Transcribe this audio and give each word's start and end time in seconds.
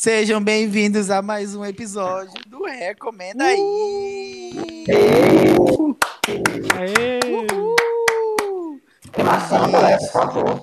Sejam 0.00 0.40
bem-vindos 0.40 1.10
a 1.10 1.20
mais 1.20 1.56
um 1.56 1.64
episódio 1.64 2.32
do 2.46 2.62
Recomenda 2.62 3.42
aí! 3.42 4.52
Uhul! 5.58 5.98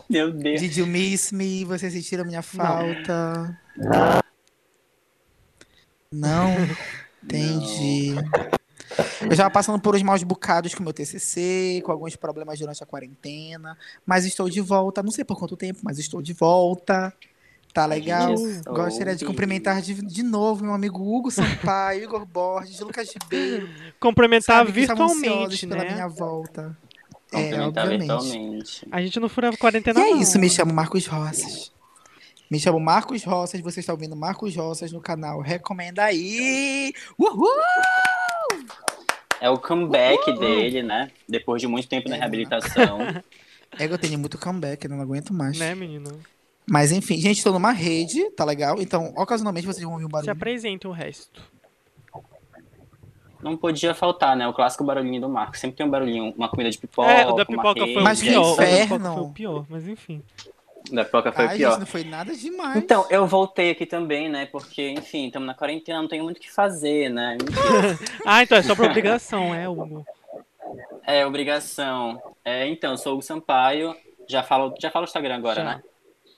Meu 0.10 0.32
Deus. 0.32 0.62
Did 0.62 0.78
you 0.78 0.88
miss 0.88 1.34
me? 1.34 1.66
Vocês 1.66 1.92
sentiram 1.92 2.24
minha 2.24 2.42
falta? 2.42 3.60
Não? 6.10 6.56
Entendi. 7.22 8.16
Eu 9.22 9.32
já 9.32 9.44
tava 9.44 9.52
passando 9.52 9.82
por 9.82 9.98
uns 9.98 10.02
maus 10.02 10.24
bocados 10.24 10.74
com 10.74 10.80
o 10.80 10.84
meu 10.86 10.94
TCC, 10.94 11.82
com 11.84 11.92
alguns 11.92 12.16
problemas 12.16 12.58
durante 12.58 12.82
a 12.82 12.88
quarentena, 12.88 13.78
mas 14.06 14.24
estou 14.24 14.50
de 14.50 14.62
volta. 14.62 15.04
Não 15.04 15.12
sei 15.12 15.26
por 15.26 15.38
quanto 15.38 15.58
tempo, 15.58 15.82
mas 15.84 16.00
estou 16.00 16.22
de 16.22 16.32
volta. 16.32 17.14
Tá 17.76 17.86
legal? 17.86 18.34
Isso. 18.34 18.64
Gostaria 18.64 19.18
de 19.18 19.26
cumprimentar 19.26 19.82
de, 19.82 19.96
de 19.96 20.24
novo 20.24 20.64
meu 20.64 20.74
amigo 20.74 20.98
Hugo 21.04 21.30
Sampaio, 21.30 22.06
Igor 22.06 22.26
Borges, 22.26 22.80
Lucas 22.80 23.12
Ribeiro. 23.14 23.68
Ansiosos 24.70 24.74
virtualmente, 24.74 25.68
pela 25.68 25.84
né? 25.84 25.92
minha 25.92 26.08
volta. 26.08 26.78
É, 27.34 27.60
obviamente. 27.60 28.00
virtualmente. 28.00 28.88
A 28.90 29.02
gente 29.02 29.20
não 29.20 29.28
fura 29.28 29.50
a 29.50 29.58
quarentena, 29.58 30.00
E 30.00 30.04
é 30.04 30.10
não. 30.12 30.22
isso, 30.22 30.40
me 30.40 30.50
chamo 30.50 30.74
Marcos 30.74 31.06
Roças. 31.06 31.74
Me 32.50 32.58
chamo 32.62 32.80
Marcos 32.80 33.26
Roças, 33.26 33.60
você 33.60 33.82
está 33.82 33.92
ouvindo 33.92 34.16
Marcos 34.16 34.56
Roças 34.56 34.94
no 34.94 35.02
canal 35.02 35.42
Recomenda 35.42 36.06
aí! 36.06 36.94
Uhul! 37.20 37.50
É 39.42 39.50
o 39.50 39.58
comeback 39.58 40.40
dele, 40.40 40.82
né? 40.82 41.12
Depois 41.28 41.62
de 41.62 41.68
muito 41.68 41.90
tempo 41.90 42.08
na 42.08 42.16
É, 42.16 42.20
reabilitação. 42.20 43.00
É 43.78 43.88
que 43.88 43.94
eu 43.94 43.98
tenho 43.98 44.18
muito 44.18 44.38
comeback, 44.38 44.86
eu 44.86 44.90
não 44.90 45.02
aguento 45.02 45.34
mais. 45.34 45.58
Né, 45.58 45.76
menino? 45.76 46.18
Mas 46.68 46.92
enfim, 46.92 47.18
gente, 47.18 47.38
estou 47.38 47.54
numa 47.54 47.72
rede, 47.72 48.30
tá 48.32 48.44
legal? 48.44 48.82
Então, 48.82 49.14
ocasionalmente 49.16 49.68
vocês 49.68 49.84
vão 49.84 49.94
ouvir 49.94 50.06
um 50.06 50.08
Se 50.08 50.12
barulho. 50.14 50.32
apresente 50.32 50.88
o 50.88 50.92
resto. 50.92 51.42
Não 53.42 53.56
podia 53.56 53.94
faltar, 53.94 54.36
né? 54.36 54.48
O 54.48 54.54
clássico 54.54 54.84
barulhinho 54.84 55.22
do 55.22 55.30
Marco. 55.30 55.56
Sempre 55.56 55.78
tem 55.78 55.86
um 55.86 55.90
barulhinho, 55.90 56.34
uma 56.36 56.50
comida 56.50 56.70
de 56.72 56.78
pipoca. 56.80 57.12
é, 57.12 57.28
o 57.28 57.34
da 57.34 57.46
pipoca 57.46 57.80
foi 57.82 57.98
o 57.98 58.04
Mas 58.04 58.20
pior. 58.22 58.42
O 58.42 58.56
da 58.56 58.64
pipoca 58.64 58.84
inferno! 58.84 59.14
foi 59.14 59.24
o 59.24 59.30
pior, 59.30 59.66
mas 59.70 59.88
enfim. 59.88 60.24
Da 60.92 61.06
pipoca 61.06 61.32
foi 61.32 61.46
Ai, 61.46 61.54
o 61.54 61.58
pior. 61.58 61.70
gente, 61.72 61.80
não 61.80 61.86
foi 61.86 62.04
nada 62.04 62.36
demais. 62.36 62.76
Então, 62.78 63.06
eu 63.10 63.28
voltei 63.28 63.70
aqui 63.72 63.86
também, 63.86 64.30
né? 64.30 64.48
Porque, 64.48 64.90
enfim, 64.92 65.28
estamos 65.28 65.46
na 65.46 65.54
quarentena, 65.54 66.02
não 66.02 66.08
tenho 66.08 66.24
muito 66.24 66.38
o 66.38 66.40
que 66.40 66.52
fazer, 66.52 67.10
né? 67.10 67.38
Ah, 68.26 68.42
então 68.42 68.58
é 68.58 68.64
só 68.64 68.76
por 68.76 68.86
obrigação, 68.86 69.54
é, 69.54 69.70
Hugo. 69.70 70.04
É 71.06 71.24
obrigação. 71.26 72.20
É, 72.44 72.68
então, 72.68 72.92
eu 72.92 72.98
sou 72.98 73.12
o 73.12 73.16
Hugo 73.16 73.24
Sampaio. 73.24 73.96
Já 74.28 74.42
falo, 74.42 74.74
já 74.80 74.90
falo 74.90 75.06
o 75.06 75.08
Instagram 75.08 75.36
agora, 75.36 75.56
Já. 75.62 75.64
né? 75.64 75.84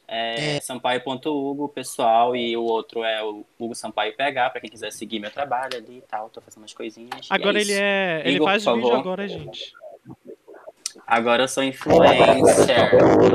É, 0.08 0.60
sampaio.hugo, 0.62 1.68
pessoal, 1.68 2.34
e 2.34 2.56
o 2.56 2.64
outro 2.64 3.04
é 3.04 3.22
o 3.22 3.46
Hugo 3.60 3.76
Sampaio 3.76 4.16
PH, 4.16 4.52
pra 4.52 4.62
quem 4.62 4.70
quiser 4.70 4.92
seguir 4.92 5.20
meu 5.20 5.30
trabalho 5.30 5.76
ali 5.76 5.98
e 5.98 6.04
tal. 6.10 6.30
Tô 6.30 6.40
fazendo 6.40 6.62
umas 6.64 6.74
coisinhas. 6.74 7.28
e 7.30 7.34
Agora 7.34 7.58
é 7.58 7.62
ele 7.62 7.72
isso. 7.74 7.82
é. 7.82 8.22
Ele 8.24 8.36
Igor, 8.38 8.48
faz 8.48 8.64
vídeo 8.64 8.82
favor. 8.82 9.00
agora, 9.00 9.28
gente. 9.28 9.74
Agora 11.06 11.44
eu 11.44 11.48
sou 11.48 11.64
influencer. 11.64 12.92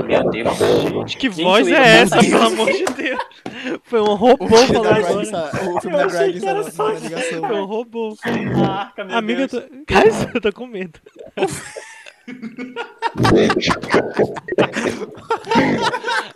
Meu 0.06 0.30
Deus. 0.30 0.58
Gente, 0.58 1.16
que 1.16 1.30
Gente, 1.30 1.42
voz 1.42 1.68
eu 1.68 1.76
é 1.76 2.00
essa, 2.00 2.16
falar 2.16 2.28
pelo 2.28 2.42
amor 2.42 2.72
de 2.72 2.84
Deus? 2.84 3.20
Foi 3.84 4.00
um 4.00 4.14
robô 4.14 4.46
da 4.46 4.96
agora. 4.96 5.02
Grimes, 5.02 5.30
o 5.32 5.80
filme 5.80 5.96
Eu 6.02 6.70
só 6.70 6.88
ligação. 6.90 7.40
Foi 7.40 7.60
um 7.60 7.64
robô. 7.64 8.16
Marca, 8.56 9.04
meu 9.04 9.16
Amiga, 9.16 9.42
eu 9.42 9.48
Deus. 9.48 9.64
tô... 9.64 9.84
Cara, 9.86 10.08
eu 10.34 10.40
tô 10.40 10.52
com 10.52 10.66
medo. 10.66 10.98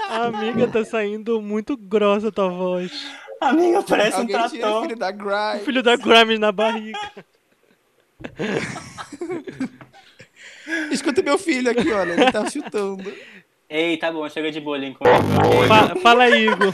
Amiga, 0.08 0.66
tá 0.68 0.84
saindo 0.84 1.40
muito 1.40 1.76
grossa 1.76 2.28
a 2.28 2.32
tua 2.32 2.48
voz. 2.48 2.92
Amiga, 3.40 3.82
parece 3.82 4.16
um 4.16 4.20
Alguém 4.20 4.36
o 4.36 4.38
trator. 4.38 4.82
filho 4.82 4.96
da 4.96 5.08
O 5.08 5.12
Grimes. 5.12 5.64
filho 5.64 5.82
da 5.82 5.96
Grimes 5.96 6.38
na 6.38 6.52
barriga. 6.52 6.98
Escuta 10.90 11.22
meu 11.22 11.38
filho 11.38 11.70
aqui, 11.70 11.90
olha, 11.92 12.12
ele 12.12 12.32
tá 12.32 12.48
chutando. 12.48 13.12
Ei, 13.68 13.96
tá 13.96 14.10
bom, 14.12 14.28
chega 14.28 14.50
de 14.50 14.60
bolinho 14.60 14.94
comigo. 14.94 15.66
Fa- 15.68 15.96
fala 15.96 16.24
aí, 16.24 16.46
Igor. 16.48 16.72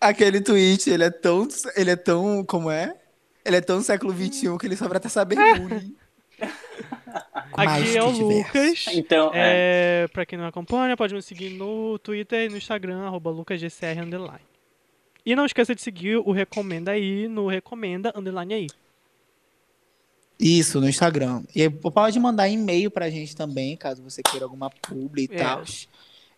Aquele 0.00 0.40
tweet, 0.40 0.90
ele 0.90 1.04
é 1.04 1.10
tão. 1.10 1.46
Ele 1.76 1.90
é 1.90 1.96
tão. 1.96 2.44
Como 2.44 2.70
é? 2.70 2.94
Ele 3.44 3.56
é 3.56 3.60
tão 3.60 3.80
século 3.82 4.12
XXI 4.12 4.56
que 4.58 4.66
ele 4.66 4.76
só 4.76 4.86
vai 4.86 4.98
até 4.98 5.08
saber 5.08 5.36
bullying. 5.58 5.96
Aqui 7.52 7.96
é 7.96 8.02
o. 8.02 8.10
Lucas. 8.10 8.86
Então, 8.92 9.30
é. 9.34 10.04
É, 10.04 10.08
pra 10.08 10.24
quem 10.26 10.38
não 10.38 10.46
acompanha, 10.46 10.96
pode 10.96 11.14
me 11.14 11.22
seguir 11.22 11.50
no 11.50 11.98
Twitter 11.98 12.46
e 12.46 12.48
no 12.48 12.56
Instagram, 12.56 13.02
arroba 13.02 13.30
lucasgcr, 13.30 14.00
underline. 14.02 14.40
E 15.24 15.36
não 15.36 15.46
esqueça 15.46 15.74
de 15.74 15.80
seguir 15.82 16.16
o 16.16 16.32
Recomenda 16.32 16.90
aí, 16.92 17.28
no 17.28 17.46
Recomenda, 17.46 18.12
underline 18.16 18.54
aí. 18.54 18.66
Isso, 20.40 20.80
no 20.80 20.88
Instagram. 20.88 21.42
E 21.54 21.62
aí, 21.62 21.70
pode 21.70 22.18
mandar 22.18 22.48
e-mail 22.48 22.90
pra 22.90 23.08
gente 23.08 23.36
também, 23.36 23.76
caso 23.76 24.02
você 24.02 24.22
queira 24.22 24.44
alguma 24.44 24.68
publi 24.70 25.28
e 25.30 25.34
É. 25.34 25.38
tal. 25.38 25.62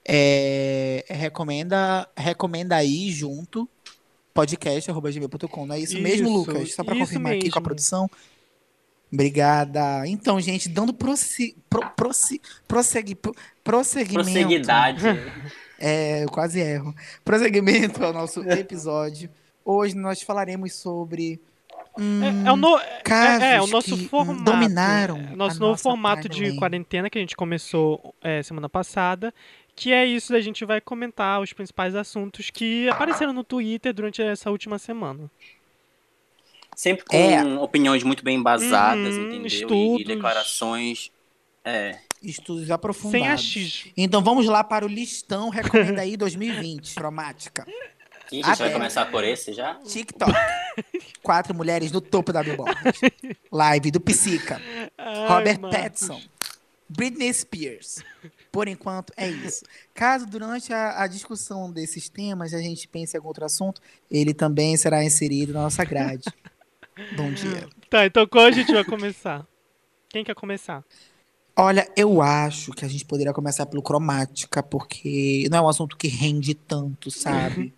É, 0.07 1.03
recomenda, 1.09 2.07
recomenda 2.15 2.77
aí 2.77 3.11
junto 3.11 3.67
podcast.gmail.com, 4.35 5.65
não 5.67 5.75
é 5.75 5.81
isso, 5.81 5.99
mesmo, 5.99 6.29
Isso, 6.29 6.37
Lucas? 6.37 6.75
Só 6.75 6.85
pra 6.85 6.95
confirmar 6.95 7.33
aqui 7.33 7.49
com 7.49 7.59
a 7.59 7.61
mesmo. 7.61 7.63
produção. 7.63 8.11
Obrigada. 9.15 10.07
Então, 10.07 10.41
gente, 10.41 10.69
dando 10.69 10.93
prossi, 10.93 11.57
pro, 11.71 11.89
prossi, 11.91 12.41
prossegue, 12.69 13.15
pro- 13.15 13.35
prosseguimento. 13.63 14.31
Prosseguidade. 14.31 15.05
É, 15.77 16.23
eu 16.25 16.29
quase 16.31 16.61
erro. 16.61 16.95
Prosseguimento 17.25 18.03
ao 18.03 18.13
nosso 18.13 18.41
episódio. 18.49 19.29
Hoje 19.65 19.95
nós 19.97 20.23
falaremos 20.23 20.73
sobre. 20.73 21.41
hum, 21.99 22.23
É, 22.45 22.49
é 22.49 22.53
o 22.53 22.57
no- 22.57 22.79
é- 22.79 23.01
casos 23.03 23.43
é, 23.43 23.57
é 23.57 23.61
o 23.61 23.67
nosso 23.67 23.97
que, 23.97 24.05
hum, 24.05 24.09
formato. 24.09 24.45
dominaram 24.45 25.19
é, 25.19 25.33
a 25.33 25.37
nosso 25.37 25.59
novo 25.61 25.73
nossa 25.73 25.83
formato 25.83 26.29
de 26.29 26.55
quarentena 26.57 27.11
que 27.11 27.19
a 27.19 27.21
gente 27.21 27.37
começou 27.37 28.15
é, 28.23 28.43
semana 28.43 28.69
passada. 28.69 29.35
Que 29.77 29.93
é 29.93 30.07
isso, 30.07 30.35
a 30.35 30.41
gente 30.41 30.65
vai 30.65 30.81
comentar 30.81 31.41
os 31.43 31.53
principais 31.53 31.95
assuntos 31.97 32.49
que 32.51 32.89
apareceram 32.89 33.33
no 33.33 33.43
Twitter 33.43 33.93
durante 33.93 34.23
essa 34.23 34.51
última 34.53 34.79
semana. 34.79 35.29
Sempre 36.75 37.05
com 37.05 37.17
É. 37.17 37.43
opiniões 37.59 38.03
muito 38.03 38.25
bem 38.25 38.37
embasadas, 38.39 39.15
Uhum, 39.15 39.29
entendeu? 39.29 39.45
E- 39.45 39.47
estudos. 39.47 40.01
E, 40.01 40.05
declarações. 40.05 41.11
É. 41.65 41.99
Estudos 42.23 42.71
aprofundados. 42.71 43.21
Sem 43.21 43.29
achismo. 43.31 43.93
Então 43.97 44.23
vamos 44.23 44.47
lá 44.47 44.65
para 44.65 44.85
o 44.85 44.89
listão 44.89 45.51
Recomenda 45.51 46.03
aí 46.03 46.17
2020. 46.17 46.95
Cromática. 46.97 47.67
Ih, 48.33 48.43
a 48.43 48.49
gente 48.49 48.59
vai 48.59 48.73
começar 48.73 49.11
por 49.11 49.23
esse 49.23 49.53
já? 49.53 49.75
TikTok. 49.87 50.33
Quatro 51.23 51.55
mulheres 51.55 51.93
no 51.93 52.01
topo 52.01 52.33
da 52.33 52.43
Billboard. 52.43 52.75
Live 53.53 53.91
do 53.91 54.01
Psica. 54.01 54.61
Ai, 54.99 55.29
Robert 55.29 55.61
Marcos. 55.61 55.81
Pattinson. 55.81 56.21
Britney 56.89 57.33
Spears. 57.33 58.03
Por 58.51 58.69
enquanto, 58.69 59.13
é 59.17 59.29
isso. 59.29 59.65
Caso 59.93 60.27
durante 60.27 60.73
a, 60.73 61.03
a 61.03 61.07
discussão 61.07 61.71
desses 61.71 62.09
temas 62.09 62.55
a 62.55 62.59
gente 62.59 62.87
pense 62.89 63.15
em 63.15 63.19
algum 63.19 63.29
outro 63.29 63.45
assunto, 63.45 63.81
ele 64.11 64.33
também 64.33 64.77
será 64.77 65.05
inserido 65.05 65.53
na 65.53 65.63
nossa 65.63 65.85
grade. 65.85 66.25
Bom 67.17 67.33
dia. 67.33 67.69
Tá, 67.91 68.07
então 68.07 68.27
qual 68.27 68.47
a 68.47 68.51
gente 68.51 68.73
vai 68.73 68.85
começar? 68.85 69.47
Quem 70.09 70.25
quer 70.25 70.35
começar? 70.35 70.85
Olha, 71.57 71.89
eu 71.97 72.21
acho 72.21 72.73
que 72.73 72.85
a 72.85 72.89
gente 72.89 73.05
poderia 73.05 73.33
começar 73.33 73.67
pelo 73.67 73.83
cromática, 73.83 74.63
porque 74.63 75.47
não 75.51 75.59
é 75.59 75.61
um 75.63 75.69
assunto 75.69 75.97
que 75.97 76.09
rende 76.09 76.55
tanto, 76.55 77.11
sabe? 77.11 77.73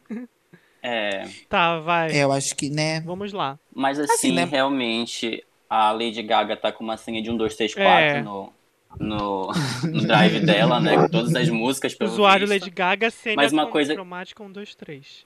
É. 0.82 1.26
Tá, 1.48 1.78
vai. 1.80 2.10
É, 2.12 2.24
eu 2.24 2.32
acho 2.32 2.54
que, 2.56 2.70
né? 2.70 3.00
Vamos 3.00 3.32
lá. 3.32 3.58
Mas 3.74 3.98
assim, 3.98 4.12
Assim, 4.12 4.32
né? 4.32 4.44
realmente, 4.44 5.44
a 5.68 5.90
Lady 5.92 6.22
Gaga 6.22 6.56
tá 6.56 6.70
com 6.72 6.84
uma 6.84 6.96
senha 6.96 7.20
de 7.22 7.30
1, 7.30 7.36
2, 7.36 7.54
3, 7.56 7.74
4 7.74 7.90
É. 7.90 8.22
no, 8.22 8.52
no, 8.98 9.50
no 9.84 10.00
drive 10.06 10.40
dela, 10.40 10.80
né? 10.80 10.96
Com 10.96 11.08
todas 11.08 11.34
as 11.34 11.48
músicas, 11.50 11.94
pelo 11.94 12.10
Usuário 12.10 12.46
visto. 12.46 12.60
Lady 12.62 12.70
Gaga, 12.70 13.10
Sênia 13.10 13.36
Mas 13.36 13.52
uma 13.52 13.66
com 13.66 13.72
coisa- 13.72 13.94
cromática 13.94 14.42
1, 14.42 14.52
2, 14.52 14.74
3. 14.74 15.24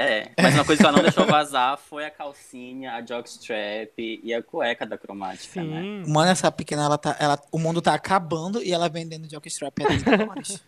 É, 0.00 0.30
mas 0.40 0.54
uma 0.54 0.64
coisa 0.64 0.80
que 0.80 0.86
ela 0.86 0.96
não 0.96 1.02
deixou 1.02 1.26
vazar 1.26 1.76
foi 1.76 2.06
a 2.06 2.10
calcinha, 2.10 2.92
a 2.92 3.04
jockstrap 3.04 3.92
e 3.98 4.32
a 4.32 4.42
cueca 4.42 4.86
da 4.86 4.96
cromática, 4.96 5.62
né? 5.62 5.82
Sim. 5.82 6.10
Mano, 6.10 6.30
essa 6.30 6.50
pequena, 6.50 6.84
ela 6.84 6.96
tá, 6.96 7.14
ela, 7.20 7.38
o 7.52 7.58
mundo 7.58 7.82
tá 7.82 7.92
acabando 7.92 8.62
e 8.62 8.72
ela 8.72 8.88
vendendo 8.88 9.30
jockstrap 9.30 9.74
a 9.82 9.86
30 9.88 10.16
dólares. 10.16 10.62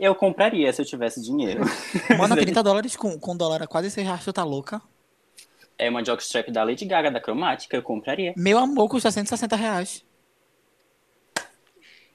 Eu 0.00 0.12
compraria 0.16 0.72
se 0.72 0.82
eu 0.82 0.84
tivesse 0.84 1.22
dinheiro. 1.22 1.62
Mano, 2.18 2.34
30 2.34 2.64
dólares 2.64 2.96
com, 2.96 3.16
com 3.16 3.36
dólar 3.36 3.62
a 3.62 3.66
quase 3.68 3.92
6 3.92 4.04
reais, 4.04 4.24
tu 4.24 4.32
tá 4.32 4.42
louca? 4.42 4.82
É 5.78 5.88
uma 5.88 6.04
jockstrap 6.04 6.50
da 6.50 6.64
Lady 6.64 6.84
Gaga 6.84 7.12
da 7.12 7.20
cromática, 7.20 7.76
eu 7.76 7.82
compraria. 7.82 8.34
Meu 8.36 8.58
amor, 8.58 8.88
custa 8.88 9.08
160 9.12 9.54
reais. 9.54 10.04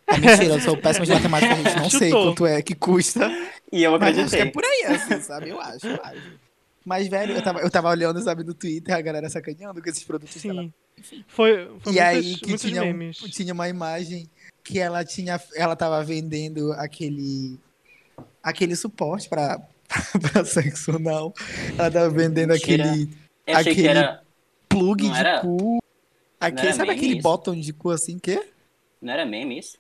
É 0.06 0.18
mentira, 0.18 0.56
eu 0.56 0.60
sou 0.60 0.76
péssimo 0.76 1.06
de 1.06 1.14
matemática, 1.14 1.56
gente. 1.56 1.76
Não 1.78 1.90
sei 1.90 2.10
Chutou. 2.10 2.26
quanto 2.26 2.46
é 2.48 2.62
que 2.62 2.76
custa. 2.76 3.32
E 3.72 3.84
eu 3.84 3.98
Mas 3.98 4.18
acho 4.18 4.36
que 4.36 4.42
é 4.42 4.46
por 4.46 4.66
aí, 4.66 4.84
assim, 4.94 5.22
sabe? 5.22 5.50
Eu 5.50 5.62
acho, 5.62 5.88
eu 5.88 6.00
acho. 6.04 6.49
Mas, 6.86 7.08
velho, 7.08 7.34
eu 7.34 7.42
tava, 7.42 7.60
eu 7.60 7.70
tava 7.70 7.90
olhando, 7.90 8.22
sabe, 8.22 8.44
no 8.44 8.54
Twitter, 8.54 8.96
a 8.96 9.02
galera 9.02 9.30
sacaneando 9.30 9.82
com 9.82 9.90
esses 9.90 10.04
produtos. 10.04 10.42
que 10.42 10.48
ela- 10.50 10.64
Sim. 11.04 11.24
Foi, 11.28 11.54
foi 11.80 11.94
E 11.94 11.96
muitos, 11.96 11.98
aí 11.98 12.36
que 12.38 12.48
muitos 12.48 12.62
tinha, 12.70 12.82
um- 12.82 12.86
memes. 12.86 13.18
tinha 13.18 13.54
uma 13.54 13.70
imagem 13.70 14.30
que 14.64 14.80
ela 14.80 15.04
tinha, 15.06 15.40
ela 15.56 15.76
tava 15.76 16.04
vendendo 16.04 16.74
aquele 16.74 17.58
aquele 18.44 18.76
suporte 18.76 19.30
para 19.30 19.62
pra 20.34 20.44
sexo 20.46 20.92
anal. 20.96 21.34
Ela 21.78 21.90
tava 21.92 22.10
vendendo 22.10 22.50
Mentira. 22.52 22.84
aquele 22.86 23.10
Eu 23.48 23.58
Aquele- 23.58 23.88
era. 23.88 24.22
plug 24.68 25.04
Não 25.06 25.14
de 25.14 25.20
era- 25.20 25.40
cu. 25.42 25.80
Aquele, 26.40 26.74
sabe 26.74 26.92
aquele 26.92 27.14
isso? 27.14 27.22
bottom 27.22 27.56
de 27.56 27.74
cu 27.74 27.90
assim 27.92 28.18
que? 28.20 28.42
Não 29.02 29.12
era 29.14 29.26
meme 29.26 29.58
isso? 29.60 29.78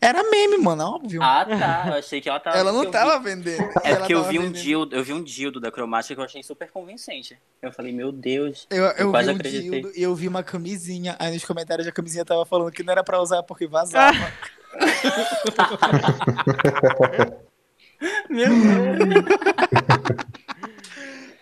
Era 0.00 0.22
meme, 0.30 0.58
mano, 0.58 0.84
óbvio. 0.84 1.22
Ah, 1.22 1.44
tá. 1.44 1.84
Eu 1.88 1.94
achei 1.94 2.20
que 2.20 2.28
ela 2.28 2.38
tava. 2.40 2.56
ela 2.58 2.72
não 2.72 2.80
eu 2.80 2.86
vi- 2.86 2.90
tava 2.92 3.18
vendendo. 3.20 3.62
É 3.82 3.90
Ela 3.90 3.98
porque 4.00 4.14
eu 4.14 4.20
tava 4.20 4.32
vi 4.32 4.38
um 4.38 4.42
vendendo. 4.42 4.62
dildo, 4.62 4.96
eu 4.96 5.04
vi 5.04 5.12
um 5.12 5.22
dildo 5.22 5.60
da 5.60 5.70
cromática 5.70 6.14
que 6.14 6.20
eu 6.20 6.24
achei 6.24 6.42
super 6.42 6.70
convincente. 6.70 7.38
Eu 7.62 7.72
falei, 7.72 7.92
meu 7.92 8.10
Deus. 8.12 8.66
Eu, 8.70 8.84
eu 8.84 9.10
quase 9.10 9.28
vi 9.28 9.34
um 9.34 9.36
acreditei. 9.36 9.70
dildo 9.70 9.92
e 9.96 10.02
eu 10.02 10.14
vi 10.14 10.28
uma 10.28 10.42
camisinha. 10.42 11.16
Aí 11.18 11.32
nos 11.32 11.44
comentários 11.44 11.86
a 11.88 11.92
camisinha 11.92 12.24
tava 12.24 12.44
falando 12.44 12.70
que 12.72 12.82
não 12.82 12.92
era 12.92 13.04
pra 13.04 13.20
usar 13.20 13.42
porque 13.42 13.66
vazava. 13.66 14.16
Meu 18.28 18.48
Deus. 18.48 19.24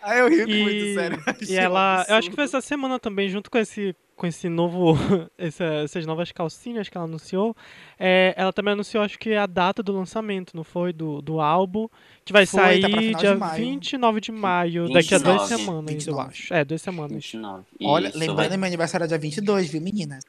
Aí 0.06 0.20
eu 0.20 0.28
ri 0.28 0.42
E, 0.42 0.62
muito, 0.62 0.94
sério. 0.94 1.22
e 1.48 1.54
um 1.54 1.58
ela, 1.60 2.04
eu 2.08 2.16
acho 2.16 2.28
que 2.28 2.34
foi 2.34 2.44
absurdo. 2.44 2.58
essa 2.58 2.60
semana 2.60 2.98
também, 3.00 3.28
junto 3.28 3.50
com 3.50 3.56
esse, 3.56 3.96
com 4.14 4.26
esse 4.26 4.48
novo, 4.50 4.94
essa- 5.38 5.64
essas 5.82 6.04
novas 6.04 6.30
calcinhas 6.30 6.88
que 6.90 6.96
ela 6.96 7.06
anunciou, 7.06 7.56
é, 7.98 8.34
ela 8.36 8.52
também 8.52 8.72
anunciou, 8.74 9.02
acho 9.02 9.18
que 9.18 9.34
a 9.34 9.46
data 9.46 9.82
do 9.82 9.92
lançamento, 9.92 10.54
não 10.54 10.62
foi? 10.62 10.92
Do, 10.92 11.22
do 11.22 11.40
álbum, 11.40 11.88
que 12.24 12.32
vai 12.34 12.44
Foi, 12.44 12.60
tá 12.80 12.88
sair 12.90 13.10
de 13.12 13.14
dia 13.14 13.34
maio. 13.34 13.64
29 13.64 14.20
de 14.20 14.30
maio, 14.32 14.92
daqui 14.92 15.14
a 15.14 15.18
duas 15.18 15.42
29, 15.42 15.46
semanas, 15.62 15.90
eu 15.90 15.96
29. 15.96 16.28
acho. 16.28 16.54
É, 16.54 16.64
duas 16.64 16.82
semanas. 16.82 17.12
29. 17.24 17.64
Olha, 17.82 18.08
Isso, 18.08 18.18
lembrando, 18.18 18.48
vai- 18.50 18.56
meu 18.58 18.66
aniversário 18.66 19.04
é 19.04 19.08
dia 19.08 19.18
22, 19.18 19.68
viu, 19.70 19.80
meninas? 19.80 20.22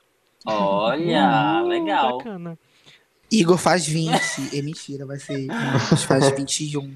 Olha, 0.46 1.62
Uh, 1.64 1.68
legal. 1.68 2.18
Bacana. 2.18 2.58
Igor 3.32 3.58
faz 3.58 3.86
20. 3.88 4.12
é 4.58 4.62
mentira, 4.62 5.06
vai 5.06 5.18
ser. 5.20 5.48
Não, 5.48 5.80
faz 5.98 6.30
21. 6.32 6.94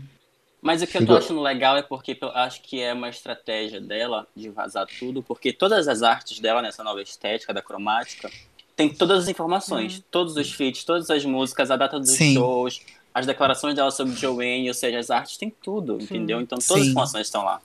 Mas 0.61 0.81
o 0.81 0.87
que 0.87 0.97
eu 0.97 1.05
tô 1.05 1.15
achando 1.15 1.41
legal 1.41 1.77
é 1.77 1.81
porque 1.81 2.17
eu 2.19 2.29
acho 2.29 2.61
que 2.61 2.81
é 2.81 2.93
uma 2.93 3.09
estratégia 3.09 3.79
dela 3.79 4.27
de 4.35 4.49
vazar 4.49 4.85
tudo, 4.99 5.23
porque 5.23 5.53
todas 5.53 5.87
as 5.87 6.03
artes 6.03 6.39
dela 6.39 6.61
nessa 6.61 6.83
nova 6.83 7.01
estética 7.01 7.53
da 7.53 7.61
cromática 7.61 8.29
tem 8.75 8.89
todas 8.89 9.23
as 9.23 9.27
informações, 9.29 10.03
todos 10.09 10.35
os 10.35 10.51
feats, 10.53 10.83
todas 10.83 11.09
as 11.09 11.25
músicas, 11.25 11.71
a 11.71 11.75
data 11.75 11.99
dos 11.99 12.11
Sim. 12.11 12.33
shows, 12.33 12.81
as 13.13 13.25
declarações 13.25 13.75
dela 13.75 13.91
sobre 13.91 14.15
Joanne, 14.15 14.67
ou 14.67 14.73
seja, 14.73 14.99
as 14.99 15.09
artes 15.09 15.37
tem 15.37 15.49
tudo, 15.63 15.97
entendeu? 16.01 16.39
Então 16.41 16.57
todas 16.57 16.71
as 16.71 16.83
Sim. 16.83 16.91
informações 16.91 17.27
estão 17.27 17.43
lá. 17.43 17.61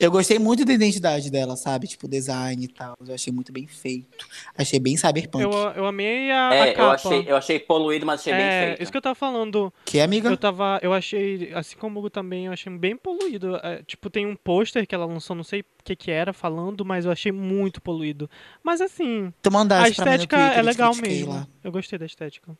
Eu 0.00 0.10
gostei 0.10 0.38
muito 0.38 0.64
da 0.64 0.72
identidade 0.72 1.30
dela, 1.30 1.56
sabe? 1.56 1.86
Tipo, 1.86 2.08
design 2.08 2.64
e 2.64 2.68
tal. 2.68 2.96
Eu 3.06 3.14
achei 3.14 3.30
muito 3.30 3.52
bem 3.52 3.66
feito. 3.66 4.26
Achei 4.56 4.80
bem 4.80 4.96
cyberpunk. 4.96 5.44
Eu, 5.44 5.52
eu 5.52 5.84
amei 5.84 6.30
a, 6.30 6.48
a 6.48 6.54
É, 6.54 6.70
eu 6.70 6.74
capa. 6.74 6.94
achei, 6.94 7.24
eu 7.28 7.36
achei 7.36 7.58
poluído, 7.60 8.06
mas 8.06 8.20
achei 8.20 8.32
bem 8.32 8.42
é, 8.42 8.66
feito. 8.68 8.82
isso 8.82 8.90
que 8.90 8.96
eu 8.96 9.02
tava 9.02 9.14
falando. 9.14 9.70
Que, 9.84 10.00
amiga? 10.00 10.30
Eu 10.30 10.38
tava. 10.38 10.80
Eu 10.82 10.94
achei, 10.94 11.52
assim 11.52 11.76
como 11.76 11.96
o 11.96 11.98
Hugo 12.00 12.08
também, 12.08 12.46
eu 12.46 12.52
achei 12.52 12.72
bem 12.78 12.96
poluído. 12.96 13.56
É, 13.56 13.82
tipo, 13.82 14.08
tem 14.08 14.26
um 14.26 14.34
pôster 14.34 14.86
que 14.86 14.94
ela 14.94 15.04
lançou, 15.04 15.36
não 15.36 15.44
sei 15.44 15.60
o 15.60 15.64
que 15.84 15.94
que 15.94 16.10
era 16.10 16.32
falando, 16.32 16.82
mas 16.82 17.04
eu 17.04 17.12
achei 17.12 17.30
muito 17.30 17.82
poluído. 17.82 18.28
Mas 18.62 18.80
assim, 18.80 19.30
Tu 19.42 19.48
a 19.48 19.50
mandaste 19.50 19.96
pra 19.96 20.04
mim 20.06 20.10
no 20.12 20.14
estética 20.16 20.36
Twitter, 20.38 20.56
é 20.56 20.60
eu 20.60 20.64
legal 20.64 20.96
mesmo. 20.96 21.32
lá. 21.34 21.46
Eu 21.62 21.70
gostei 21.70 21.98
da 21.98 22.06
estética. 22.06 22.56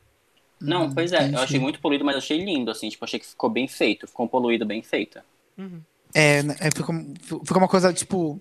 Não, 0.59 0.83
Uhum, 0.85 0.93
pois 0.93 1.11
é, 1.11 1.17
entendi. 1.21 1.35
eu 1.37 1.41
achei 1.41 1.59
muito 1.59 1.79
poluído, 1.79 2.05
mas 2.05 2.15
achei 2.17 2.37
lindo, 2.37 2.69
assim, 2.69 2.87
tipo, 2.87 3.03
achei 3.03 3.19
que 3.19 3.25
ficou 3.25 3.49
bem 3.49 3.67
feito, 3.67 4.05
ficou 4.05 4.27
um 4.27 4.29
poluído 4.29 4.63
bem 4.63 4.83
feito. 4.83 5.19
Uhum. 5.57 5.81
É, 6.13 6.43
né, 6.43 6.55
é, 6.59 6.69
ficou, 6.71 6.95
ficou 7.45 7.57
uma 7.57 7.67
coisa, 7.67 7.91
tipo... 7.93 8.39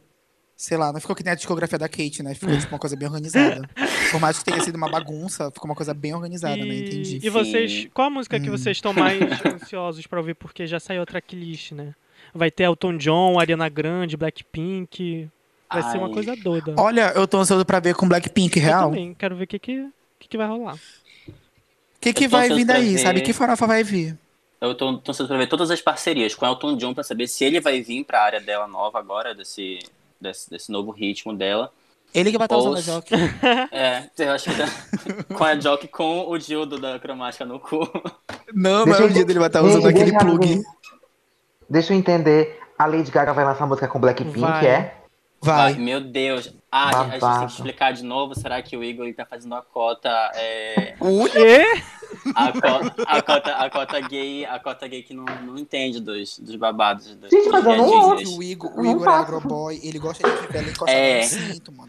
Sei 0.57 0.77
lá, 0.77 0.93
não 0.93 1.01
ficou 1.01 1.17
que 1.17 1.25
nem 1.25 1.33
a 1.33 1.35
discografia 1.35 1.79
da 1.79 1.89
Kate, 1.89 2.23
né? 2.23 2.35
Ficou, 2.35 2.55
tipo, 2.59 2.71
uma 2.75 2.79
coisa 2.79 2.95
bem 2.95 3.09
organizada. 3.09 3.67
Por 4.13 4.21
mais 4.21 4.39
que 4.39 4.45
tenha 4.45 4.61
sido 4.63 4.75
uma 4.77 4.91
bagunça, 4.91 5.51
ficou 5.51 5.71
uma 5.71 5.75
coisa 5.75 5.95
bem 5.95 6.15
organizada, 6.15 6.57
né? 6.63 6.75
Entendi. 6.81 7.19
E 7.23 7.31
vocês, 7.31 7.89
qual 7.95 8.09
a 8.09 8.11
música 8.11 8.39
que 8.39 8.49
Hum. 8.51 8.53
vocês 8.59 8.77
estão 8.77 8.93
mais 8.93 9.19
ansiosos 9.47 10.07
pra 10.07 10.19
ouvir? 10.21 10.35
Porque 10.35 10.67
já 10.67 10.79
saiu 10.79 11.01
a 11.01 11.07
tracklist, 11.07 11.73
né? 11.73 11.95
Vai 12.35 12.51
ter 12.51 12.65
Elton 12.65 12.99
John, 12.99 13.41
Ariana 13.41 13.71
Grande, 13.71 14.19
Blackpink. 14.19 15.31
Vai 15.73 15.83
ser 15.91 15.97
uma 15.97 16.09
Ai. 16.09 16.13
coisa 16.13 16.37
doida. 16.37 16.75
Olha, 16.77 17.11
eu 17.17 17.27
tô 17.27 17.39
ansioso 17.39 17.65
pra 17.65 17.81
ver 17.81 17.95
com 17.95 18.07
Blackpink 18.07 18.59
Eu 18.59 18.63
real. 18.63 18.89
O 18.89 18.91
também, 18.91 19.15
quero 19.15 19.37
ver 19.37 19.45
o 19.45 19.47
que, 19.47 19.59
que, 19.59 19.89
que, 20.19 20.29
que 20.29 20.37
vai 20.37 20.47
rolar. 20.47 20.77
que, 21.99 22.13
que 22.13 22.25
Eu 22.27 22.31
tô 22.31 22.37
vai 22.37 22.49
vir 22.51 22.67
daí? 22.67 22.99
Sabe 22.99 23.23
que 23.23 23.33
farofa 23.33 23.67
vai 23.67 23.83
vir? 23.83 24.15
Eu 24.61 24.75
tô, 24.75 24.99
tô 24.99 25.11
ansioso 25.11 25.29
pra 25.29 25.39
ver 25.39 25.47
todas 25.49 25.71
as 25.71 25.81
parcerias 25.81 26.35
com 26.35 26.45
Elton 26.47 26.77
John 26.77 26.93
pra 26.93 27.03
saber 27.03 27.27
se 27.27 27.45
ele 27.45 27.61
vai 27.61 27.81
vir 27.81 28.05
pra 28.05 28.23
área 28.23 28.41
dela 28.41 28.67
nova 28.67 28.99
agora, 28.99 29.35
desse, 29.35 29.79
desse, 30.21 30.51
desse 30.51 30.71
novo 30.71 30.91
ritmo 30.91 31.35
dela. 31.35 31.73
Ele 32.13 32.31
que 32.33 32.37
vai 32.39 32.45
estar 32.47 32.57
usando 32.59 32.75
a 32.75 32.79
Ou- 32.79 32.83
Jock. 32.83 33.11
É, 33.73 34.11
eu 34.19 34.33
acho 34.33 34.51
que 34.51 34.57
tá 34.57 34.67
com 35.35 35.45
a 35.45 35.55
Jock 35.55 35.89
com 35.89 36.29
o 36.29 36.37
dildo 36.37 36.79
da 36.79 36.99
cromática 36.99 37.45
no 37.45 37.59
cu. 37.61 37.89
Não, 38.53 38.85
mas 38.85 39.01
o 39.01 39.09
dia 39.09 39.25
dele 39.25 39.39
vai 39.39 39.49
estar 39.49 39.61
Gente, 39.63 39.71
usando 39.71 39.87
aquele 39.89 40.11
deixa- 40.11 40.19
plug. 40.27 40.63
Deixa 41.69 41.93
eu 41.95 41.97
entender. 41.99 42.59
A 42.77 42.85
Lady 42.87 43.11
Gaga 43.11 43.33
vai 43.33 43.45
lançar 43.45 43.67
música 43.67 43.87
com 43.89 44.01
Blackpink, 44.01 44.39
Vai. 44.41 44.67
é? 44.67 44.73
Ai, 44.77 45.73
Vai. 45.73 45.75
meu 45.75 46.01
Deus. 46.01 46.53
Ah, 46.71 46.89
a 46.89 47.03
gente 47.03 47.11
tem 47.13 47.21
Babado. 47.21 47.47
que 47.47 47.53
explicar 47.53 47.93
de 47.93 48.03
novo. 48.03 48.35
Será 48.35 48.61
que 48.61 48.77
o 48.77 48.83
Igor 48.85 49.05
ele 49.07 49.15
tá 49.15 49.25
fazendo 49.25 49.55
a 49.55 49.63
cota. 49.63 50.09
É, 50.35 50.95
E? 51.01 51.83
a, 52.35 52.53
co- 52.53 53.03
a 53.07 53.23
cota, 53.23 53.51
a 53.53 53.71
cota 53.71 54.01
gay, 54.01 54.45
a 54.45 54.59
cota 54.59 54.87
gay 54.89 55.03
que 55.03 55.15
não, 55.15 55.25
não 55.25 55.59
entende 55.59 56.01
dos, 56.01 56.39
dos 56.39 56.57
babados. 56.57 57.15
dos- 57.17 57.31
Gente, 57.31 57.49
mas 57.49 57.65
dos 57.65 57.73
eu 57.73 57.79
não 57.79 57.89
ouço. 58.11 58.39
O 58.39 58.43
Igor, 58.43 58.71
o 58.79 58.85
Igor 58.87 59.09
é 59.09 59.13
agroboy, 59.13 59.81
ele 59.83 59.99
gosta 59.99 60.29
de 60.29 60.37
fivela 60.47 60.69
encostado 60.69 60.91
É. 60.97 61.21
no 61.23 61.27
cinto, 61.29 61.73
mano. 61.73 61.89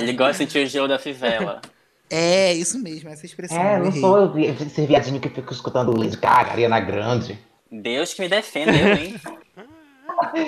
Ele 0.00 0.12
gosta 0.12 0.32
de 0.32 0.38
sentir 0.38 0.64
o 0.64 0.68
gelo 0.68 0.88
da 0.88 0.98
fivela. 0.98 1.60
É, 2.08 2.52
isso 2.54 2.78
mesmo, 2.78 3.08
essa 3.08 3.26
expressão. 3.26 3.60
É, 3.60 3.76
eu 3.80 3.84
não 3.84 3.92
sou 3.92 4.18
eu, 4.18 4.38
esse 4.38 4.86
viadinho 4.86 5.18
que 5.20 5.28
fica 5.28 5.52
escutando 5.52 5.96
Lady 5.98 6.16
Gaga, 6.16 6.52
Ariana 6.52 6.78
Grande. 6.78 7.38
Deus 7.70 8.14
que 8.14 8.22
me 8.22 8.28
defenda, 8.28 8.72
eu, 8.72 8.96
hein? 8.96 9.20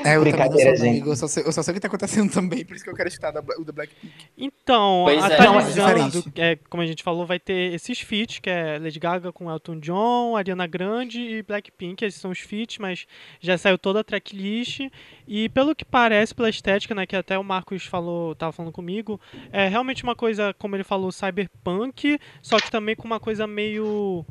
É, 0.05 0.17
eu 0.17 0.21
Brincadeira, 0.21 0.77
gente. 0.77 0.99
Igor. 0.99 1.13
Eu 1.13 1.17
só, 1.17 1.27
sei, 1.29 1.45
eu 1.45 1.53
só 1.53 1.63
sei 1.63 1.73
o 1.73 1.75
que 1.75 1.81
tá 1.81 1.89
acontecendo 1.89 2.31
também, 2.33 2.65
por 2.65 2.75
isso 2.75 2.85
que 2.85 2.91
eu 2.91 2.95
quero 2.95 3.09
escutar 3.09 3.31
da- 3.31 3.43
o 3.59 3.65
do 3.65 3.73
Blackpink. 3.73 4.13
Então, 4.37 5.03
Pois 5.05 5.25
é. 5.25 5.39
Não, 5.41 5.61
é 5.61 6.53
é, 6.53 6.57
como 6.69 6.83
a 6.83 6.87
gente 6.87 7.03
falou, 7.03 7.27
vai 7.27 7.39
ter 7.39 7.75
esses 7.75 8.01
feats, 8.01 8.39
que 8.39 8.49
é 8.51 8.79
Lady 8.79 8.99
Gaga 8.99 9.33
com 9.33 9.51
Elton 9.51 9.79
John, 9.81 10.37
Ariana 10.37 10.67
Grande 10.67 11.21
e 11.21 11.43
Blackpink, 11.43 12.05
esses 12.05 12.21
são 12.21 12.31
os 12.31 12.39
feats, 12.39 12.79
mas 12.79 13.07
já 13.41 13.57
saiu 13.59 13.79
toda 13.79 14.01
a 14.01 14.05
tracklist, 14.05 14.81
e 15.27 15.49
pelo 15.51 15.75
que 15.75 15.85
parece, 15.85 16.35
pela 16.35 16.49
estética, 16.51 16.95
né, 16.95 17.07
que 17.07 17.17
até 17.17 17.39
o 17.39 17.45
Marcos 17.45 17.85
falou, 17.85 18.35
tava 18.35 18.53
falando 18.53 18.73
comigo, 18.73 19.21
é 19.53 19.69
realmente 19.69 20.03
uma 20.03 20.15
coisa, 20.15 20.55
como 20.59 20.77
ele 20.77 20.85
falou, 20.85 21.13
cyberpunk, 21.13 22.19
só 22.43 22.59
que 22.59 22.71
também 22.71 22.97
com 22.97 23.07
uma 23.07 23.21
coisa 23.21 23.47
meio... 23.47 24.25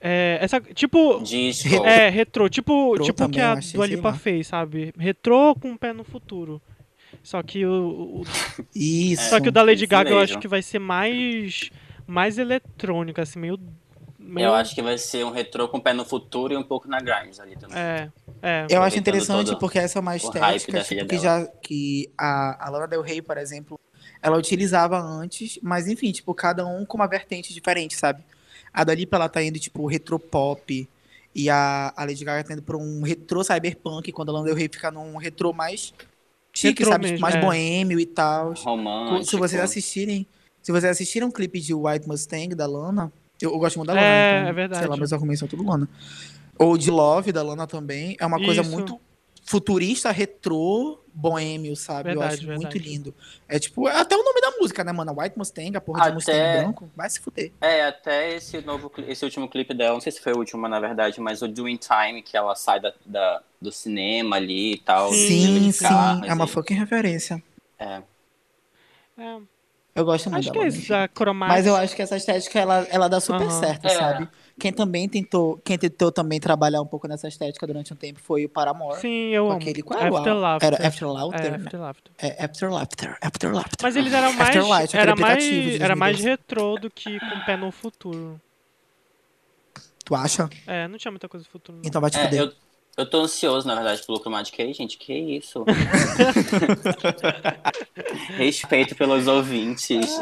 é, 0.00 0.38
essa, 0.40 0.60
tipo, 0.60 1.20
Disco. 1.22 1.84
é, 1.84 2.08
retrô, 2.08 2.48
tipo, 2.48 2.98
tipo 3.00 3.24
o 3.24 3.28
que 3.28 3.40
a 3.40 3.54
Dua 3.56 3.86
Lipa 3.86 4.08
lá. 4.10 4.14
fez, 4.14 4.46
sabe? 4.46 4.92
Retrô 4.98 5.54
com 5.54 5.72
o 5.72 5.78
pé 5.78 5.92
no 5.92 6.04
futuro. 6.04 6.60
Só 7.22 7.42
que 7.42 7.66
o, 7.66 8.22
o- 8.22 8.26
Isso. 8.74 9.28
só 9.28 9.40
que 9.40 9.48
o 9.48 9.52
da 9.52 9.62
Lady 9.62 9.86
Gaga 9.86 10.10
eu 10.10 10.18
acho 10.18 10.38
que 10.38 10.48
vai 10.48 10.62
ser 10.62 10.78
mais 10.78 11.70
mais 12.06 12.38
eletrônico, 12.38 13.20
assim, 13.20 13.38
meio, 13.38 13.58
meio 14.18 14.46
Eu 14.48 14.54
acho 14.54 14.74
que 14.74 14.82
vai 14.82 14.96
ser 14.98 15.24
um 15.24 15.30
retrô 15.30 15.68
com 15.68 15.76
o 15.78 15.80
pé 15.82 15.92
no 15.92 16.04
futuro 16.04 16.52
e 16.54 16.56
um 16.56 16.62
pouco 16.62 16.88
na 16.88 16.98
Grimes 17.00 17.38
ali 17.38 17.56
também. 17.56 17.76
é, 17.78 18.08
é. 18.42 18.66
Eu 18.70 18.82
acho 18.82 18.98
interessante 18.98 19.54
porque 19.58 19.78
essa 19.78 19.98
é 19.98 20.00
uma 20.00 20.16
estética 20.16 20.82
tipo, 20.82 21.06
que, 21.06 21.18
já, 21.18 21.46
que 21.62 22.10
a, 22.18 22.66
a 22.66 22.70
Lana 22.70 22.88
Del 22.88 23.02
Rey, 23.02 23.20
por 23.20 23.36
exemplo, 23.36 23.78
ela 24.22 24.36
utilizava 24.38 24.98
antes, 24.98 25.58
mas 25.62 25.86
enfim, 25.88 26.10
tipo, 26.12 26.34
cada 26.34 26.66
um 26.66 26.84
com 26.86 26.96
uma 26.96 27.06
vertente 27.06 27.52
diferente, 27.52 27.94
sabe? 27.96 28.22
A 28.72 28.84
da 28.84 28.94
Lipa, 28.94 29.16
ela 29.16 29.28
tá 29.28 29.42
indo, 29.42 29.58
tipo, 29.58 29.86
retro 29.86 30.18
pop, 30.18 30.88
e 31.34 31.48
a, 31.48 31.92
a 31.96 32.04
Lady 32.04 32.24
Gaga 32.24 32.44
tá 32.44 32.52
indo 32.54 32.62
pra 32.62 32.76
um 32.76 33.02
retro 33.02 33.42
cyberpunk, 33.44 34.10
quando 34.12 34.30
a 34.30 34.32
Lana 34.32 34.46
Del 34.46 34.54
Rey 34.54 34.68
fica 34.70 34.90
num 34.90 35.16
retro 35.16 35.52
mais 35.52 35.94
chique, 36.52 36.80
Retrô 36.80 36.92
sabe? 36.92 37.04
mesmo, 37.06 37.20
mais 37.20 37.36
é. 37.36 37.40
boêmio 37.40 38.00
e 38.00 38.06
tal. 38.06 38.52
Romântico. 38.54 39.24
Se 39.24 39.36
vocês 39.36 39.60
assistirem, 39.62 40.26
se 40.62 40.72
vocês 40.72 40.90
assistiram 40.90 41.28
um 41.28 41.30
clipe 41.30 41.60
de 41.60 41.72
White 41.72 42.08
Mustang 42.08 42.54
da 42.54 42.66
Lana, 42.66 43.12
eu, 43.40 43.52
eu 43.52 43.58
gosto 43.58 43.76
muito 43.76 43.88
da 43.88 43.94
Lana, 43.94 44.06
É, 44.06 44.38
então, 44.38 44.48
é 44.48 44.52
verdade. 44.52 44.80
sei 44.80 44.88
lá, 44.88 44.96
meus 44.96 45.12
argumentos 45.12 45.38
são 45.38 45.48
tudo 45.48 45.64
Lana. 45.64 45.88
Ou 46.58 46.76
de 46.76 46.90
Love 46.90 47.32
da 47.32 47.42
Lana 47.42 47.66
também, 47.66 48.16
é 48.20 48.26
uma 48.26 48.38
coisa 48.38 48.60
Isso. 48.60 48.70
muito 48.70 49.00
futurista, 49.44 50.10
retrô, 50.10 50.99
boêmio, 51.14 51.74
sabe? 51.76 52.10
eu 52.10 52.18
Verdade, 52.18 52.34
acho 52.34 52.46
muito 52.46 52.62
verdade. 52.62 52.78
lindo. 52.78 53.14
É 53.48 53.58
tipo, 53.58 53.88
é 53.88 53.96
até 53.96 54.16
o 54.16 54.22
nome 54.22 54.40
da 54.40 54.50
música, 54.60 54.82
né, 54.84 54.92
mano? 54.92 55.14
White 55.18 55.36
Mustang, 55.38 55.76
a 55.76 55.80
porra 55.80 56.00
de 56.00 56.06
Até- 56.06 56.14
Mustang 56.14 56.58
branco, 56.62 56.90
vai 56.96 57.10
se 57.10 57.20
fuder. 57.20 57.52
É, 57.60 57.84
até 57.86 58.34
esse 58.34 58.60
novo, 58.62 58.90
esse 59.06 59.24
último 59.24 59.48
clipe 59.48 59.74
dela, 59.74 59.94
não 59.94 60.00
sei 60.00 60.12
se 60.12 60.20
foi 60.20 60.32
o 60.32 60.38
último, 60.38 60.66
na 60.68 60.78
verdade, 60.80 61.20
mas 61.20 61.42
o 61.42 61.48
Doing 61.48 61.76
Time, 61.78 62.22
que 62.22 62.36
ela 62.36 62.54
sai 62.54 62.80
da, 62.80 62.92
da- 63.04 63.42
do 63.60 63.70
cinema 63.72 64.36
ali 64.36 64.74
e 64.74 64.78
tal. 64.78 65.10
Sim, 65.12 65.18
Sim, 65.46 65.70
de 65.70 65.78
carros 65.78 66.28
é 66.28 66.32
uma 66.32 66.44
e- 66.44 66.48
fucking 66.48 66.74
referência. 66.74 67.42
É. 67.78 68.02
É, 69.18 69.38
Eu 69.94 70.04
gosto 70.04 70.30
muito 70.30 70.40
acho 70.44 70.52
que 70.52 70.58
dela. 70.58 70.64
é 70.64 70.68
enfim. 70.68 70.78
isso, 70.80 70.94
a 70.94 71.08
cromática. 71.08 71.56
Mas 71.56 71.66
eu 71.66 71.76
acho 71.76 71.94
que 71.94 72.02
essa 72.02 72.16
estética 72.16 72.58
ela, 72.58 72.86
ela 72.90 73.08
dá 73.08 73.20
super 73.20 73.42
Aham. 73.46 73.60
certo, 73.60 73.84
É. 73.86 73.90
sabe? 73.90 74.28
Quem 74.60 74.72
também 74.72 75.08
tentou, 75.08 75.58
quem 75.64 75.78
tentou 75.78 76.12
também 76.12 76.38
trabalhar 76.38 76.80
um 76.82 76.86
pouco 76.86 77.08
nessa 77.08 77.26
estética 77.26 77.66
durante 77.66 77.92
um 77.92 77.96
tempo 77.96 78.20
foi 78.20 78.44
o 78.44 78.48
Paramore. 78.48 79.00
Sim, 79.00 79.30
eu 79.30 79.46
com 79.46 79.52
amo. 79.52 79.60
aquele 79.60 79.82
qual 79.82 79.98
era 79.98 80.12
o 80.12 80.16
After? 80.16 80.34
Laughter. 80.34 80.74
Era 80.74 80.86
After 80.88 81.08
Laughter, 81.08 81.46
É, 81.46 81.50
né? 81.50 81.56
After 81.64 81.80
Laughter. 81.80 82.12
É 82.18 82.44
After 82.44 82.70
Laughter, 82.70 83.18
After 83.22 83.52
Laughter. 83.54 83.76
Mas 83.82 83.96
eles 83.96 84.12
eram 84.12 84.32
mais, 84.34 84.48
Afterlight, 84.48 84.96
aquele 84.96 85.02
era 85.02 85.16
mais, 85.16 85.80
era 85.80 85.96
mais 85.96 86.16
2010. 86.18 86.24
retrô 86.24 86.76
do 86.78 86.90
que 86.90 87.18
com 87.18 87.40
pé 87.46 87.56
no 87.56 87.72
futuro. 87.72 88.40
Tu 90.04 90.14
acha? 90.14 90.48
É, 90.66 90.86
não 90.88 90.98
tinha 90.98 91.10
muita 91.10 91.28
coisa 91.28 91.44
do 91.44 91.50
futuro. 91.50 91.78
Não. 91.78 91.84
Então 91.86 92.00
vai 92.00 92.10
te 92.10 92.18
É, 92.18 92.24
fuder. 92.24 92.40
eu, 92.40 92.52
Eu 92.96 93.08
tô 93.08 93.20
ansioso, 93.22 93.66
na 93.66 93.74
verdade, 93.76 94.02
pelo 94.04 94.18
Chromatic 94.18 94.58
aí, 94.60 94.74
gente. 94.74 94.98
Que 94.98 95.14
isso? 95.14 95.64
Respeito 98.36 98.94
pelos 98.96 99.26
ouvintes. 99.26 100.18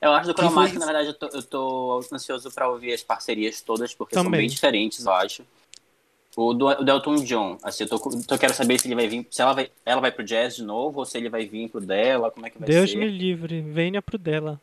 Eu 0.00 0.12
acho 0.12 0.28
do 0.28 0.34
Que 0.34 0.40
Chromatic, 0.40 0.78
na 0.78 0.86
verdade, 0.86 1.08
eu 1.08 1.14
tô, 1.14 1.26
eu 1.26 1.42
tô 1.42 2.00
ansioso 2.12 2.50
pra 2.50 2.68
ouvir 2.68 2.92
as 2.92 3.02
parcerias 3.02 3.60
todas, 3.60 3.94
porque 3.94 4.14
são 4.14 4.24
Também. 4.24 4.40
bem 4.40 4.48
diferentes, 4.48 5.04
eu 5.04 5.12
acho. 5.12 5.44
O 6.36 6.54
do, 6.54 6.66
o 6.66 6.88
Elton 6.88 7.16
John, 7.16 7.58
assim, 7.62 7.84
eu 7.84 7.88
tô, 7.88 7.98
tô 7.98 8.38
quero 8.38 8.54
saber 8.54 8.80
se 8.80 8.86
ele 8.86 8.94
vai 8.94 9.08
vir, 9.08 9.26
se 9.30 9.42
ela 9.42 9.52
vai, 9.52 9.70
ela 9.84 10.00
vai 10.00 10.12
pro 10.12 10.24
jazz 10.24 10.56
de 10.56 10.62
novo, 10.62 11.00
ou 11.00 11.04
se 11.04 11.18
ele 11.18 11.28
vai 11.28 11.44
vir 11.44 11.68
pro 11.68 11.80
dela, 11.80 12.30
como 12.30 12.46
é 12.46 12.50
que 12.50 12.58
vai 12.58 12.68
Deus 12.68 12.90
ser. 12.90 12.96
me 12.96 13.08
livre, 13.08 13.60
venha 13.60 14.00
pro 14.00 14.16
dela. 14.16 14.60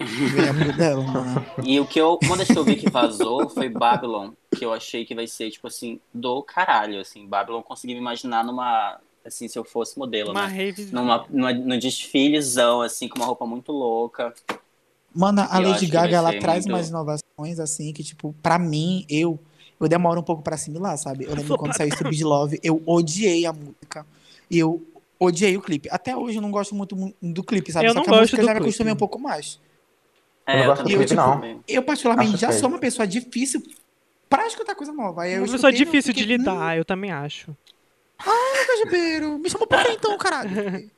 Lembro 0.00 0.76
dela. 0.76 1.04
E 1.64 1.78
o 1.80 1.86
que 1.86 2.00
eu, 2.00 2.18
uma 2.24 2.36
das 2.36 2.48
que 2.48 2.58
eu 2.58 2.64
vi 2.64 2.76
que 2.76 2.90
vazou 2.90 3.48
foi 3.48 3.68
Babylon, 3.68 4.32
que 4.54 4.64
eu 4.64 4.72
achei 4.72 5.04
que 5.04 5.14
vai 5.14 5.26
ser, 5.26 5.50
tipo 5.50 5.66
assim, 5.68 6.00
do 6.12 6.42
caralho, 6.42 7.00
assim. 7.00 7.26
Babylon 7.26 7.62
consegui 7.62 7.94
me 7.94 8.00
imaginar 8.00 8.44
numa, 8.44 8.98
assim, 9.24 9.48
se 9.48 9.58
eu 9.58 9.64
fosse 9.64 9.98
modelo, 9.98 10.32
Uma 10.32 10.48
né? 10.48 10.74
Numa, 10.92 11.26
numa, 11.30 11.52
num 11.52 11.78
desfilezão, 11.78 12.82
assim, 12.82 13.08
com 13.08 13.16
uma 13.16 13.26
roupa 13.26 13.46
muito 13.46 13.72
louca. 13.72 14.34
Mano, 15.14 15.46
a 15.48 15.60
Eu 15.62 15.68
Lady 15.70 15.86
Gaga, 15.86 16.16
ela 16.16 16.38
traz 16.38 16.66
muito- 16.66 16.76
umas 16.76 16.88
inovações, 16.88 17.60
assim, 17.60 17.92
que, 17.92 18.02
tipo, 18.02 18.34
pra 18.42 18.58
mim, 18.58 19.06
eu, 19.08 19.38
eu 19.80 19.88
demoro 19.88 20.20
um 20.20 20.24
pouco 20.24 20.42
pra 20.42 20.56
assimilar, 20.56 20.96
sabe? 20.98 21.24
Eu 21.24 21.34
lembro 21.36 21.56
quando 21.56 21.76
saiu 21.76 21.92
Stupid 21.92 22.20
Love, 22.22 22.58
eu 22.62 22.82
odiei 22.86 23.46
a 23.46 23.52
música. 23.52 24.04
E 24.50 24.58
eu 24.58 24.82
odiei 25.18 25.56
o 25.56 25.62
clipe. 25.62 25.88
Até 25.90 26.16
hoje 26.16 26.38
eu 26.38 26.42
não 26.42 26.50
gosto 26.50 26.74
muito 26.74 26.96
mu- 26.96 27.14
do 27.22 27.42
clipe, 27.44 27.70
sabe? 27.72 27.86
Eu 27.86 27.90
Só 27.92 27.94
não 28.00 28.02
que 28.02 28.08
a 28.10 28.12
gosto 28.12 28.22
música 28.22 28.36
já 28.42 28.48
me 28.48 28.54
clipe. 28.54 28.64
acostumei 28.68 28.92
um 28.92 28.96
pouco 28.96 29.18
mais. 29.20 29.60
Eu 30.46 30.58
não 30.58 30.66
gosto 30.66 30.82
do 30.82 30.88
clipe, 30.88 31.00
gosto 31.02 31.14
não. 31.14 31.34
também. 31.34 31.60
Eu, 31.68 31.82
particularmente, 31.82 32.34
Acho 32.34 32.38
já 32.40 32.52
sou 32.52 32.68
uma 32.68 32.78
pessoa 32.78 33.06
difícil 33.06 33.62
pra 34.28 34.46
escutar 34.46 34.74
coisa 34.74 34.92
nova. 34.92 35.22
Aí 35.22 35.32
eu 35.34 35.42
Uma 35.44 35.52
pessoa 35.52 35.72
difícil 35.72 36.12
de 36.12 36.20
fiquei, 36.22 36.36
lidar, 36.36 36.76
eu 36.76 36.84
também 36.84 37.10
acho. 37.12 37.52
Hum, 38.26 38.66
Cajubeiro, 38.66 39.38
me 39.38 39.48
chama 39.48 39.66
por 39.66 39.82
quê 39.82 39.92
então, 39.92 40.16
caralho? 40.18 40.50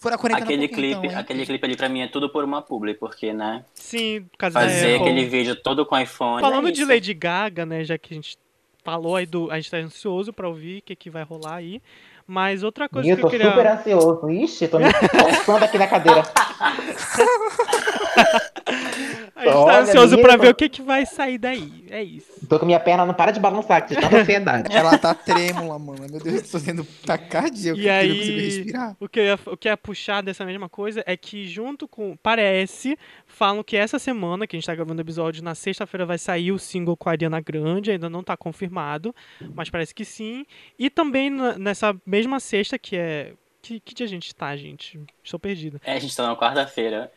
Fora 0.00 0.14
a 0.14 0.18
quarentena 0.18 0.46
Aquele 0.46 0.66
por 0.66 0.74
quê, 0.74 0.80
clipe, 0.80 1.06
então, 1.08 1.20
aquele 1.20 1.44
clipe 1.44 1.66
ali 1.66 1.76
pra 1.76 1.88
mim 1.90 2.00
é 2.00 2.08
tudo 2.08 2.30
por 2.30 2.42
uma 2.42 2.62
publi, 2.62 2.94
porque, 2.94 3.34
né? 3.34 3.66
Sim, 3.74 4.22
por 4.32 4.38
causa 4.38 4.54
da 4.58 4.60
Fazer 4.62 4.94
Apple. 4.94 5.08
aquele 5.08 5.26
vídeo 5.26 5.54
todo 5.54 5.84
com 5.84 5.98
iPhone. 5.98 6.40
Falando 6.40 6.68
é 6.68 6.70
de. 6.70 6.86
Lady 6.86 7.12
Gaga, 7.12 7.66
né, 7.66 7.84
já 7.84 7.98
que 7.98 8.14
a 8.14 8.16
gente 8.16 8.38
falou 8.82 9.16
aí 9.16 9.26
do... 9.26 9.50
A 9.50 9.56
gente 9.56 9.70
tá 9.70 9.76
ansioso 9.76 10.32
pra 10.32 10.48
ouvir 10.48 10.78
o 10.78 10.82
que, 10.82 10.96
que 10.96 11.10
vai 11.10 11.22
rolar 11.22 11.56
aí. 11.56 11.82
Mas 12.26 12.62
outra 12.62 12.88
coisa 12.88 13.10
eu 13.10 13.16
que 13.16 13.20
tô 13.20 13.26
eu 13.26 13.30
queria... 13.30 13.50
super 13.50 13.66
ansioso. 13.66 14.30
Ixi, 14.30 14.68
tô 14.68 14.78
me 14.78 14.86
forçando 15.44 15.66
aqui 15.66 15.76
na 15.76 15.86
cadeira. 15.86 16.22
A 19.40 19.52
gente 19.52 19.66
tá 19.66 19.80
ansioso 19.80 20.18
pra 20.18 20.36
ver 20.36 20.48
o 20.48 20.54
que, 20.54 20.68
que 20.68 20.82
vai 20.82 21.04
sair 21.06 21.38
daí. 21.38 21.84
É 21.90 22.02
isso. 22.02 22.46
Tô 22.48 22.58
com 22.58 22.66
minha 22.66 22.80
perna, 22.80 23.04
não 23.06 23.14
para 23.14 23.30
de 23.30 23.40
balançar, 23.40 23.86
que 23.86 23.94
de 23.94 24.00
tanta 24.00 24.18
ansiedade. 24.18 24.68
Ela 24.76 24.96
tá 24.98 25.14
trêmula, 25.14 25.78
mano. 25.78 26.06
Meu 26.10 26.20
Deus, 26.20 26.52
eu 26.52 26.60
tô 26.60 26.64
tendo 26.64 26.84
tacardia. 27.06 27.72
E 27.76 27.86
eu 27.86 27.92
aí- 27.92 28.08
não 28.08 28.16
consigo 28.16 28.38
respirar. 28.40 28.96
O 29.00 29.08
que, 29.08 29.20
eu 29.20 29.24
ia, 29.24 29.38
o 29.46 29.56
que 29.56 29.68
é 29.68 29.76
puxar 29.76 30.22
dessa 30.22 30.44
mesma 30.44 30.68
coisa 30.68 31.02
é 31.06 31.16
que 31.16 31.46
junto 31.46 31.88
com... 31.88 32.16
Parece, 32.22 32.98
falam 33.26 33.62
que 33.62 33.76
essa 33.76 33.98
semana, 33.98 34.46
que 34.46 34.56
a 34.56 34.58
gente 34.58 34.66
tá 34.66 34.74
gravando 34.74 35.00
o 35.00 35.04
episódio, 35.04 35.42
na 35.42 35.54
sexta-feira 35.54 36.04
vai 36.06 36.18
sair 36.18 36.52
o 36.52 36.58
single 36.58 36.96
com 36.96 37.08
a 37.08 37.12
Ariana 37.12 37.40
Grande, 37.40 37.90
ainda 37.90 38.10
não 38.10 38.22
tá 38.22 38.36
confirmado, 38.36 39.14
mas 39.54 39.70
parece 39.70 39.94
que 39.94 40.04
sim. 40.04 40.44
E 40.78 40.90
também 40.90 41.30
na- 41.30 41.58
nessa 41.58 41.94
mesma 42.06 42.40
sexta, 42.40 42.78
que 42.78 42.96
é... 42.96 43.32
Que, 43.62 43.78
que 43.78 43.94
dia 43.94 44.06
a 44.06 44.08
gente 44.08 44.34
tá, 44.34 44.56
gente? 44.56 44.98
Estou 45.22 45.38
perdida. 45.38 45.78
É, 45.84 45.92
a 45.92 45.98
gente 45.98 46.16
tá 46.16 46.26
na 46.26 46.34
quarta-feira. 46.34 47.12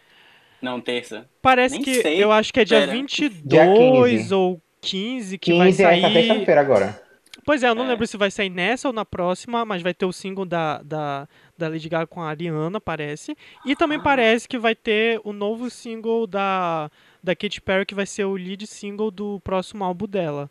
Não, 0.63 0.79
terça. 0.79 1.29
Parece 1.41 1.75
Nem 1.75 1.83
que 1.83 2.01
sei. 2.01 2.23
eu 2.23 2.31
acho 2.31 2.53
que 2.53 2.61
é 2.61 2.65
dia 2.65 2.79
Pera. 2.79 2.91
22 2.93 3.41
Dia 3.43 3.65
15. 3.65 4.33
ou 4.33 4.61
15 4.81 5.37
que 5.37 5.53
vai 5.57 5.67
15 5.67 5.83
é 5.83 5.85
essa 5.97 6.01
sair. 6.01 6.13
sexta-feira 6.27 6.61
agora. 6.61 7.03
Pois 7.45 7.61
é, 7.61 7.67
eu 7.67 7.75
não 7.75 7.83
É. 7.83 7.89
lembro 7.89 8.07
se 8.07 8.15
vai 8.15 8.31
sair 8.31 8.49
nessa 8.49 8.87
ou 8.87 8.93
na 8.93 9.03
próxima, 9.03 9.65
mas 9.65 9.81
vai 9.81 9.93
ter 9.93 10.05
o 10.05 10.13
single 10.13 10.45
da, 10.45 10.81
da, 10.81 11.27
da 11.57 11.67
Lady 11.67 11.89
Gaga 11.89 12.07
com 12.07 12.21
a 12.21 12.29
Ariana, 12.29 12.79
parece. 12.79 13.35
E 13.65 13.75
também 13.75 13.97
Ah. 13.97 14.01
parece 14.01 14.47
que 14.47 14.57
vai 14.57 14.73
ter 14.73 15.19
o 15.25 15.33
novo 15.33 15.69
single 15.69 16.25
da, 16.25 16.89
da 17.21 17.35
Katy 17.35 17.59
Perry, 17.59 17.85
que 17.85 17.93
vai 17.93 18.05
ser 18.05 18.23
o 18.23 18.33
lead 18.35 18.65
single 18.65 19.11
do 19.11 19.41
próximo 19.41 19.83
álbum 19.83 20.07
dela. 20.07 20.49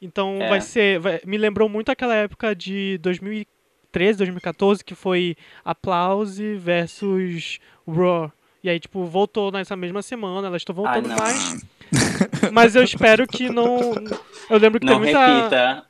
Então 0.00 0.38
É. 0.40 0.48
vai 0.48 0.60
ser. 0.60 1.00
vai- 1.00 1.20
me 1.26 1.36
lembrou 1.36 1.68
muito 1.68 1.90
aquela 1.90 2.14
época 2.14 2.54
de 2.54 2.98
2013, 2.98 4.18
2014, 4.18 4.84
que 4.84 4.94
foi 4.94 5.34
Applause 5.64 6.54
versus 6.54 7.58
Roar. 7.84 8.32
E 8.62 8.68
aí, 8.68 8.80
tipo, 8.80 9.04
voltou 9.04 9.52
nessa 9.52 9.76
mesma 9.76 10.02
semana, 10.02 10.48
elas 10.48 10.62
estão 10.62 10.74
voltando 10.74 11.08
mais. 11.08 11.64
Mas 12.52 12.74
eu 12.74 12.82
espero 12.82 13.26
que 13.26 13.48
não. 13.48 13.78
Eu 14.50 14.58
lembro 14.58 14.80
que 14.80 14.86
Não 14.86 15.00
teve 15.00 15.12
muita. 15.12 15.26
repita. 15.26 15.84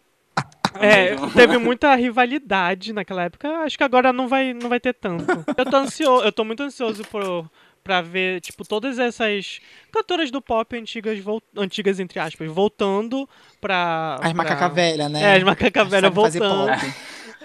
É, 0.80 1.16
teve 1.34 1.58
muita 1.58 1.94
rivalidade 1.94 2.92
naquela 2.92 3.24
época. 3.24 3.48
Acho 3.64 3.76
que 3.76 3.82
agora 3.82 4.12
não 4.12 4.28
vai, 4.28 4.52
não 4.52 4.68
vai 4.68 4.78
ter 4.78 4.92
tanto. 4.94 5.24
Eu 5.56 5.64
tô 5.64 5.76
ansioso, 5.76 6.24
eu 6.24 6.30
tô 6.30 6.44
muito 6.44 6.62
ansioso 6.62 7.02
por, 7.04 7.50
pra 7.82 8.00
ver, 8.02 8.40
tipo, 8.42 8.64
todas 8.68 8.98
essas 8.98 9.60
cantoras 9.90 10.30
do 10.30 10.40
pop 10.40 10.76
antigas, 10.76 11.18
antigas 11.56 11.98
entre 11.98 12.20
aspas, 12.20 12.48
voltando 12.50 13.28
pra. 13.60 14.16
As 14.16 14.20
pra- 14.20 14.34
macaca 14.34 14.68
velha, 14.68 15.08
né? 15.08 15.20
É, 15.22 15.36
as 15.36 15.42
macaca 15.42 15.84
velha 15.84 16.10
voltando. 16.10 16.70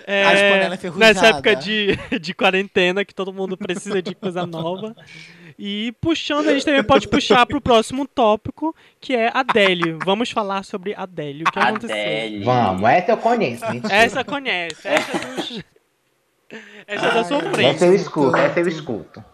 É, 0.06 0.24
As 0.26 0.42
panela 0.42 0.76
enferrujada. 0.76 1.14
nessa 1.14 1.28
época 1.28 1.56
de, 1.56 1.98
de 2.20 2.34
quarentena, 2.34 3.06
que 3.06 3.14
todo 3.14 3.34
mundo 3.34 3.58
precisa 3.58 4.02
de 4.02 4.14
coisa 4.16 4.46
nova. 4.46 4.96
E 5.58 5.94
puxando, 6.02 6.50
a 6.50 6.54
gente 6.54 6.66
também 6.66 6.84
pode 6.84 7.08
puxar 7.08 7.46
pro 7.46 7.62
próximo 7.62 8.08
tópico, 8.08 8.76
que 9.00 9.16
é 9.16 9.30
Adele. 9.34 9.98
Vamos 10.04 10.32
falar 10.32 10.64
sobre 10.64 10.94
Adele. 10.96 11.44
O 11.44 11.52
que 11.52 11.60
aconteceu? 11.60 11.96
Adele. 11.96 12.44
Vamos, 12.44 12.90
essa 12.90 13.12
eu 13.12 13.18
conheço. 13.18 13.72
mentira. 13.72 13.94
Essa 13.94 14.24
conhece, 14.24 14.88
essa 14.88 15.18
é 15.18 15.36
dos... 15.36 15.64
Essa 16.86 17.08
é 17.08 17.14
da 17.16 17.24
sua 17.24 17.38
Ai, 17.42 17.54
frente. 17.54 17.76
Essa 17.76 17.86
eu 17.88 17.96
escuto, 17.96 18.36
essa 18.36 18.60
eu 18.60 18.68
escuto. 18.68 19.26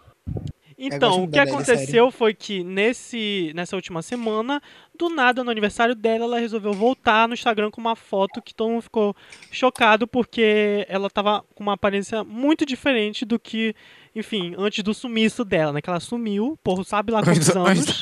Então, 0.81 1.25
o 1.25 1.27
que 1.29 1.37
aconteceu 1.37 2.09
foi 2.09 2.33
que 2.33 2.63
nesse, 2.63 3.51
nessa 3.53 3.75
última 3.75 4.01
semana, 4.01 4.61
do 4.97 5.09
nada, 5.09 5.43
no 5.43 5.51
aniversário 5.51 5.93
dela, 5.93 6.23
ela 6.23 6.39
resolveu 6.39 6.71
voltar 6.71 7.27
no 7.27 7.33
Instagram 7.33 7.69
com 7.69 7.81
uma 7.81 7.97
foto 7.97 8.41
que 8.41 8.55
todo 8.55 8.69
mundo 8.69 8.83
ficou 8.83 9.13
chocado 9.51 10.07
porque 10.07 10.85
ela 10.87 11.09
tava 11.09 11.43
com 11.53 11.63
uma 11.63 11.73
aparência 11.73 12.23
muito 12.23 12.65
diferente 12.65 13.25
do 13.25 13.37
que, 13.37 13.75
enfim, 14.15 14.55
antes 14.57 14.81
do 14.81 14.93
sumiço 14.93 15.43
dela, 15.43 15.73
né? 15.73 15.81
Que 15.81 15.89
ela 15.89 15.99
sumiu, 15.99 16.57
por 16.63 16.85
sabe 16.85 17.11
lá 17.11 17.21
quantos 17.21 17.49
anos. 17.49 18.01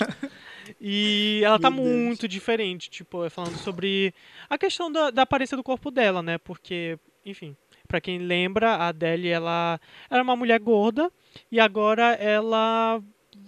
E 0.80 1.42
ela 1.44 1.58
tá 1.58 1.70
Meu 1.70 1.84
Deus. 1.84 1.96
muito 1.96 2.28
diferente, 2.28 2.90
tipo, 2.90 3.24
é 3.24 3.30
falando 3.30 3.58
sobre 3.58 4.14
a 4.50 4.58
questão 4.58 4.92
da, 4.92 5.10
da 5.10 5.22
aparência 5.22 5.56
do 5.56 5.64
corpo 5.64 5.90
dela, 5.90 6.22
né? 6.22 6.38
Porque, 6.38 7.00
enfim, 7.26 7.56
pra 7.88 8.02
quem 8.02 8.20
lembra, 8.20 8.72
a 8.76 8.88
Adele, 8.90 9.28
ela 9.30 9.80
era 10.10 10.22
uma 10.22 10.36
mulher 10.36 10.60
gorda 10.60 11.12
e 11.52 11.60
agora 11.60 12.14
ela 12.16 13.02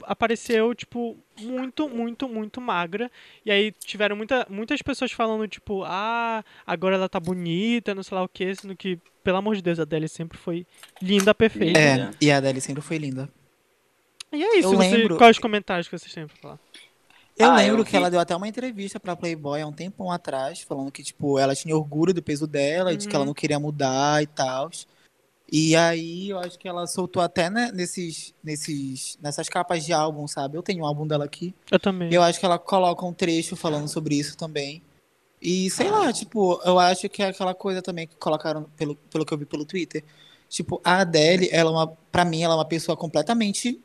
apareceu, 0.03 0.74
tipo, 0.74 1.17
muito, 1.41 1.89
muito, 1.89 2.27
muito 2.29 2.62
magra. 2.62 3.12
E 3.46 3.51
aí 3.51 3.72
tiveram 3.84 4.15
muita, 4.15 4.48
muitas 4.50 4.81
pessoas 4.81 5.12
falando, 5.12 5.48
tipo, 5.48 5.84
ah, 5.86 6.43
agora 6.65 6.96
ela 6.96 7.10
tá 7.10 7.19
bonita, 7.19 7.93
não 7.93 8.03
sei 8.03 8.15
lá 8.15 8.24
o 8.24 8.29
que, 8.29 8.55
sendo 8.55 8.75
que, 8.75 8.98
pelo 9.24 9.38
amor 9.38 9.55
de 9.55 9.62
Deus, 9.62 9.79
a 9.79 9.84
Adele 9.84 10.08
sempre 10.08 10.38
foi 10.38 10.65
linda, 11.01 11.36
perfeita. 11.36 11.79
É, 11.79 12.12
e 12.22 12.31
a 12.31 12.38
Adele 12.38 12.62
sempre 12.62 12.81
foi 12.81 12.98
linda. 12.98 13.29
E 14.31 14.43
é 14.43 14.58
isso, 14.60 14.74
Eu 14.74 14.77
você, 14.77 14.96
lembro- 14.98 15.17
quais 15.17 15.36
os 15.36 15.41
comentários 15.41 15.88
que 15.88 15.98
vocês 15.98 16.13
têm 16.13 16.27
pra 16.27 16.36
falar? 16.38 16.60
Eu 17.39 17.51
Ah, 17.51 17.55
lembro 17.55 17.79
eu 17.79 17.86
que 17.86 17.96
ela 17.96 18.12
deu 18.12 18.19
até 18.19 18.36
uma 18.36 18.50
entrevista 18.50 19.00
pra 19.00 19.15
Playboy 19.15 19.62
há 19.62 19.65
um 19.65 19.72
tempão 19.72 20.12
atrás, 20.12 20.60
falando 20.62 20.91
que, 20.91 21.01
tipo, 21.01 21.39
ela 21.39 21.55
tinha 21.55 21.74
orgulho 21.74 22.13
do 22.13 22.22
peso 22.22 22.46
dela, 22.46 22.91
e 22.91 22.98
de 22.98 23.08
que 23.08 23.15
ela 23.15 23.24
Uhum. 23.24 23.27
não 23.27 23.34
queria 23.34 23.58
mudar 23.58 24.22
e 24.22 24.27
tal. 24.27 24.69
E 25.50 25.74
aí, 25.74 26.29
eu 26.29 26.38
acho 26.38 26.60
que 26.60 26.67
ela 26.67 26.86
soltou 26.86 27.24
até 27.24 27.50
né, 27.50 27.72
nesses, 27.74 28.36
nesses, 28.43 29.17
nessas 29.22 29.48
capas 29.48 29.86
de 29.86 29.93
álbum, 29.93 30.27
sabe? 30.27 30.58
Eu 30.58 30.62
tenho 30.62 30.84
um 30.84 30.86
álbum 30.86 31.08
dela 31.08 31.24
aqui. 31.24 31.55
Eu 31.72 31.79
também. 31.79 32.13
Eu 32.13 32.22
acho 32.22 32.38
que 32.39 32.46
ela 32.46 32.60
coloca 32.60 33.05
um 33.05 33.13
trecho 33.13 33.55
falando 33.55 33.88
sobre 33.88 34.15
isso 34.15 34.36
também. 34.36 34.84
E 35.41 35.69
sei 35.69 35.89
lá, 35.89 36.12
tipo, 36.12 36.62
eu 36.65 36.77
acho 36.77 37.08
que 37.08 37.24
é 37.24 37.27
aquela 37.27 37.55
coisa 37.55 37.81
também 37.81 38.05
que 38.05 38.17
colocaram 38.17 38.63
pelo, 38.75 38.96
pelo 38.96 39.25
que 39.25 39.34
eu 39.34 39.38
vi 39.38 39.46
pelo 39.46 39.63
Twitter. 39.63 40.03
Tipo, 40.50 40.81
a 40.84 41.00
Adele, 41.00 41.48
ela 41.53 41.69
é 41.69 41.74
uma, 41.74 41.88
pra 42.12 42.25
mim, 42.25 42.43
ela 42.43 42.55
é 42.55 42.58
uma 42.58 42.65
pessoa 42.67 42.98
completamente 42.98 43.81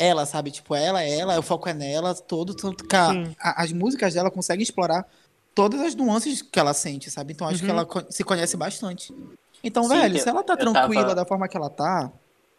ela, 0.00 0.24
sabe? 0.24 0.50
Tipo, 0.50 0.74
ela 0.74 1.02
é 1.02 1.18
ela, 1.18 1.38
o 1.38 1.42
foco 1.42 1.68
é 1.68 1.74
nela, 1.74 2.14
todo, 2.14 2.54
tanto 2.54 2.84
que 2.84 2.96
a- 2.96 3.12
a- 3.38 3.62
as 3.62 3.70
músicas 3.70 4.14
dela 4.14 4.30
conseguem 4.30 4.62
explorar 4.62 5.06
todas 5.54 5.80
as 5.82 5.94
nuances 5.94 6.40
que 6.40 6.58
ela 6.58 6.72
sente, 6.72 7.10
sabe? 7.10 7.34
Então 7.34 7.46
acho 7.46 7.58
que 7.60 7.66
Uhum. 7.66 7.70
ela 7.70 7.84
co- 7.84 8.04
se 8.10 8.24
conhece 8.24 8.56
bastante. 8.56 9.14
Então, 9.62 9.82
Sim, 9.84 9.90
velho, 9.90 10.14
que 10.14 10.20
se 10.20 10.28
ela 10.28 10.42
tá 10.42 10.54
eu 10.54 10.58
tranquila 10.58 11.02
tava- 11.02 11.14
da 11.14 11.24
forma 11.26 11.46
que 11.46 11.56
ela 11.56 11.68
tá, 11.68 12.10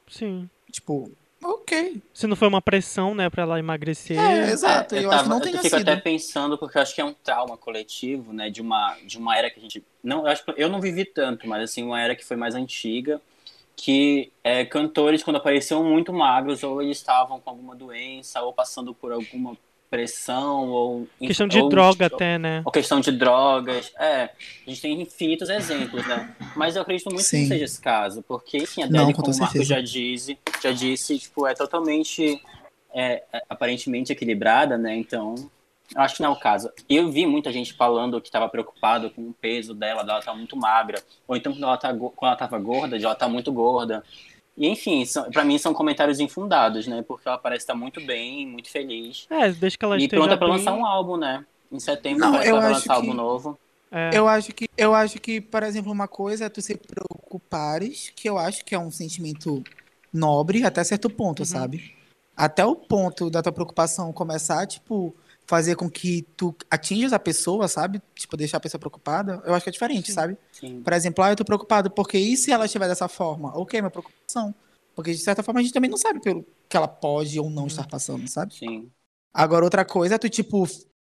Sim. 0.07 0.47
tipo, 0.71 1.11
ok. 1.43 1.99
Se 2.13 2.27
não 2.27 2.35
foi 2.35 2.47
uma 2.47 2.61
pressão, 2.61 3.15
né, 3.15 3.27
pra 3.27 3.41
ela 3.41 3.57
emagrecer. 3.57 4.19
É, 4.19 4.51
exato. 4.51 4.95
eu, 4.95 5.11
acho 5.11 5.23
que 5.23 5.29
não 5.29 5.37
eu 5.37 5.41
tenha 5.41 5.61
fico 5.63 5.77
sido. 5.77 5.89
até 5.89 5.99
pensando, 5.99 6.59
porque 6.59 6.77
eu 6.77 6.81
acho 6.83 6.93
que 6.93 7.01
é 7.01 7.05
um 7.05 7.13
trauma 7.13 7.57
coletivo, 7.57 8.31
né? 8.31 8.51
De 8.51 8.61
uma, 8.61 8.95
de 9.03 9.17
uma 9.17 9.35
era 9.35 9.49
que 9.49 9.57
a 9.59 9.61
gente. 9.63 9.83
Não, 10.03 10.19
eu, 10.19 10.27
acho, 10.27 10.45
que- 10.45 10.53
eu 10.57 10.69
não 10.69 10.79
vivi 10.79 11.05
tanto, 11.05 11.47
mas 11.47 11.63
assim, 11.63 11.81
uma 11.81 11.99
era 11.99 12.15
que 12.15 12.23
foi 12.23 12.37
mais 12.37 12.53
antiga. 12.53 13.19
Que 13.83 14.31
é, 14.43 14.63
cantores, 14.63 15.23
quando 15.23 15.37
apareciam 15.37 15.83
muito 15.83 16.13
magros, 16.13 16.61
ou 16.61 16.81
eles 16.81 16.97
estavam 16.97 17.39
com 17.39 17.49
alguma 17.49 17.75
doença, 17.75 18.41
ou 18.41 18.53
passando 18.53 18.93
por 18.93 19.11
alguma 19.11 19.57
pressão 19.89 20.69
ou 20.69 21.07
questão 21.19 21.45
de 21.45 21.59
ou, 21.59 21.67
droga 21.67 22.05
até, 22.05 22.37
né? 22.37 22.61
Ou 22.63 22.71
questão 22.71 23.01
de 23.01 23.11
drogas. 23.11 23.91
É, 23.99 24.29
a 24.65 24.69
gente 24.69 24.81
tem 24.81 25.01
infinitos 25.01 25.49
exemplos, 25.49 26.07
né? 26.07 26.33
Mas 26.55 26.77
eu 26.77 26.81
acredito 26.81 27.09
muito 27.09 27.23
Sim. 27.23 27.37
que 27.37 27.41
não 27.41 27.49
seja 27.49 27.65
esse 27.65 27.81
caso, 27.81 28.23
porque 28.25 28.59
enfim, 28.59 28.83
a 28.83 28.87
Não, 28.87 29.01
Adele, 29.01 29.13
com 29.13 29.21
como 29.23 29.35
o 29.35 29.39
Marco 29.39 29.63
já 29.63 29.81
disse, 29.81 30.37
já 30.63 30.71
disse, 30.71 31.19
tipo, 31.19 31.45
é 31.45 31.53
totalmente 31.53 32.41
é, 32.93 33.23
é, 33.33 33.43
aparentemente 33.49 34.13
equilibrada, 34.13 34.77
né? 34.77 34.95
Então, 34.95 35.35
acho 35.95 36.15
que 36.15 36.21
não 36.21 36.29
é 36.29 36.33
o 36.33 36.39
caso. 36.39 36.69
Eu 36.89 37.11
vi 37.11 37.25
muita 37.25 37.51
gente 37.51 37.73
falando 37.73 38.19
que 38.21 38.27
estava 38.27 38.47
preocupado 38.49 39.09
com 39.11 39.21
o 39.29 39.33
peso 39.33 39.73
dela, 39.73 40.03
dela 40.03 40.21
tá 40.21 40.33
muito 40.33 40.55
magra, 40.55 41.01
ou 41.27 41.35
então 41.35 41.51
quando 41.51 41.63
ela, 41.63 41.77
tá, 41.77 41.89
quando 41.93 42.13
ela 42.23 42.35
tava 42.35 42.57
gorda, 42.59 42.97
de 42.97 43.05
ela 43.05 43.15
tá 43.15 43.27
muito 43.27 43.51
gorda. 43.51 44.03
E 44.57 44.67
enfim, 44.67 45.03
pra 45.31 45.43
mim 45.45 45.57
são 45.57 45.73
comentários 45.73 46.19
infundados, 46.19 46.85
né? 46.85 47.01
Porque 47.07 47.27
ela 47.27 47.37
parece 47.37 47.63
estar 47.63 47.73
muito 47.75 47.99
bem, 48.05 48.45
muito 48.45 48.69
feliz. 48.69 49.25
É, 49.29 49.51
desde 49.51 49.77
que 49.77 49.85
ela 49.85 49.97
E 49.97 50.03
esteja 50.03 50.21
pronta 50.21 50.37
pra 50.37 50.47
bem, 50.47 50.57
lançar 50.57 50.73
um 50.73 50.85
álbum, 50.85 51.17
né? 51.17 51.45
Em 51.71 51.79
setembro 51.79 52.19
Não, 52.19 52.31
parece 52.31 52.49
que 52.49 52.51
eu 52.53 52.57
ela 52.57 52.61
vai 52.65 52.71
acho 52.71 52.79
lançar 52.81 52.93
álbum 52.95 53.11
que- 53.11 53.17
novo. 53.17 53.59
é, 53.91 54.09
Eu 54.13 54.27
acho 54.27 54.51
que, 54.53 54.67
eu 54.77 54.93
acho 54.93 55.19
que, 55.19 55.39
por 55.39 55.63
exemplo, 55.63 55.91
uma 55.91 56.07
coisa 56.07 56.45
é 56.45 56.49
tu 56.49 56.61
se 56.61 56.75
preocupares, 56.75 58.11
que 58.15 58.29
eu 58.29 58.37
acho 58.37 58.63
que 58.65 58.75
é 58.75 58.79
um 58.79 58.91
sentimento 58.91 59.63
nobre 60.13 60.63
até 60.65 60.83
certo 60.83 61.09
ponto, 61.09 61.39
Uhum. 61.39 61.45
sabe? 61.45 61.95
Até 62.35 62.65
o 62.65 62.75
ponto 62.75 63.29
da 63.29 63.41
tua 63.41 63.51
preocupação 63.53 64.11
começar, 64.11 64.65
tipo, 64.67 65.15
fazer 65.45 65.75
com 65.75 65.89
que 65.89 66.23
tu 66.37 66.55
atinjas 66.69 67.13
a 67.13 67.19
pessoa, 67.19 67.67
sabe? 67.67 68.01
Tipo, 68.15 68.37
deixar 68.37 68.57
a 68.57 68.59
pessoa 68.61 68.79
preocupada, 68.79 69.41
eu 69.45 69.53
acho 69.53 69.63
que 69.63 69.69
é 69.69 69.73
diferente, 69.73 70.07
Sim. 70.07 70.13
sabe? 70.13 70.37
Sim. 70.51 70.81
Por 70.81 70.93
exemplo, 70.93 71.23
ah, 71.23 71.31
eu 71.31 71.35
tô 71.35 71.43
preocupado 71.43 71.91
porque 71.91 72.17
e 72.17 72.37
se 72.37 72.51
ela 72.51 72.65
estiver 72.65 72.87
dessa 72.87 73.07
forma? 73.07 73.51
Ok, 73.57 73.79
minha 73.81 73.91
preocupação. 73.91 74.53
Porque 74.95 75.11
de 75.11 75.19
certa 75.19 75.43
forma 75.43 75.59
a 75.59 75.63
gente 75.63 75.73
também 75.73 75.89
não 75.89 75.97
sabe 75.97 76.21
pelo 76.21 76.45
que 76.69 76.77
ela 76.77 76.87
pode 76.87 77.39
ou 77.39 77.49
não 77.49 77.67
estar 77.67 77.87
passando, 77.87 78.27
sabe? 78.27 78.53
Sim. 78.55 78.89
Agora, 79.33 79.63
outra 79.63 79.85
coisa 79.85 80.15
é 80.15 80.17
tu, 80.17 80.29
tipo, 80.29 80.67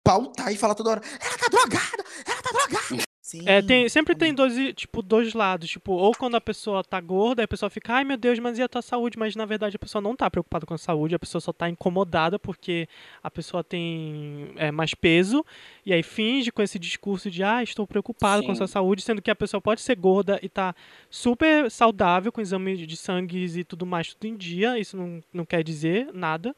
pautar 0.04 0.52
e 0.52 0.58
falar 0.58 0.76
toda 0.76 0.92
hora, 0.92 1.02
ela 1.20 1.38
tá 1.38 1.48
drogada, 1.50 2.04
ela 2.26 2.42
tá 2.42 2.50
drogada. 2.52 3.04
Sim. 3.28 3.42
É, 3.46 3.62
tem, 3.62 3.90
sempre 3.90 4.16
tem 4.16 4.34
dois, 4.34 4.54
tipo, 4.74 5.02
dois 5.02 5.34
lados. 5.34 5.70
Tipo, 5.70 5.92
ou 5.92 6.16
quando 6.16 6.36
a 6.36 6.42
pessoa 6.42 6.82
tá 6.82 7.02
gorda, 7.02 7.44
a 7.44 7.48
pessoa 7.48 7.70
fica, 7.70 7.96
ai 7.96 8.06
meu 8.06 8.16
Deus, 8.16 8.40
mas 8.40 8.58
e 8.58 8.64
a 8.64 8.70
tua 8.70 8.82
saúde? 8.82 9.20
Mas 9.20 9.36
na 9.36 9.44
verdade 9.44 9.76
a 9.76 9.80
pessoa 9.80 10.02
não 10.02 10.16
tá 10.16 10.32
preocupada 10.32 10.66
com 10.66 10.74
a 10.74 10.78
saúde, 10.78 11.14
a 11.14 11.20
pessoa 11.20 11.42
só 11.42 11.52
tá 11.52 11.70
incomodada 11.70 12.40
porque 12.40 12.88
a 13.22 13.30
pessoa 13.30 13.66
tem 13.66 14.54
é, 14.56 14.72
mais 14.72 14.94
peso. 14.94 15.46
E 15.86 15.92
aí 15.92 16.02
finge 16.02 16.54
com 16.54 16.62
esse 16.62 16.80
discurso 16.80 17.30
de, 17.30 17.44
ah, 17.44 17.62
estou 17.62 17.86
preocupado 17.86 18.44
com 18.44 18.52
a 18.52 18.56
Sim. 18.56 18.60
sua 18.60 18.68
saúde, 18.68 19.02
sendo 19.02 19.22
que 19.22 19.30
a 19.30 19.36
pessoa 19.36 19.60
pode 19.60 19.82
ser 19.82 19.98
gorda 19.98 20.40
e 20.42 20.48
tá 20.48 20.74
super 21.10 21.70
saudável, 21.70 22.32
com 22.32 22.40
exame 22.40 22.78
de 22.88 22.96
sangue 22.96 23.44
e 23.60 23.64
tudo 23.66 23.86
mais, 23.86 24.14
tudo 24.14 24.26
em 24.26 24.38
dia. 24.38 24.80
Isso 24.80 24.96
não, 24.96 25.22
não 25.34 25.46
quer 25.46 25.66
dizer 25.66 26.14
nada. 26.14 26.56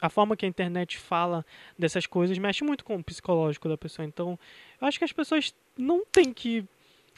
A 0.00 0.08
forma 0.08 0.36
que 0.36 0.44
a 0.44 0.48
internet 0.48 0.98
fala 0.98 1.44
dessas 1.78 2.06
coisas 2.06 2.36
mexe 2.38 2.64
muito 2.64 2.84
com 2.84 2.96
o 2.96 3.04
psicológico 3.04 3.68
da 3.68 3.78
pessoa. 3.78 4.06
Então, 4.06 4.38
eu 4.80 4.86
acho 4.86 4.98
que 4.98 5.04
as 5.04 5.12
pessoas 5.12 5.54
não 5.76 6.04
têm 6.04 6.32
que 6.32 6.64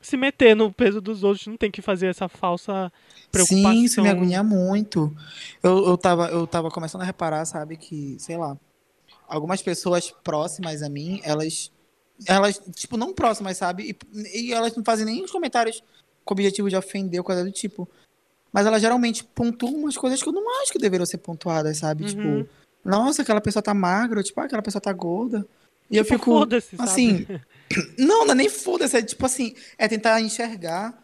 se 0.05 0.19
meter 0.19 0.55
no 0.55 0.71
peso 0.71 1.01
dos 1.01 1.25
outros, 1.25 1.47
não 1.47 1.57
tem 1.57 1.71
que 1.71 1.81
fazer 1.81 2.09
essa 2.09 2.29
falsa 2.29 2.93
preocupação. 3.33 3.73
Sim, 3.73 3.85
isso 3.85 4.03
me 4.03 4.11
agonia 4.11 4.43
muito. 4.43 5.15
Eu, 5.63 5.87
eu, 5.87 5.97
tava, 5.97 6.29
eu 6.29 6.47
tava 6.47 6.71
começando 6.71 7.01
a 7.01 7.07
reparar, 7.07 7.45
sabe, 7.47 7.79
que, 7.79 8.17
sei 8.19 8.37
lá, 8.37 8.55
algumas 9.27 9.63
pessoas 9.63 10.11
próximas 10.23 10.83
a 10.83 10.91
mim, 10.91 11.23
elas, 11.25 11.73
elas 12.27 12.61
tipo, 12.75 12.99
não 12.99 13.15
próximas, 13.15 13.57
sabe? 13.57 13.97
E, 14.13 14.49
e 14.49 14.53
elas 14.53 14.77
não 14.77 14.85
fazem 14.85 15.07
nem 15.07 15.25
os 15.25 15.31
comentários 15.31 15.83
com 16.23 16.35
o 16.35 16.37
objetivo 16.37 16.69
de 16.69 16.77
ofender 16.77 17.19
ou 17.19 17.25
coisa 17.25 17.43
do 17.43 17.51
tipo. 17.51 17.89
Mas 18.55 18.67
elas 18.67 18.81
geralmente 18.81 19.25
pontuam 19.25 19.75
umas 19.75 19.97
coisas 19.97 20.23
que 20.23 20.29
eu 20.29 20.33
não 20.33 20.63
acho 20.63 20.71
que 20.71 20.79
deveriam 20.79 21.05
ser 21.05 21.19
pontuadas, 21.19 21.79
sabe? 21.79 22.05
Uhum. 22.05 22.09
Tipo, 22.45 22.49
nossa, 22.85 23.23
aquela 23.23 23.41
pessoa 23.41 23.61
tá 23.61 23.75
magra, 23.75 24.23
tipo, 24.23 24.41
ah, 24.41 24.45
aquela 24.45 24.63
pessoa 24.63 24.81
tá 24.81 24.93
gorda. 24.93 25.45
E 25.91 25.97
eu 25.97 26.05
Tipo, 26.05 26.19
fico. 26.19 26.31
foda-se, 26.39 26.77
sabe? 26.77 26.89
assim, 26.89 27.27
Não, 27.99 28.25
não 28.25 28.31
é 28.33 28.37
nem 28.37 28.49
foda-se, 28.49 28.97
é 28.97 29.03
tipo 29.03 29.27
assim, 29.27 29.55
é 29.77 29.89
tentar 29.89 30.21
enxergar 30.21 30.97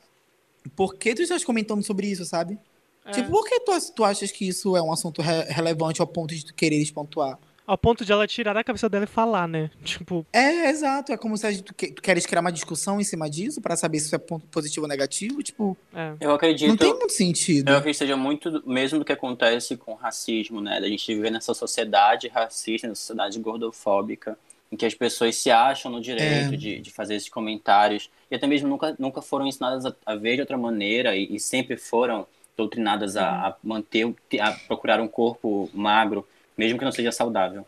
por 0.76 0.94
que 0.94 1.12
tu 1.12 1.22
estás 1.22 1.44
comentando 1.44 1.82
sobre 1.82 2.06
isso, 2.06 2.24
sabe? 2.24 2.56
É, 3.04 3.10
Tipo, 3.10 3.30
por 3.32 3.44
que 3.48 3.58
tu, 3.60 3.72
tu 3.96 4.04
achas 4.04 4.30
que 4.30 4.46
isso 4.46 4.76
é 4.76 4.82
um 4.82 4.92
assunto 4.92 5.20
re- 5.20 5.46
relevante 5.48 6.00
ao 6.00 6.06
ponto 6.06 6.32
de 6.32 6.44
tu 6.44 6.54
quereres 6.54 6.92
pontuar? 6.92 7.36
Ao 7.70 7.78
ponto 7.78 8.04
de 8.04 8.10
ela 8.10 8.26
tirar 8.26 8.52
da 8.52 8.64
cabeça 8.64 8.88
dela 8.88 9.04
e 9.04 9.06
falar, 9.06 9.46
né? 9.46 9.70
Tipo, 9.84 10.26
É, 10.32 10.68
exato. 10.70 11.12
É 11.12 11.16
como 11.16 11.36
se 11.36 11.46
a 11.46 11.52
gente- 11.52 11.62
tu, 11.62 11.72
que- 11.72 11.92
tu 11.92 12.02
queres 12.02 12.26
criar 12.26 12.40
uma 12.40 12.50
discussão 12.50 13.00
em 13.00 13.04
cima 13.04 13.30
disso 13.30 13.60
pra 13.60 13.76
saber 13.76 14.00
se 14.00 14.06
isso 14.06 14.16
é 14.16 14.18
ponto 14.18 14.44
positivo 14.48 14.86
ou 14.86 14.88
negativo. 14.88 15.40
Tipo, 15.40 15.76
é. 15.94 16.14
Eu 16.20 16.32
acredito. 16.32 16.68
não 16.68 16.76
tem 16.76 16.90
muito 16.92 17.12
sentido. 17.12 17.68
Eu 17.70 17.76
acredito 17.76 17.94
que 17.98 18.04
seja 18.04 18.16
muito 18.16 18.50
do- 18.50 18.68
mesmo 18.68 18.98
do 18.98 19.04
que 19.04 19.12
acontece 19.12 19.76
com 19.76 19.92
o 19.92 19.94
racismo, 19.94 20.60
né? 20.60 20.80
Da 20.80 20.88
gente 20.88 21.14
viver 21.14 21.30
nessa 21.30 21.54
sociedade 21.54 22.26
racista, 22.26 22.88
nessa 22.88 23.02
sociedade 23.02 23.38
gordofóbica, 23.38 24.36
em 24.72 24.76
que 24.76 24.84
as 24.84 24.94
pessoas 24.94 25.36
se 25.36 25.48
acham 25.48 25.92
no 25.92 26.00
direito 26.00 26.54
É. 26.54 26.56
de, 26.56 26.80
de 26.80 26.90
fazer 26.90 27.14
esses 27.14 27.28
comentários 27.28 28.10
e 28.28 28.34
até 28.34 28.48
mesmo 28.48 28.66
nunca, 28.68 28.96
nunca 28.98 29.22
foram 29.22 29.46
ensinadas 29.46 29.86
a, 29.86 29.94
a 30.06 30.16
ver 30.16 30.34
de 30.34 30.40
outra 30.40 30.58
maneira 30.58 31.14
e, 31.14 31.36
e 31.36 31.38
sempre 31.38 31.76
foram 31.76 32.26
doutrinadas 32.56 33.16
a, 33.16 33.30
a 33.48 33.56
manter, 33.62 34.06
o- 34.06 34.16
a 34.40 34.50
procurar 34.66 35.00
um 35.00 35.06
corpo 35.06 35.70
magro, 35.72 36.26
mesmo 36.60 36.78
que 36.78 36.84
não 36.84 36.92
seja 36.92 37.10
saudável. 37.10 37.66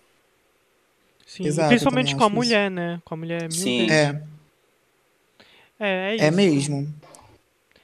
Sim. 1.26 1.46
Exato, 1.46 1.68
Principalmente 1.70 2.14
com 2.14 2.22
a 2.22 2.26
acho 2.26 2.34
isso. 2.34 2.36
mulher, 2.44 2.70
né? 2.70 3.00
Com 3.04 3.14
a 3.14 3.16
mulher 3.16 3.42
mil 3.42 3.50
Sim. 3.52 3.86
vezes. 3.86 3.92
É, 3.92 4.22
É, 5.80 6.10
é 6.10 6.14
isso. 6.16 6.24
é 6.24 6.30
mesmo. 6.30 6.94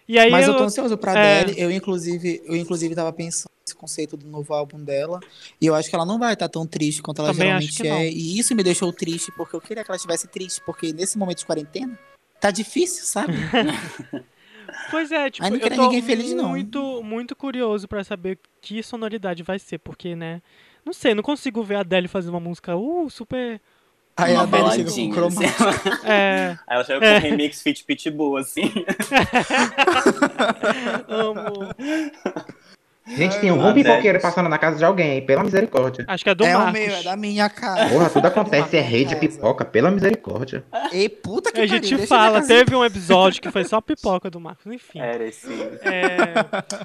E 0.06 0.18
aí 0.18 0.30
Mas 0.30 0.46
eu 0.46 0.52
eu, 0.52 0.58
tô 0.58 0.64
ansioso 0.64 0.96
pra 0.98 1.18
é. 1.18 1.40
Adele. 1.40 1.60
Eu, 1.60 1.70
inclusive, 1.70 2.42
eu, 2.44 2.54
inclusive, 2.56 2.94
tava 2.94 3.12
pensando 3.12 3.50
nesse 3.64 3.74
conceito 3.74 4.16
do 4.16 4.26
novo 4.26 4.52
álbum 4.54 4.82
dela. 4.82 5.18
E 5.60 5.66
eu 5.66 5.74
acho 5.74 5.88
que 5.88 5.94
ela 5.94 6.04
não 6.06 6.18
vai 6.18 6.34
estar 6.34 6.48
tão 6.48 6.66
triste 6.66 7.00
quanto 7.02 7.20
ela 7.22 7.28
Também 7.32 7.46
geralmente 7.48 7.82
que 7.82 7.88
não. 7.88 7.96
é. 7.96 8.08
E 8.08 8.38
isso 8.38 8.54
me 8.54 8.62
deixou 8.62 8.92
triste, 8.92 9.32
porque 9.32 9.56
eu 9.56 9.60
queria 9.60 9.82
que 9.84 9.90
ela 9.90 9.96
estivesse 9.96 10.26
triste, 10.28 10.60
porque 10.64 10.92
nesse 10.92 11.16
momento 11.18 11.38
de 11.38 11.46
quarentena, 11.46 11.98
tá 12.40 12.50
difícil, 12.50 13.04
sabe? 13.04 13.32
Pois 14.90 15.10
é, 15.10 15.30
tipo, 15.30 15.44
Aí 15.46 15.50
não 15.50 15.58
eu 15.58 15.70
tô 15.70 15.82
ninguém 15.84 16.02
feliz, 16.02 16.34
não. 16.34 16.50
muito, 16.50 17.02
muito 17.02 17.34
curioso 17.34 17.88
pra 17.88 18.04
saber 18.04 18.38
que 18.60 18.82
sonoridade 18.82 19.42
vai 19.42 19.58
ser, 19.58 19.78
porque, 19.78 20.14
né? 20.14 20.42
Não 20.88 20.94
sei, 20.94 21.12
não 21.14 21.22
consigo 21.22 21.62
ver 21.62 21.74
a 21.74 21.80
Adele 21.80 22.08
fazer 22.08 22.30
uma 22.30 22.40
música, 22.40 22.74
uh, 22.74 23.10
super. 23.10 23.60
Aí 24.16 24.32
Uma 24.32 24.40
a 24.40 24.44
Adele 24.44 24.88
chega 24.88 24.90
com 24.90 25.10
croma. 25.14 25.28
assim. 25.28 25.44
É, 26.08 26.56
Aí 26.66 26.76
ela 26.76 26.84
chega 26.84 27.04
É. 27.06 27.20
com 27.20 27.26
um 27.26 27.30
remix 27.30 27.60
fit 27.60 27.84
pitbull, 27.84 28.38
assim. 28.38 28.72
amo. 31.06 31.68
Gente, 33.06 33.38
tem 33.40 33.50
algum 33.50 33.66
Adele. 33.68 33.84
pipoqueiro 33.84 34.20
passando 34.20 34.48
na 34.48 34.56
casa 34.58 34.76
de 34.78 34.84
alguém 34.84 35.10
aí, 35.12 35.20
pela 35.22 35.44
misericórdia. 35.44 36.04
Acho 36.08 36.24
que 36.24 36.30
é 36.30 36.34
do 36.34 36.44
É 36.44 36.56
o 36.56 36.60
Marcos. 36.60 36.80
meu, 36.80 36.96
é 36.96 37.02
da 37.02 37.16
minha 37.16 37.48
cara. 37.50 37.88
Porra, 37.90 38.08
tudo 38.10 38.26
acontece, 38.26 38.76
é 38.76 38.80
rede 38.84 39.10
de 39.10 39.14
casa. 39.16 39.20
pipoca, 39.28 39.64
pela 39.66 39.90
misericórdia. 39.90 40.64
Ei, 40.90 41.08
puta 41.10 41.52
que 41.52 41.60
A 41.60 41.66
pariu, 41.66 41.82
gente 41.82 41.96
deixa 41.96 42.06
fala, 42.06 42.42
teve 42.46 42.74
um 42.74 42.84
episódio 42.84 43.40
que 43.42 43.50
foi 43.50 43.64
só 43.64 43.78
pipoca 43.80 44.30
do 44.30 44.40
Marcos, 44.40 44.66
enfim. 44.72 45.00
Era 45.00 45.30
sim. 45.32 45.58
É, 45.82 46.34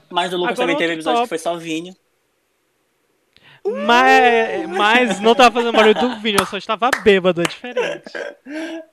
Mas 0.09 0.33
o 0.33 0.37
Lucas 0.37 0.53
Agora 0.59 0.73
também 0.73 0.77
teve 0.77 0.93
episódio 0.93 1.19
top. 1.19 1.25
que 1.25 1.29
foi 1.29 1.39
só 1.39 1.55
vinho. 1.57 1.93
Mas, 3.65 4.69
mas 4.69 5.19
não 5.21 5.33
tava 5.33 5.55
fazendo 5.55 5.73
barulho 5.73 5.95
do 5.95 6.19
vinho, 6.19 6.37
eu 6.39 6.45
só 6.45 6.57
estava 6.57 6.89
bêbado, 7.03 7.41
é 7.41 7.45
diferente. 7.45 8.11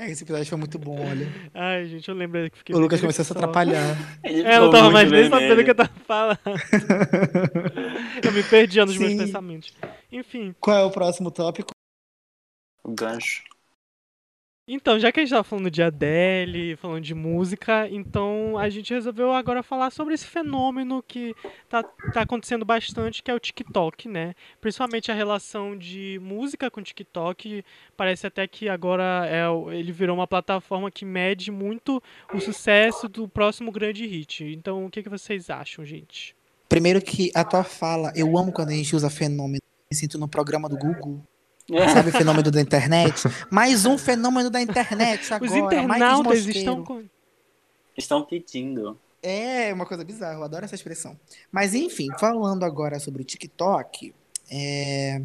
É, 0.00 0.10
Esse 0.10 0.22
episódio 0.22 0.46
foi 0.46 0.58
muito 0.58 0.78
bom, 0.78 0.96
olha. 1.00 1.28
Ai, 1.52 1.86
gente, 1.86 2.08
eu 2.08 2.14
lembrei 2.14 2.48
que 2.48 2.58
fiquei 2.58 2.74
O 2.74 2.78
Lucas 2.78 3.00
começou 3.00 3.22
a 3.22 3.26
se 3.26 3.32
atrapalhar. 3.32 3.96
Ele 4.22 4.42
É, 4.42 4.56
eu 4.56 4.62
não 4.62 4.70
tava 4.70 4.90
mais 4.90 5.10
nem 5.10 5.28
sabendo 5.28 5.60
o 5.60 5.64
que 5.64 5.70
eu 5.70 5.74
tava 5.74 5.90
falando. 6.06 6.38
eu 8.22 8.32
me 8.32 8.42
perdia 8.44 8.86
nos 8.86 8.96
meus 8.96 9.12
Sim. 9.12 9.18
pensamentos. 9.18 9.72
Enfim, 10.12 10.54
Qual 10.60 10.76
é 10.76 10.84
o 10.84 10.90
próximo 10.90 11.30
tópico? 11.30 11.70
O 12.84 12.92
gancho. 12.92 13.42
Então, 14.66 14.98
já 14.98 15.12
que 15.12 15.20
a 15.20 15.22
gente 15.22 15.30
tava 15.30 15.44
falando 15.44 15.70
de 15.70 15.82
Adele, 15.82 16.74
falando 16.76 17.02
de 17.02 17.14
música, 17.14 17.86
então 17.90 18.56
a 18.56 18.70
gente 18.70 18.94
resolveu 18.94 19.30
agora 19.30 19.62
falar 19.62 19.90
sobre 19.90 20.14
esse 20.14 20.24
fenômeno 20.24 21.04
que 21.06 21.34
tá, 21.68 21.82
tá 21.82 22.22
acontecendo 22.22 22.64
bastante, 22.64 23.22
que 23.22 23.30
é 23.30 23.34
o 23.34 23.38
TikTok, 23.38 24.08
né? 24.08 24.34
Principalmente 24.62 25.12
a 25.12 25.14
relação 25.14 25.76
de 25.76 26.18
música 26.22 26.70
com 26.70 26.82
TikTok. 26.82 27.62
Parece 27.94 28.26
até 28.26 28.46
que 28.46 28.66
agora 28.66 29.26
é, 29.26 29.44
ele 29.76 29.92
virou 29.92 30.16
uma 30.16 30.26
plataforma 30.26 30.90
que 30.90 31.04
mede 31.04 31.50
muito 31.50 32.02
o 32.32 32.40
sucesso 32.40 33.06
do 33.06 33.28
próximo 33.28 33.70
grande 33.70 34.06
hit. 34.06 34.44
Então, 34.44 34.86
o 34.86 34.90
que, 34.90 35.02
que 35.02 35.10
vocês 35.10 35.50
acham, 35.50 35.84
gente? 35.84 36.34
Primeiro 36.70 37.02
que 37.02 37.30
a 37.34 37.44
tua 37.44 37.64
fala, 37.64 38.14
eu 38.16 38.38
amo 38.38 38.50
quando 38.50 38.70
a 38.70 38.74
gente 38.74 38.96
usa 38.96 39.10
fenômeno. 39.10 39.60
Me 39.90 39.96
sinto 39.96 40.18
no 40.18 40.26
programa 40.26 40.70
do 40.70 40.78
Google. 40.78 41.22
É. 41.70 41.88
Sabe 41.88 42.10
o 42.10 42.12
fenômeno 42.12 42.50
da 42.50 42.60
internet? 42.60 43.22
Mais 43.50 43.86
um 43.86 43.96
fenômeno 43.96 44.50
da 44.50 44.60
internet 44.60 45.32
agora. 45.32 45.50
Os 45.50 45.56
internautas 45.56 46.46
estão 46.46 46.84
com. 46.84 47.04
Estão 47.96 48.22
pedindo. 48.22 48.98
É 49.22 49.72
uma 49.72 49.86
coisa 49.86 50.04
bizarra, 50.04 50.34
eu 50.34 50.44
adoro 50.44 50.66
essa 50.66 50.74
expressão. 50.74 51.18
Mas 51.50 51.74
enfim, 51.74 52.08
falando 52.18 52.64
agora 52.64 52.98
sobre 52.98 53.22
o 53.22 53.24
TikTok, 53.24 54.14
é... 54.50 55.22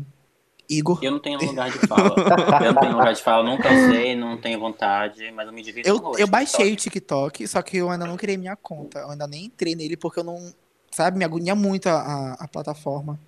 Igor, 0.69 0.99
Eu 1.01 1.11
não 1.11 1.19
tenho 1.19 1.37
lugar 1.43 1.69
de 1.69 1.79
fala. 1.79 2.15
Eu 2.63 2.73
não 2.73 2.81
tenho 2.81 2.93
lugar 2.93 3.13
de 3.13 3.21
fala, 3.21 3.43
nunca 3.43 3.73
usei, 3.73 4.15
não 4.15 4.37
tenho 4.37 4.59
vontade, 4.59 5.29
mas 5.31 5.47
eu 5.47 5.51
me 5.51 5.61
divirto 5.61 5.89
eu, 5.89 5.95
horrores 5.95 6.19
eu 6.19 6.27
baixei 6.27 6.71
o 6.71 6.75
TikTok. 6.75 7.39
TikTok, 7.39 7.47
só 7.47 7.61
que 7.61 7.77
eu 7.77 7.89
ainda 7.89 8.05
não 8.05 8.15
criei 8.15 8.37
minha 8.37 8.55
conta. 8.55 8.99
Eu 8.99 9.09
ainda 9.11 9.27
nem 9.27 9.45
entrei 9.45 9.75
nele 9.75 9.97
porque 9.97 10.19
eu 10.19 10.23
não. 10.23 10.53
Sabe, 10.91 11.17
me 11.17 11.25
agonia 11.25 11.55
muito 11.55 11.87
a, 11.87 11.93
a, 11.93 12.33
a 12.45 12.47
plataforma. 12.47 13.19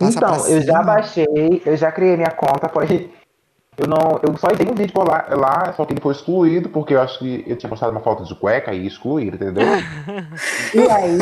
Passa 0.00 0.16
então, 0.16 0.48
eu 0.48 0.62
já 0.62 0.82
baixei, 0.82 1.62
eu 1.66 1.76
já 1.76 1.92
criei 1.92 2.16
minha 2.16 2.30
conta, 2.30 2.68
porém. 2.70 3.12
Eu 3.76 3.86
não. 3.86 4.18
Eu 4.22 4.36
só 4.36 4.48
dei 4.48 4.66
um 4.66 4.74
vídeo 4.74 4.94
por 4.94 5.06
lá, 5.06 5.26
lá, 5.30 5.72
só 5.74 5.84
que 5.84 5.92
ele 5.92 6.00
foi 6.00 6.12
excluído, 6.12 6.70
porque 6.70 6.94
eu 6.94 7.02
acho 7.02 7.18
que 7.18 7.44
eu 7.46 7.56
tinha 7.56 7.68
postado 7.68 7.92
uma 7.92 8.00
foto 8.00 8.24
de 8.24 8.34
cueca 8.34 8.72
e 8.72 8.86
excluído, 8.86 9.36
entendeu? 9.36 9.62
e 10.74 10.90
aí. 10.90 11.18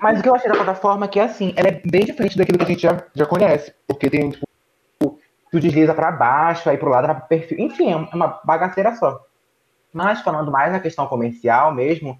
Mas 0.00 0.18
o 0.18 0.22
que 0.22 0.28
eu 0.28 0.34
achei 0.34 0.50
da 0.50 0.56
plataforma 0.56 1.06
é 1.06 1.08
que 1.08 1.20
assim, 1.20 1.54
ela 1.56 1.68
é 1.68 1.80
bem 1.84 2.04
diferente 2.04 2.36
daquilo 2.36 2.58
que 2.58 2.64
a 2.64 2.68
gente 2.68 2.82
já, 2.82 3.02
já 3.14 3.24
conhece. 3.24 3.72
Porque 3.86 4.10
tem, 4.10 4.30
tipo, 4.30 4.46
tu 4.98 5.60
desliza 5.60 5.94
pra 5.94 6.10
baixo, 6.10 6.68
aí 6.68 6.76
pro 6.76 6.90
lado 6.90 7.06
pro 7.14 7.28
perfil. 7.28 7.58
Enfim, 7.60 7.92
é 7.92 7.96
uma 7.96 8.40
bagaceira 8.44 8.94
só. 8.96 9.24
Mas 9.92 10.22
falando 10.22 10.50
mais 10.50 10.72
na 10.72 10.80
questão 10.80 11.06
comercial 11.06 11.72
mesmo, 11.72 12.16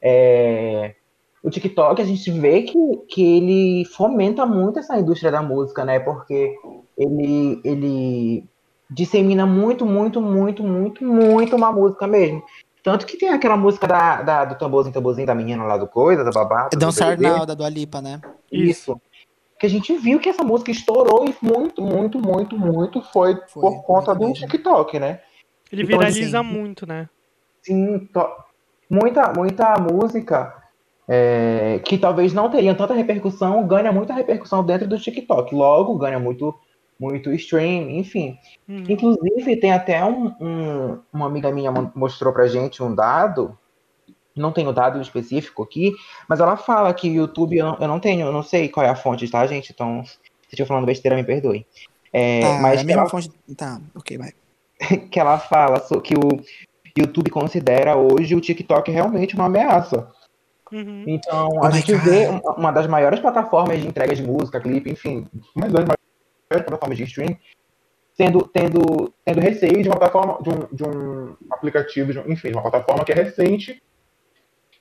é, 0.00 0.94
o 1.42 1.50
TikTok 1.50 2.00
a 2.00 2.04
gente 2.04 2.30
vê 2.30 2.62
que, 2.62 2.78
que 3.08 3.22
ele 3.22 3.84
fomenta 3.86 4.44
muito 4.44 4.78
essa 4.78 4.98
indústria 4.98 5.30
da 5.30 5.42
música, 5.42 5.84
né? 5.84 6.00
Porque 6.00 6.56
ele, 6.96 7.60
ele 7.64 8.44
dissemina 8.90 9.46
muito, 9.46 9.86
muito, 9.86 10.20
muito, 10.20 10.62
muito, 10.62 11.04
muito 11.04 11.56
uma 11.56 11.72
música 11.72 12.06
mesmo. 12.06 12.42
Tanto 12.82 13.06
que 13.06 13.16
tem 13.18 13.28
aquela 13.30 13.56
música 13.56 13.86
da, 13.86 14.22
da- 14.22 14.44
do 14.46 14.54
tamborzinho, 14.58 14.94
tamborzinho 14.94 15.26
da 15.26 15.34
menina 15.34 15.62
lá 15.64 15.76
do 15.76 15.86
coisa, 15.86 16.24
da 16.24 16.30
babá. 16.30 16.68
do 16.68 16.76
Dançar. 16.78 17.18
Now, 17.18 17.44
da 17.44 17.54
Dua 17.54 17.68
Lipa, 17.68 18.00
né? 18.00 18.20
Isso. 18.50 19.00
Que 19.60 19.66
a 19.66 19.70
gente 19.70 19.96
viu 19.96 20.20
que 20.20 20.28
essa 20.28 20.44
música 20.44 20.70
estourou 20.70 21.24
e 21.26 21.34
muito, 21.42 21.82
muito, 21.82 22.18
muito, 22.18 22.56
muito 22.56 23.02
foi, 23.12 23.34
Foi, 23.48 23.60
por 23.60 23.82
conta 23.82 24.14
do 24.14 24.20
mesmo. 24.28 24.34
TikTok, 24.34 24.98
né? 24.98 25.20
Ele 25.70 25.82
Então, 25.82 25.98
viraliza 25.98 26.40
assim, 26.40 26.48
muito, 26.48 26.86
né? 26.86 27.08
Sim, 27.62 28.08
muita, 28.88 29.32
muita 29.36 29.74
música 29.78 30.57
é, 31.08 31.80
que 31.84 31.96
talvez 31.96 32.32
não 32.34 32.50
teria 32.50 32.74
tanta 32.74 32.92
repercussão, 32.94 33.66
ganha 33.66 33.90
muita 33.90 34.12
repercussão 34.12 34.62
dentro 34.64 34.86
do 34.86 34.98
TikTok. 34.98 35.54
Logo, 35.54 35.96
ganha 35.96 36.18
muito, 36.18 36.54
muito 37.00 37.32
stream, 37.32 37.88
enfim. 37.90 38.36
Uhum. 38.68 38.84
Inclusive, 38.88 39.56
tem 39.56 39.72
até 39.72 40.04
um, 40.04 40.26
um- 40.40 40.98
uma 41.12 41.26
amiga 41.26 41.50
minha 41.50 41.72
mo- 41.72 41.90
mostrou 41.94 42.32
pra 42.32 42.46
gente 42.46 42.82
um 42.82 42.94
dado, 42.94 43.56
não 44.36 44.52
tenho 44.52 44.72
dado 44.72 45.00
específico 45.00 45.62
aqui, 45.62 45.92
mas 46.28 46.40
ela 46.40 46.56
fala 46.56 46.92
que 46.92 47.08
o 47.10 47.14
YouTube, 47.14 47.56
eu 47.56 47.66
não, 47.66 47.76
eu 47.80 47.88
não 47.88 47.98
tenho, 47.98 48.26
eu 48.26 48.32
não 48.32 48.42
sei 48.42 48.68
qual 48.68 48.84
é 48.84 48.88
a 48.90 48.94
fonte, 48.94 49.28
tá, 49.30 49.46
gente? 49.46 49.72
Então, 49.72 50.04
se 50.04 50.12
eu 50.14 50.18
estiver 50.52 50.66
falando 50.68 50.86
besteira, 50.86 51.16
me 51.16 51.24
perdoe. 51.24 51.66
É, 52.12 52.40
Tá, 52.40 52.58
mas 52.60 52.72
é 52.72 52.76
a 52.76 52.80
que 52.80 52.86
mesma 52.86 53.02
ela, 53.02 53.10
fonte. 53.10 53.30
Tá, 53.56 53.80
ok, 53.94 54.18
vai. 54.18 54.32
que 55.10 55.18
ela 55.18 55.38
fala 55.38 55.80
que 56.02 56.14
o 56.14 56.40
YouTube 56.96 57.30
considera 57.30 57.96
hoje 57.96 58.34
o 58.34 58.40
TikTok 58.40 58.90
realmente 58.90 59.34
uma 59.34 59.46
ameaça. 59.46 60.08
Uhum. 60.72 61.04
Então, 61.06 61.48
Oh 61.54 61.64
a 61.64 61.70
gente 61.70 61.92
God. 61.92 62.02
vê 62.02 62.26
uma- 62.56 62.70
das 62.72 62.86
maiores 62.86 63.20
plataformas 63.20 63.80
de 63.80 63.86
entrega 63.86 64.14
de 64.14 64.22
música, 64.22 64.60
clipe, 64.60 64.90
enfim, 64.90 65.26
uma 65.54 65.66
das 65.68 65.84
maiores 65.84 65.98
plataformas 66.48 66.96
de 66.98 67.04
stream, 67.04 67.36
tendo, 68.16 68.42
tendo, 68.48 69.12
tendo 69.24 69.40
receio 69.40 69.82
de 69.82 69.88
uma 69.88 69.96
plataforma, 69.96 70.42
de 70.42 70.48
um, 70.50 70.68
de 70.72 70.84
um 70.84 71.36
aplicativo, 71.50 72.12
de 72.12 72.18
um- 72.18 72.30
enfim, 72.30 72.48
de 72.48 72.54
uma 72.54 72.62
plataforma 72.62 73.04
que 73.04 73.12
é 73.12 73.14
recente 73.14 73.82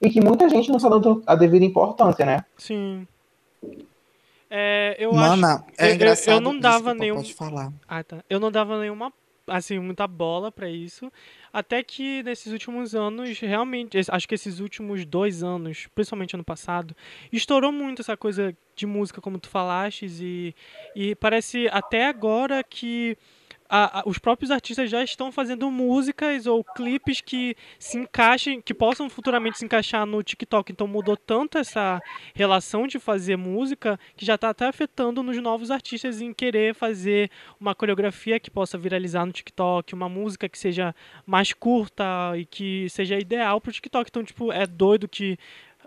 e 0.01 0.09
que 0.09 0.19
muita 0.21 0.49
gente 0.49 0.69
não 0.69 0.77
está 0.77 0.89
dando 0.89 1.23
a 1.25 1.35
devida 1.35 1.63
importância, 1.65 2.25
né? 2.25 2.43
Sim. 2.57 3.07
É, 4.49 4.95
eu 4.99 5.09
acho. 5.11 5.19
Mana, 5.19 5.65
é 5.77 5.85
eu- 5.85 5.89
eu- 5.89 5.95
engraçado. 5.95 6.33
eu 6.35 6.41
não 6.41 6.59
dava 6.59 6.77
desculpa, 6.77 6.99
nenhum- 6.99 7.15
Pode 7.17 7.33
falar. 7.33 7.73
Ah, 7.87 8.03
tá. 8.03 8.23
Eu 8.29 8.39
não 8.39 8.49
dava 8.51 8.79
nenhuma, 8.79 9.11
assim, 9.45 9.77
muita 9.79 10.07
bola 10.07 10.51
pra 10.51 10.69
isso. 10.69 11.11
Até 11.51 11.83
que 11.83 12.21
nesses 12.23 12.51
últimos 12.51 12.93
anos, 12.93 13.39
realmente, 13.39 13.97
acho 14.09 14.27
que 14.27 14.35
esses 14.35 14.59
últimos 14.59 15.05
dois 15.05 15.43
anos, 15.43 15.87
principalmente 15.93 16.35
ano 16.35 16.43
passado, 16.43 16.95
estourou 17.31 17.71
muito 17.71 18.01
essa 18.01 18.17
coisa 18.17 18.55
de 18.75 18.85
música, 18.85 19.21
como 19.21 19.39
tu 19.39 19.49
falaste, 19.49 20.05
e, 20.05 20.55
e 20.95 21.15
parece 21.15 21.67
até 21.71 22.05
agora 22.07 22.63
que 22.63 23.17
a- 23.69 23.99
a- 23.99 24.03
os 24.05 24.17
próprios 24.17 24.51
artistas 24.51 24.89
já 24.89 25.03
estão 25.03 25.31
fazendo 25.31 25.69
músicas 25.69 26.45
ou 26.45 26.63
clipes 26.63 27.21
que 27.21 27.55
se 27.77 27.97
encaixem, 27.97 28.61
que 28.61 28.73
possam 28.73 29.09
futuramente 29.09 29.57
se 29.57 29.65
encaixar 29.65 30.05
no 30.05 30.23
TikTok. 30.23 30.71
Então 30.71 30.87
mudou 30.87 31.17
tanto 31.17 31.57
essa 31.57 32.01
relação 32.33 32.87
de 32.87 32.99
fazer 32.99 33.35
música 33.37 33.99
que 34.15 34.25
já 34.25 34.35
está 34.35 34.49
até 34.49 34.65
afetando 34.67 35.21
nos 35.21 35.37
novos 35.41 35.71
artistas 35.71 36.21
em 36.21 36.33
querer 36.33 36.73
fazer 36.73 37.29
uma 37.59 37.75
coreografia 37.75 38.39
que 38.39 38.49
possa 38.49 38.77
viralizar 38.77 39.25
no 39.25 39.31
TikTok, 39.31 39.93
uma 39.93 40.09
música 40.09 40.47
que 40.47 40.57
seja 40.57 40.95
mais 41.25 41.53
curta 41.53 42.03
e 42.37 42.45
que 42.45 42.87
seja 42.89 43.19
ideal 43.19 43.59
para 43.59 43.69
o 43.69 43.73
TikTok. 43.73 44.09
Então, 44.09 44.23
tipo, 44.23 44.51
é 44.51 44.65
doido 44.65 45.07
que 45.07 45.37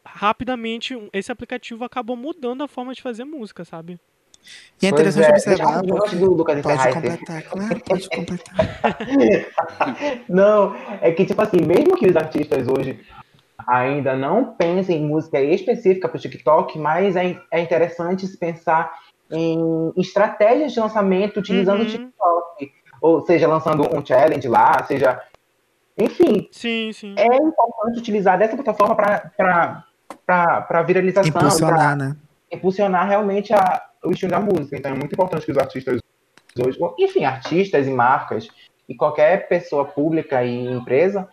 rapidamente 0.04 0.96
esse 1.12 1.30
aplicativo 1.30 1.84
acabou 1.84 2.16
mudando 2.16 2.62
a 2.62 2.68
forma 2.68 2.94
de 2.94 3.02
fazer 3.02 3.24
música, 3.24 3.64
sabe? 3.64 3.98
E 4.82 4.86
é 4.86 4.90
Pois 4.90 5.00
interessante 5.16 5.26
é, 5.26 5.52
observar. 5.52 5.82
porque- 5.86 6.16
do 6.16 6.32
Lucas 6.34 6.60
Pode 6.62 6.92
completar, 6.94 7.42
claro, 7.42 7.80
pode 7.86 8.08
completar. 8.08 8.56
Não, 10.28 10.74
é 11.02 11.12
que, 11.12 11.26
tipo 11.26 11.40
assim, 11.42 11.58
mesmo 11.66 11.96
que 11.96 12.06
os 12.08 12.16
artistas 12.16 12.66
hoje 12.66 12.98
ainda 13.66 14.16
não 14.16 14.54
pensem 14.54 15.02
em 15.02 15.06
música 15.06 15.38
específica 15.40 16.08
para 16.08 16.16
o 16.16 16.20
TikTok, 16.20 16.78
mas 16.78 17.14
é, 17.14 17.38
é 17.52 17.60
interessante 17.60 18.26
se 18.26 18.38
pensar 18.38 18.90
em 19.30 19.92
estratégias 19.98 20.72
de 20.72 20.80
lançamento 20.80 21.38
utilizando 21.38 21.80
Uhum. 21.80 21.86
o 21.86 21.88
TikTok. 21.90 22.72
Ou 23.02 23.20
seja, 23.20 23.46
lançando 23.46 23.82
um 23.96 24.04
challenge 24.04 24.48
lá, 24.48 24.82
seja. 24.84 25.20
Enfim, 25.98 26.48
Sim, 26.50 26.90
sim. 26.92 27.14
é 27.18 27.26
importante 27.36 27.98
utilizar 27.98 28.38
dessa 28.38 28.56
plataforma 28.56 28.96
para 28.96 30.82
viralização, 30.86 31.28
Impulsionar, 31.28 31.96
né? 31.96 32.16
para 32.48 32.56
impulsionar 32.58 33.06
realmente 33.06 33.52
a, 33.52 33.82
o 34.04 34.10
estilo 34.10 34.30
da 34.32 34.40
música. 34.40 34.76
Então 34.76 34.92
é 34.92 34.94
muito 34.94 35.12
importante 35.12 35.44
que 35.44 35.52
os 35.52 35.58
artistas 35.58 36.00
hoje, 36.58 36.78
enfim, 36.98 37.24
artistas 37.24 37.86
e 37.86 37.90
marcas 37.90 38.48
e 38.88 38.94
qualquer 38.94 39.48
pessoa 39.48 39.84
pública 39.84 40.42
e 40.44 40.66
empresa 40.66 41.28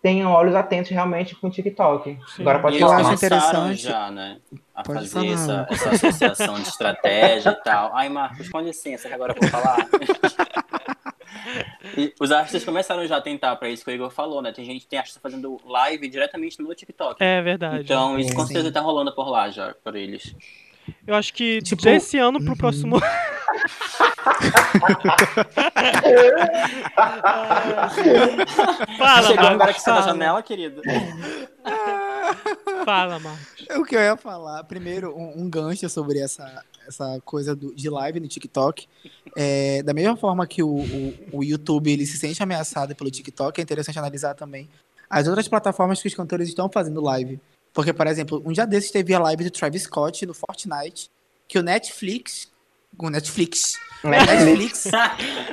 tenham 0.00 0.30
olhos 0.30 0.54
atentos 0.54 0.90
realmente 0.92 1.34
com 1.34 1.48
o 1.48 1.50
TikTok. 1.50 2.18
Sim. 2.28 2.42
Agora 2.42 2.58
E 2.58 2.62
pode 2.62 2.76
eles 2.76 2.82
Eu 2.82 2.88
falar. 2.88 3.02
começaram 3.04 3.36
interessante- 3.36 3.82
já, 3.82 4.10
né? 4.12 4.38
A 4.74 4.82
Pode 4.84 5.08
fazer 5.08 5.36
falar, 5.36 5.66
essa, 5.66 5.66
essa 5.70 5.90
associação 6.06 6.54
de 6.54 6.68
estratégia 6.68 7.50
e 7.50 7.64
tal. 7.64 7.90
Ai, 7.96 8.08
Marcos, 8.08 8.48
com 8.48 8.60
licença, 8.60 9.08
que 9.08 9.14
agora 9.14 9.34
eu 9.34 9.40
vou 9.40 9.50
falar. 9.50 9.76
E 11.96 12.12
os 12.20 12.30
artistas 12.30 12.64
começaram 12.64 13.06
já 13.06 13.16
a 13.16 13.20
tentar 13.20 13.56
para 13.56 13.68
isso 13.68 13.84
que 13.84 13.90
o 13.90 13.94
Igor 13.94 14.10
falou, 14.10 14.42
né? 14.42 14.52
Tem 14.52 14.64
gente, 14.64 14.86
tem 14.86 14.98
artista 14.98 15.18
fazendo 15.20 15.58
live 15.64 16.08
diretamente 16.08 16.60
no 16.60 16.74
TikTok. 16.74 17.22
É 17.22 17.40
verdade. 17.40 17.82
Então, 17.84 18.18
isso 18.18 18.34
com 18.34 18.42
Sim. 18.42 18.52
certeza 18.52 18.72
tá 18.72 18.80
rolando 18.80 19.14
por 19.14 19.28
lá 19.28 19.48
já, 19.50 19.74
por 19.82 19.96
eles. 19.96 20.34
Eu 21.06 21.14
acho 21.14 21.32
que 21.34 21.60
Tipo, 21.62 21.82
desse 21.82 22.18
ano 22.18 22.40
pro 22.40 22.50
uhum. 22.50 22.56
próximo. 22.56 22.96
fala, 28.98 29.22
Chegou 29.22 29.46
agora 29.46 29.74
que 29.74 29.80
você 29.80 29.84
tá 29.86 29.94
na 29.96 30.02
janela, 30.02 30.42
querido. 30.42 30.82
Fala, 32.84 33.18
Marcos. 33.18 33.66
O 33.76 33.84
que 33.84 33.96
eu 33.96 34.00
ia 34.00 34.16
falar, 34.16 34.62
primeiro, 34.64 35.16
um, 35.16 35.42
um 35.42 35.50
gancho 35.50 35.88
sobre 35.88 36.18
essa, 36.20 36.62
essa 36.86 37.20
coisa 37.24 37.54
do- 37.54 37.74
de 37.74 37.88
live 37.88 38.20
no 38.20 38.28
TikTok. 38.28 38.86
É, 39.36 39.82
da 39.82 39.94
mesma 39.94 40.16
forma 40.16 40.46
que 40.46 40.62
o, 40.62 40.68
o, 40.68 41.38
o 41.38 41.44
YouTube 41.44 41.90
ele 41.90 42.06
se 42.06 42.18
sente 42.18 42.42
ameaçado 42.42 42.94
pelo 42.94 43.10
TikTok, 43.10 43.60
é 43.60 43.62
interessante 43.62 43.98
analisar 43.98 44.34
também 44.34 44.68
as 45.08 45.26
outras 45.26 45.48
plataformas 45.48 46.02
que 46.02 46.08
os 46.08 46.14
cantores 46.14 46.48
estão 46.48 46.68
fazendo 46.70 47.00
live. 47.00 47.40
Porque, 47.78 47.92
por 47.92 48.08
exemplo, 48.08 48.42
um 48.44 48.50
dia 48.50 48.66
desses 48.66 48.90
teve 48.90 49.14
a 49.14 49.20
live 49.20 49.44
do 49.44 49.52
Travis 49.52 49.84
Scott 49.84 50.26
no 50.26 50.34
Fortnite, 50.34 51.08
que 51.46 51.60
o 51.60 51.62
Netflix. 51.62 52.50
O 52.98 53.08
Netflix. 53.08 53.74
Netflix. 54.02 54.84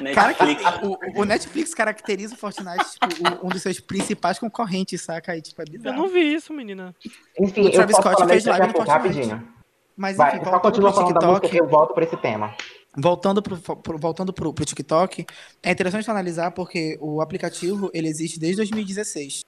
Netflix. 0.02 0.64
Cara, 0.64 0.82
o, 0.84 1.22
o 1.22 1.24
Netflix 1.24 1.76
caracteriza 1.76 2.34
o 2.34 2.38
Fortnite, 2.38 2.84
tipo, 3.00 3.46
um 3.46 3.50
dos 3.50 3.62
seus 3.62 3.80
principais 3.80 4.40
concorrentes, 4.40 5.04
saca? 5.04 5.34
Aí, 5.34 5.42
tipo, 5.44 5.62
é 5.62 5.66
Eu 5.84 5.94
não 5.94 6.08
vi 6.08 6.34
isso, 6.34 6.52
menina. 6.52 6.96
Enfim, 7.40 7.62
O 7.62 7.66
eu 7.68 7.72
Travis 7.74 7.96
posso 7.96 8.08
Scott 8.08 8.16
falar 8.22 8.30
fez 8.32 8.46
live 8.46 8.68
no 8.70 8.74
Fortnite. 8.74 8.92
rapidinho. 8.98 9.48
Mas, 9.96 10.18
Vai, 10.18 10.30
enfim, 10.36 10.46
só 10.46 10.50
voltando 10.50 10.62
continua 10.64 10.94
falando 10.94 11.14
da 11.20 11.28
música 11.28 11.48
TikTok, 11.48 11.64
eu 11.64 11.70
volto 11.70 11.94
para 11.94 12.04
esse 12.06 12.18
tema. 12.18 12.56
voltando 12.98 13.42
pro, 13.44 13.58
pro- 13.58 13.98
voltando 14.00 14.34
pro, 14.34 14.52
pro 14.52 14.66
TikTok, 14.66 15.28
é 15.62 15.72
interessante 15.72 16.10
analisar 16.10 16.50
porque 16.52 16.98
o 17.00 17.22
aplicativo, 17.22 17.92
ele 17.94 18.08
existe 18.08 18.40
desde 18.40 18.58
2016, 18.58 19.45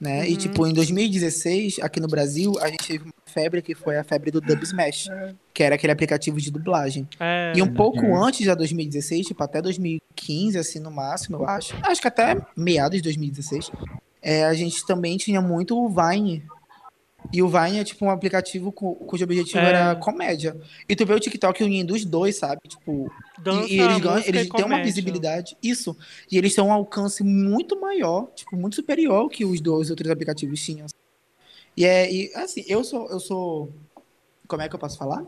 né? 0.00 0.28
E, 0.28 0.32
Uhum. 0.32 0.38
tipo, 0.38 0.66
em 0.66 0.72
2016, 0.72 1.78
aqui 1.80 2.00
no 2.00 2.08
Brasil, 2.08 2.52
a 2.60 2.68
gente 2.68 2.86
teve 2.86 3.04
uma 3.04 3.12
febre 3.26 3.62
que 3.62 3.74
foi 3.74 3.96
a 3.96 4.04
febre 4.04 4.30
do 4.30 4.40
Dub 4.40 4.62
Smash, 4.62 5.08
que 5.54 5.62
era 5.62 5.74
aquele 5.74 5.92
aplicativo 5.92 6.40
de 6.40 6.50
dublagem. 6.50 7.08
É, 7.20 7.52
E 7.56 7.62
um 7.62 7.72
pouco 7.72 7.98
Uhum. 8.04 8.24
antes 8.24 8.46
da 8.46 8.54
2016, 8.54 9.26
tipo, 9.26 9.42
até 9.42 9.60
2015, 9.62 10.58
assim, 10.58 10.78
no 10.80 10.90
máximo, 10.90 11.36
eu 11.38 11.46
acho. 11.48 11.74
Acho 11.82 12.00
que 12.00 12.08
até 12.08 12.36
meados 12.56 12.96
de 12.98 13.02
2016. 13.02 13.70
é, 14.22 14.44
a 14.44 14.54
gente 14.54 14.84
também 14.86 15.16
tinha 15.16 15.40
muito 15.40 15.78
o 15.78 15.88
Vine. 15.88 16.42
E 17.32 17.42
o 17.42 17.48
Vine 17.48 17.78
é, 17.80 17.84
tipo, 17.84 18.04
um 18.04 18.10
aplicativo 18.10 18.70
cu- 18.72 18.94
cujo 18.96 19.24
objetivo 19.24 19.58
É. 19.58 19.68
era 19.68 19.96
comédia. 19.96 20.56
E 20.88 20.94
tu 20.94 21.04
vê 21.04 21.14
o 21.14 21.20
TikTok 21.20 21.62
unindo 21.64 21.94
os 21.94 22.04
dois, 22.04 22.36
sabe? 22.36 22.60
Tipo, 22.68 23.10
dança, 23.38 23.68
e, 23.68 23.80
eles 23.80 23.98
ganham, 23.98 24.18
eles 24.24 24.46
e 24.46 24.50
têm 24.50 24.64
uma 24.64 24.82
visibilidade. 24.82 25.56
Isso. 25.62 25.96
E 26.30 26.38
eles 26.38 26.54
têm 26.54 26.62
um 26.64 26.72
alcance 26.72 27.22
muito 27.24 27.80
maior, 27.80 28.28
tipo, 28.34 28.56
muito 28.56 28.76
superior 28.76 29.14
ao 29.16 29.28
que 29.28 29.44
os 29.44 29.60
dois 29.60 29.90
outros 29.90 30.10
aplicativos 30.10 30.62
tinham. 30.62 30.86
E 31.76 31.84
é, 31.84 32.10
e, 32.12 32.32
assim, 32.34 32.64
eu 32.66 32.82
sou, 32.84 33.08
eu 33.10 33.20
sou. 33.20 33.72
Como 34.48 34.62
é 34.62 34.68
que 34.68 34.74
eu 34.74 34.78
posso 34.78 34.96
falar? 34.96 35.24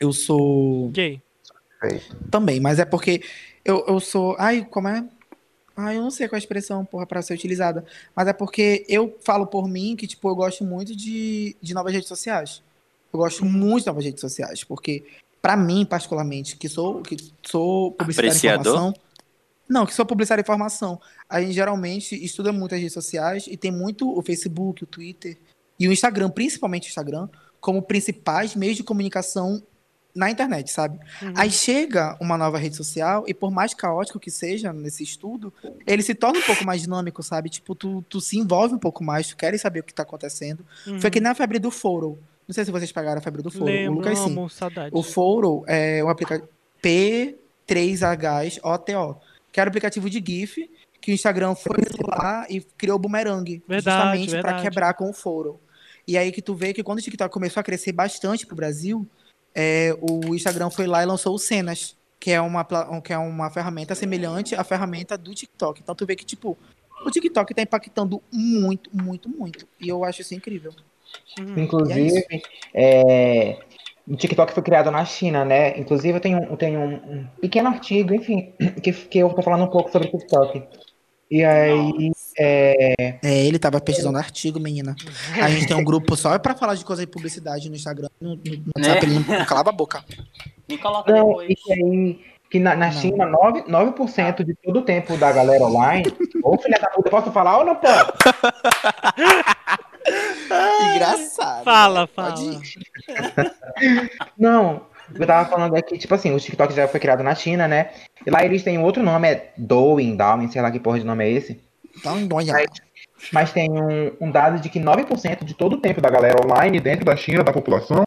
eu 0.00 0.12
sou. 0.12 0.90
Gay. 0.90 1.20
Também, 2.30 2.60
mas 2.60 2.78
é 2.78 2.84
porque 2.84 3.22
eu, 3.64 3.84
eu 3.86 4.00
sou. 4.00 4.36
Ai, 4.38 4.64
como 4.70 4.88
é? 4.88 5.04
Ai, 5.80 5.96
eu 5.96 6.02
não 6.02 6.10
sei 6.10 6.26
qual 6.26 6.36
é 6.36 6.38
a 6.38 6.42
expressão, 6.42 6.84
porra, 6.84 7.06
pra 7.06 7.22
ser 7.22 7.34
utilizada. 7.34 7.84
Mas 8.14 8.26
é 8.26 8.32
porque 8.32 8.84
eu 8.88 9.16
falo 9.24 9.46
por 9.46 9.68
mim 9.68 9.94
que, 9.94 10.08
tipo, 10.08 10.28
eu 10.28 10.34
gosto 10.34 10.64
muito 10.64 10.94
de, 10.94 11.54
de 11.62 11.72
novas 11.72 11.92
redes 11.92 12.08
sociais. 12.08 12.64
Eu 13.12 13.20
gosto 13.20 13.44
muito 13.44 13.82
de 13.82 13.86
novas 13.86 14.04
redes 14.04 14.20
sociais, 14.20 14.64
porque, 14.64 15.06
pra 15.40 15.56
mim, 15.56 15.86
particularmente, 15.86 16.56
que 16.56 16.68
sou, 16.68 17.00
que 17.00 17.16
sou 17.46 17.92
publicitário 17.92 18.30
de 18.32 18.36
Apreciador? 18.48 18.74
informação. 18.74 19.02
Não, 19.68 19.86
que 19.86 19.94
sou 19.94 20.04
publicitário 20.04 20.42
de 20.42 20.46
informação. 20.46 21.00
A 21.28 21.40
gente 21.40 21.52
geralmente 21.52 22.24
estuda 22.24 22.52
muito 22.52 22.74
as 22.74 22.80
redes 22.80 22.94
sociais 22.94 23.46
e 23.46 23.56
tem 23.56 23.70
muito 23.70 24.10
o 24.10 24.20
Facebook, 24.20 24.82
o 24.82 24.86
Twitter 24.86 25.38
e 25.78 25.86
o 25.86 25.92
Instagram, 25.92 26.28
principalmente 26.28 26.88
o 26.88 26.90
Instagram, 26.90 27.28
como 27.60 27.80
principais 27.82 28.56
meios 28.56 28.76
de 28.76 28.82
comunicação 28.82 29.62
na 30.14 30.30
internet, 30.30 30.70
sabe? 30.70 30.98
Uhum. 31.22 31.32
Aí 31.36 31.50
chega 31.50 32.16
uma 32.20 32.36
nova 32.36 32.58
rede 32.58 32.76
social 32.76 33.24
e 33.26 33.34
por 33.34 33.50
mais 33.50 33.74
caótico 33.74 34.18
que 34.18 34.30
seja 34.30 34.72
nesse 34.72 35.02
estudo, 35.02 35.52
ele 35.86 36.02
se 36.02 36.14
torna 36.14 36.38
um 36.38 36.42
pouco 36.42 36.64
mais 36.64 36.82
dinâmico, 36.82 37.22
sabe? 37.22 37.48
Tipo, 37.48 37.74
tu, 37.74 38.02
tu 38.08 38.20
se 38.20 38.38
envolve 38.38 38.74
um 38.74 38.78
pouco 38.78 39.04
mais, 39.04 39.28
tu 39.28 39.36
queres 39.36 39.60
saber 39.60 39.80
o 39.80 39.84
que 39.84 39.94
tá 39.94 40.02
acontecendo. 40.02 40.64
Uhum. 40.86 41.00
Foi 41.00 41.10
que 41.10 41.20
nem 41.20 41.30
a 41.30 41.34
febre 41.34 41.58
do 41.58 41.70
Foro. 41.70 42.18
Não 42.46 42.54
sei 42.54 42.64
se 42.64 42.70
vocês 42.70 42.90
pegaram 42.90 43.18
a 43.18 43.22
febre 43.22 43.42
do 43.42 43.50
Foro. 43.50 43.64
o 43.64 43.68
Lembro, 43.68 43.96
Lucas 43.96 44.18
sim. 44.18 44.32
amo, 44.32 44.48
saudade. 44.48 44.90
O 44.92 45.02
Foro 45.02 45.64
é 45.66 46.02
um 46.02 46.08
aplicativo 46.08 46.48
P3HOTO, 46.82 49.16
que 49.52 49.60
era 49.60 49.68
um 49.68 49.70
aplicativo 49.70 50.08
de 50.08 50.22
GIF 50.24 50.70
que 51.00 51.12
o 51.12 51.14
Instagram 51.14 51.54
foi 51.54 51.76
lá 52.06 52.46
e 52.48 52.60
criou 52.60 52.96
o 52.96 52.98
Boomerang, 52.98 53.62
Verdade, 53.68 54.18
justamente 54.18 54.40
para 54.40 54.60
quebrar 54.60 54.94
com 54.94 55.10
o 55.10 55.12
Foro. 55.12 55.60
E 56.06 56.16
aí 56.16 56.32
que 56.32 56.42
tu 56.42 56.54
vê 56.54 56.72
que 56.72 56.82
quando 56.82 56.98
o 56.98 57.02
TikTok 57.02 57.32
começou 57.32 57.60
a 57.60 57.64
crescer 57.64 57.92
bastante 57.92 58.46
pro 58.46 58.56
Brasil, 58.56 59.06
é, 59.60 59.92
o 60.00 60.36
Instagram 60.36 60.70
foi 60.70 60.86
lá 60.86 61.02
e 61.02 61.06
lançou 61.06 61.34
o 61.34 61.38
Cenas, 61.38 61.96
que 62.20 62.30
é 62.30 62.40
uma 62.40 62.64
que 63.02 63.12
é 63.12 63.18
uma 63.18 63.50
ferramenta 63.50 63.92
semelhante 63.92 64.54
à 64.54 64.62
ferramenta 64.62 65.18
do 65.18 65.34
TikTok. 65.34 65.80
Então 65.80 65.96
tu 65.96 66.06
vê 66.06 66.14
que 66.14 66.24
tipo 66.24 66.56
o 67.04 67.10
TikTok 67.10 67.52
tá 67.52 67.62
impactando 67.62 68.22
muito, 68.32 68.88
muito, 68.92 69.28
muito. 69.28 69.66
E 69.80 69.88
eu 69.88 70.04
acho 70.04 70.20
isso 70.20 70.32
incrível. 70.32 70.72
Uhum. 71.40 71.58
Inclusive, 71.58 72.24
é, 72.72 73.58
o 74.06 74.14
TikTok 74.14 74.52
foi 74.52 74.62
criado 74.62 74.92
na 74.92 75.04
China, 75.04 75.44
né? 75.44 75.76
Inclusive, 75.76 76.16
eu 76.16 76.20
tenho, 76.20 76.42
eu 76.44 76.56
tenho 76.56 76.80
um, 76.80 76.94
um 76.94 77.26
pequeno 77.40 77.68
artigo, 77.68 78.14
enfim, 78.14 78.52
que, 78.82 78.92
que 78.92 79.18
eu 79.18 79.30
tô 79.30 79.42
falando 79.42 79.64
um 79.64 79.70
pouco 79.70 79.90
sobre 79.90 80.08
o 80.08 80.10
TikTok. 80.10 80.62
E 81.30 81.44
aí, 81.44 82.12
é, 82.38 83.18
É, 83.22 83.46
ele 83.46 83.58
tava 83.58 83.80
pesquisando 83.80 84.18
artigo, 84.18 84.60
menina. 84.60 84.94
A 85.42 85.50
gente 85.50 85.66
tem 85.66 85.76
um 85.76 85.84
grupo 85.84 86.16
só 86.16 86.38
pra 86.38 86.54
falar 86.54 86.74
de 86.74 86.84
coisa 86.84 87.04
de 87.04 87.10
publicidade 87.10 87.68
no 87.68 87.76
Instagram. 87.76 88.08
No, 88.20 88.36
no 88.36 88.72
WhatsApp, 88.76 89.06
ele 89.06 89.18
não 89.18 89.44
calava 89.44 89.70
a 89.70 89.72
boca. 89.72 90.04
Me 90.68 90.78
coloca 90.78 91.10
não, 91.10 91.28
depois. 91.28 91.50
isso 91.50 91.72
aí, 91.72 92.20
que 92.50 92.58
na, 92.58 92.76
na. 92.76 92.92
China, 92.92 93.26
9%, 93.26 93.68
9 93.68 94.44
de 94.44 94.54
todo 94.54 94.78
o 94.80 94.82
tempo 94.82 95.16
da 95.16 95.32
galera 95.32 95.64
online. 95.64 96.12
Ô, 96.42 96.56
filha 96.58 96.78
da 96.78 96.88
puta, 96.90 97.10
posso 97.10 97.32
falar 97.32 97.58
ou 97.58 97.64
não 97.64 97.76
posso? 97.76 98.12
Engraçado. 100.94 101.64
Fala, 101.64 102.02
né? 102.02 102.08
fala. 102.14 102.34
Não, 104.38 104.82
eu 105.14 105.26
tava 105.26 105.48
falando 105.48 105.76
aqui, 105.76 105.98
tipo 105.98 106.14
assim, 106.14 106.34
o 106.34 106.40
TikTok 106.40 106.74
já 106.74 106.88
foi 106.88 107.00
criado 107.00 107.22
na 107.22 107.34
China, 107.34 107.66
né? 107.68 107.90
E 108.26 108.30
lá 108.30 108.44
eles 108.44 108.62
têm 108.62 108.78
outro 108.78 109.02
nome, 109.02 109.28
é 109.28 109.52
Douyin, 109.56 110.16
Douyin, 110.16 110.50
sei 110.50 110.62
lá 110.62 110.70
que 110.70 110.80
porra 110.80 110.98
de 110.98 111.06
nome 111.06 111.24
é 111.24 111.30
esse. 111.30 111.67
Então, 111.98 112.26
donha. 112.26 112.52
Mas, 112.52 112.68
mas 113.32 113.52
tem 113.52 113.68
um, 113.70 114.12
um 114.20 114.30
dado 114.30 114.60
de 114.60 114.68
que 114.68 114.78
9% 114.80 115.44
de 115.44 115.54
todo 115.54 115.74
o 115.74 115.80
tempo 115.80 116.00
da 116.00 116.08
galera 116.10 116.36
online 116.44 116.80
dentro 116.80 117.04
da 117.04 117.16
China, 117.16 117.42
da 117.42 117.52
população, 117.52 118.04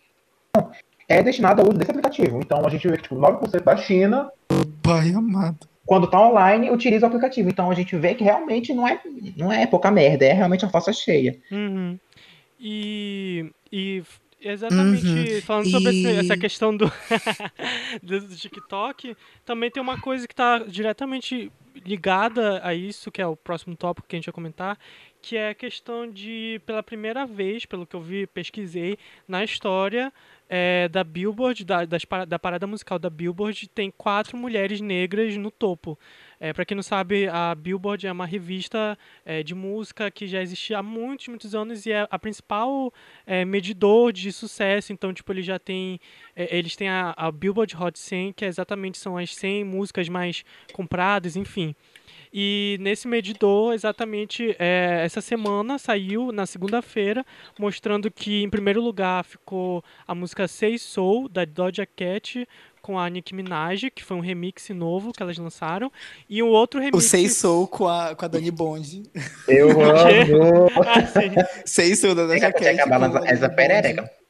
é 1.08 1.22
destinado 1.22 1.62
ao 1.62 1.68
uso 1.70 1.78
desse 1.78 1.92
aplicativo. 1.92 2.40
Então 2.40 2.66
a 2.66 2.70
gente 2.70 2.88
vê 2.88 2.96
que 2.98 3.04
tipo, 3.04 3.16
9% 3.16 3.64
da 3.64 3.76
China, 3.78 4.30
Pai 4.82 5.12
amado. 5.14 5.68
quando 5.86 6.10
tá 6.10 6.20
online, 6.20 6.72
utiliza 6.72 7.06
o 7.06 7.10
aplicativo. 7.10 7.50
Então 7.50 7.70
a 7.70 7.74
gente 7.76 7.96
vê 7.98 8.16
que 8.16 8.24
realmente 8.24 8.74
não 8.74 8.88
é, 8.88 9.00
não 9.38 9.52
é 9.52 9.66
pouca 9.68 9.92
merda, 9.92 10.26
é 10.26 10.32
realmente 10.34 10.64
uma 10.66 10.72
fossa 10.72 10.94
cheia. 10.94 11.38
Uhum. 11.52 12.00
E, 12.60 13.52
e 13.72 14.04
exatamente 14.40 15.06
Uhum. 15.08 15.42
falando 15.42 15.70
sobre 15.70 15.90
esse- 15.90 16.08
E- 16.08 16.18
essa 16.20 16.38
questão 16.38 16.76
do, 16.76 16.86
do 18.02 18.28
TikTok, 18.36 19.16
também 19.46 19.70
tem 19.72 19.82
uma 19.82 20.00
coisa 20.00 20.28
que 20.28 20.34
está 20.34 20.60
diretamente 20.60 21.52
ligada 21.86 22.60
a 22.64 22.74
isso, 22.74 23.12
que 23.12 23.22
é 23.22 23.28
o 23.28 23.36
próximo 23.36 23.76
tópico 23.76 24.08
que 24.08 24.16
a 24.16 24.18
gente 24.18 24.26
vai 24.26 24.34
comentar, 24.34 24.78
que 25.22 25.38
é 25.38 25.50
a 25.50 25.56
questão 25.56 26.10
de, 26.10 26.62
pela 26.66 26.82
primeira 26.82 27.26
vez, 27.26 27.66
pelo 27.66 27.86
que 27.86 27.96
eu 27.96 28.02
vi, 28.02 28.26
pesquisei, 28.28 28.98
na 29.28 29.44
história 29.44 30.12
é, 30.50 30.90
da 30.90 31.04
Billboard, 31.04 31.64
da, 31.64 31.86
das, 31.86 32.04
da 32.28 32.40
parada 32.40 32.68
musical 32.68 33.00
da 33.00 33.10
Billboard, 33.10 33.70
tem 33.70 33.92
quatro 33.92 34.36
mulheres 34.38 34.82
negras 34.82 35.38
no 35.38 35.52
topo. 35.52 35.98
É, 36.44 36.52
para 36.52 36.66
quem 36.66 36.74
não 36.74 36.82
sabe, 36.82 37.28
a 37.28 37.54
Billboard 37.54 38.08
é 38.08 38.12
uma 38.12 38.26
revista 38.26 38.98
é, 39.24 39.44
de 39.44 39.54
música 39.54 40.10
que 40.10 40.26
já 40.26 40.42
existe 40.42 40.74
há 40.74 40.82
muitos, 40.82 41.28
muitos 41.28 41.54
anos 41.54 41.86
e 41.86 41.92
é 41.92 42.08
a 42.10 42.18
principal 42.18 42.92
é, 43.28 43.46
medidor 43.46 44.12
de 44.12 44.32
sucesso. 44.32 44.92
Então, 44.92 45.14
tipo, 45.14 45.32
ele 45.32 45.44
já 45.44 45.60
tem, 45.60 46.00
é, 46.36 46.58
eles 46.58 46.76
têm 46.76 46.90
a, 46.90 47.14
a 47.16 47.32
Billboard 47.32 47.78
Hot 47.78 48.00
100, 48.00 48.34
que 48.34 48.44
é 48.44 48.48
exatamente 48.48 48.98
são 48.98 49.20
as 49.20 49.36
100 49.36 49.66
músicas 49.66 50.10
mais 50.10 50.44
compradas, 50.74 51.36
enfim. 51.36 51.76
E 52.34 52.78
nesse 52.80 53.08
medidor, 53.08 53.74
exatamente, 53.74 54.56
é, 54.58 55.02
essa 55.04 55.20
semana 55.20 55.78
saiu 55.78 56.32
na 56.32 56.46
segunda-feira, 56.46 57.26
mostrando 57.60 58.10
que 58.10 58.42
em 58.42 58.50
primeiro 58.50 58.82
lugar 58.82 59.26
ficou 59.26 59.84
a 60.08 60.16
música 60.16 60.48
Say 60.48 60.78
Soul, 60.80 61.28
da 61.28 61.44
Doja 61.44 61.86
Cat, 61.86 62.48
com 62.82 62.98
a 62.98 63.10
Nicki 63.10 63.36
Minaj, 63.36 63.90
que 63.92 64.04
foi 64.04 64.18
um 64.18 64.22
remix 64.22 64.70
novo 64.70 65.12
que 65.12 65.22
elas 65.22 65.38
lançaram, 65.38 65.92
e 66.30 66.42
um 66.42 66.48
outro 66.48 66.80
remix... 66.80 66.98
O 66.98 67.02
Sei 67.08 67.30
Sou 67.30 67.68
com 67.68 67.88
a, 67.88 68.16
com 68.16 68.26
a 68.26 68.28
Dani 68.28 68.52
Bond. 68.52 69.04
Eu 69.48 69.70
amo! 69.82 70.68
Ah. 70.76 71.64
Sei 71.66 71.96
Sou 71.96 72.16
da 72.16 72.26
Dani 72.26 72.40
Tem 72.40 72.52
que 72.52 72.68
acabar 72.68 73.26
essa 73.26 73.50
perereca. 73.50 74.21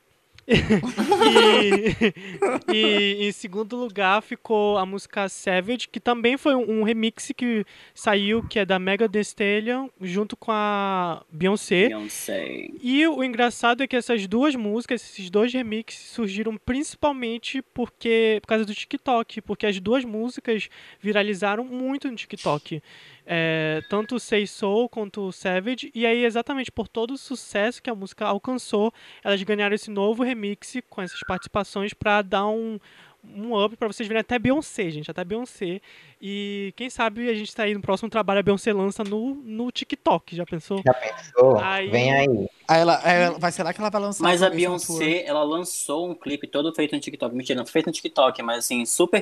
E, 2.74 2.74
e 2.74 3.28
em 3.28 3.32
segundo 3.32 3.76
lugar 3.76 4.22
ficou 4.22 4.78
a 4.78 4.86
música 4.86 5.30
Savage, 5.30 5.88
que 5.90 6.00
também 6.00 6.38
foi 6.38 6.56
um, 6.56 6.82
um 6.82 6.84
remix 6.84 7.32
que 7.36 7.66
saiu, 7.94 8.44
que 8.48 8.60
é 8.60 8.66
da 8.66 8.80
Mega 8.80 9.08
Thee 9.08 9.22
Stallion, 9.22 9.88
junto 10.02 10.36
com 10.36 10.52
a 10.52 11.24
Beyoncé. 11.32 11.88
Beyoncé. 11.88 12.68
E 12.82 13.06
o 13.08 13.24
engraçado 13.24 13.84
é 13.84 13.88
que 13.88 13.96
essas 13.96 14.28
duas 14.28 14.56
músicas, 14.56 15.02
esses 15.02 15.30
dois 15.30 15.54
remixes, 15.54 16.00
surgiram 16.00 16.58
principalmente 16.58 17.62
porque 17.74 18.40
por 18.42 18.48
causa 18.48 18.66
do 18.66 18.74
TikTok, 18.74 19.42
porque 19.42 19.66
as 19.66 19.80
duas 19.80 20.04
músicas 20.04 20.70
viralizaram 21.00 21.64
muito 21.64 22.10
no 22.10 22.16
TikTok. 22.16 22.82
É, 23.26 23.82
tanto 23.90 24.16
o 24.16 24.20
Say 24.20 24.48
Soul 24.48 24.90
quanto 24.90 25.22
o 25.28 25.32
Savage, 25.32 25.92
e 25.94 26.06
aí 26.06 26.26
exatamente 26.26 26.72
por 26.72 26.88
todo 26.88 27.12
o 27.14 27.18
sucesso 27.18 27.82
que 27.82 27.90
a 27.90 27.96
música 27.96 28.26
alcançou, 28.26 28.92
elas 29.24 29.42
ganharam 29.44 29.76
esse 29.76 29.90
novo 29.92 30.24
remix 30.24 30.76
com 30.90 31.02
essas 31.02 31.20
participações 31.28 31.94
pra 31.94 32.22
dar 32.24 32.48
um, 32.48 32.80
um 33.24 33.56
up 33.64 33.76
pra 33.78 33.88
vocês 33.88 34.08
verem 34.08 34.22
até 34.22 34.40
Beyoncé, 34.40 34.90
gente, 34.90 35.10
até 35.12 35.24
Beyoncé. 35.24 35.80
E 36.20 36.74
quem 36.76 36.90
sabe 36.90 37.30
a 37.30 37.34
gente 37.34 37.56
tá 37.56 37.64
aí 37.64 37.74
no 37.74 37.82
próximo 37.82 38.10
trabalho, 38.10 38.40
a 38.40 38.44
Beyoncé 38.44 38.74
lança 38.74 39.04
no, 39.04 39.36
no 39.36 39.72
TikTok, 39.72 40.36
já 40.36 40.46
pensou? 40.46 40.82
Já 40.84 40.94
pensou? 40.94 41.60
Aí- 41.60 41.90
Vem 41.90 42.12
aí. 42.14 42.48
Aí 42.68 42.82
ela, 42.82 43.02
ela- 43.10 43.38
vai 43.40 43.52
ser 43.52 43.64
lá 43.64 43.74
que 43.74 43.80
ela 43.80 43.90
vai 43.90 44.02
lançar. 44.02 44.24
Mas 44.24 44.42
a. 44.42 44.50
Beyoncé, 44.50 45.24
ela 45.26 45.44
lançou 45.44 46.10
um 46.10 46.16
clipe 46.16 46.48
todo 46.48 46.74
feito 46.74 46.94
no 46.96 47.00
TikTok. 47.02 47.36
Mentira, 47.36 47.58
não 47.60 47.66
foi 47.66 47.74
feito 47.74 47.88
no 47.88 47.92
TikTok, 47.94 48.42
mas 48.42 48.60
assim, 48.60 48.84
super 48.86 49.22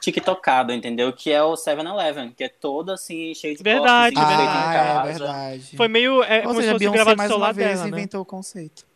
tiktokado, 0.00 0.72
entendeu? 0.72 1.12
Que 1.12 1.30
é 1.32 1.42
o 1.42 1.54
7-Eleven, 1.54 2.32
que 2.36 2.44
é 2.44 2.48
todo 2.48 2.90
assim, 2.90 3.34
cheio 3.34 3.56
de 3.56 3.62
Verdade, 3.62 4.16
em 4.16 4.18
Ah, 4.22 5.02
é 5.04 5.06
verdade. 5.12 5.76
Foi 5.76 5.88
meio. 5.88 6.22
É, 6.22 6.38
Ou 6.38 6.42
como 6.44 6.54
se 6.60 6.66
seja, 6.66 6.78
Beyoncé 6.78 7.14
mais 7.16 7.30
uma 7.30 7.52
vez 7.52 7.68
dela, 7.78 7.82
né? 7.90 7.96
inventou 7.98 8.20
o 8.20 8.24
conceito. 8.24 8.86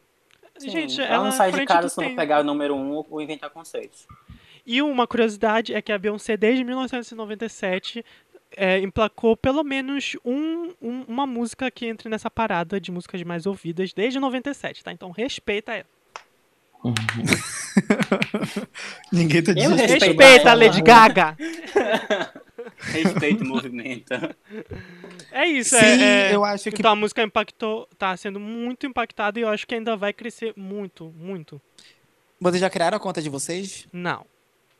Gente, 0.60 1.00
ela, 1.00 1.14
ela 1.14 1.24
não 1.24 1.32
sai 1.32 1.50
de 1.50 1.64
casa 1.64 1.88
se 1.88 2.00
não 2.00 2.14
pegar 2.14 2.40
o 2.40 2.44
número 2.44 2.74
um 2.76 3.02
ou 3.10 3.20
inventar 3.20 3.50
conceitos. 3.50 4.06
E 4.64 4.80
uma 4.80 5.06
curiosidade 5.08 5.74
é 5.74 5.82
que 5.82 5.90
a 5.90 5.98
Beyoncé, 5.98 6.36
desde 6.36 6.62
1997, 6.62 8.04
é, 8.56 8.78
emplacou 8.78 9.36
pelo 9.36 9.64
menos 9.64 10.16
um, 10.24 10.72
um- 10.80 11.04
uma 11.08 11.26
música 11.26 11.70
que 11.70 11.86
entre 11.86 12.08
nessa 12.08 12.30
parada 12.30 12.80
de 12.80 12.92
músicas 12.92 13.22
mais 13.22 13.44
ouvidas 13.46 13.92
desde 13.92 14.20
97, 14.20 14.84
tá? 14.84 14.92
Então 14.92 15.10
respeita 15.10 15.72
ela. 15.72 15.86
Ninguém 19.12 19.42
tá 19.42 19.52
Eu 19.52 19.54
dizendo. 19.54 19.76
respeito 19.76 20.04
Respeita 20.06 20.50
a. 20.50 20.54
Lady 20.54 20.82
Gaga! 20.82 21.36
Respeito 22.78 23.44
o 23.44 23.46
movimento. 23.46 24.12
É 25.30 25.46
isso, 25.46 25.76
Sim, 25.76 25.84
é, 25.84 26.30
é- 26.30 26.34
eu 26.34 26.44
acho 26.44 26.70
que. 26.70 26.80
Então 26.80 26.92
a 26.92 26.96
música 26.96 27.22
impactou, 27.22 27.88
tá 27.96 28.16
sendo 28.16 28.40
muito 28.40 28.86
impactada 28.86 29.38
e 29.38 29.42
eu 29.42 29.48
acho 29.48 29.66
que 29.66 29.74
ainda 29.74 29.96
vai 29.96 30.12
crescer 30.12 30.52
muito, 30.56 31.12
muito. 31.16 31.60
Vocês 32.40 32.60
já 32.60 32.68
criaram 32.68 32.96
a 32.96 33.00
conta 33.00 33.22
de 33.22 33.28
vocês? 33.28 33.86
Não. 33.92 34.26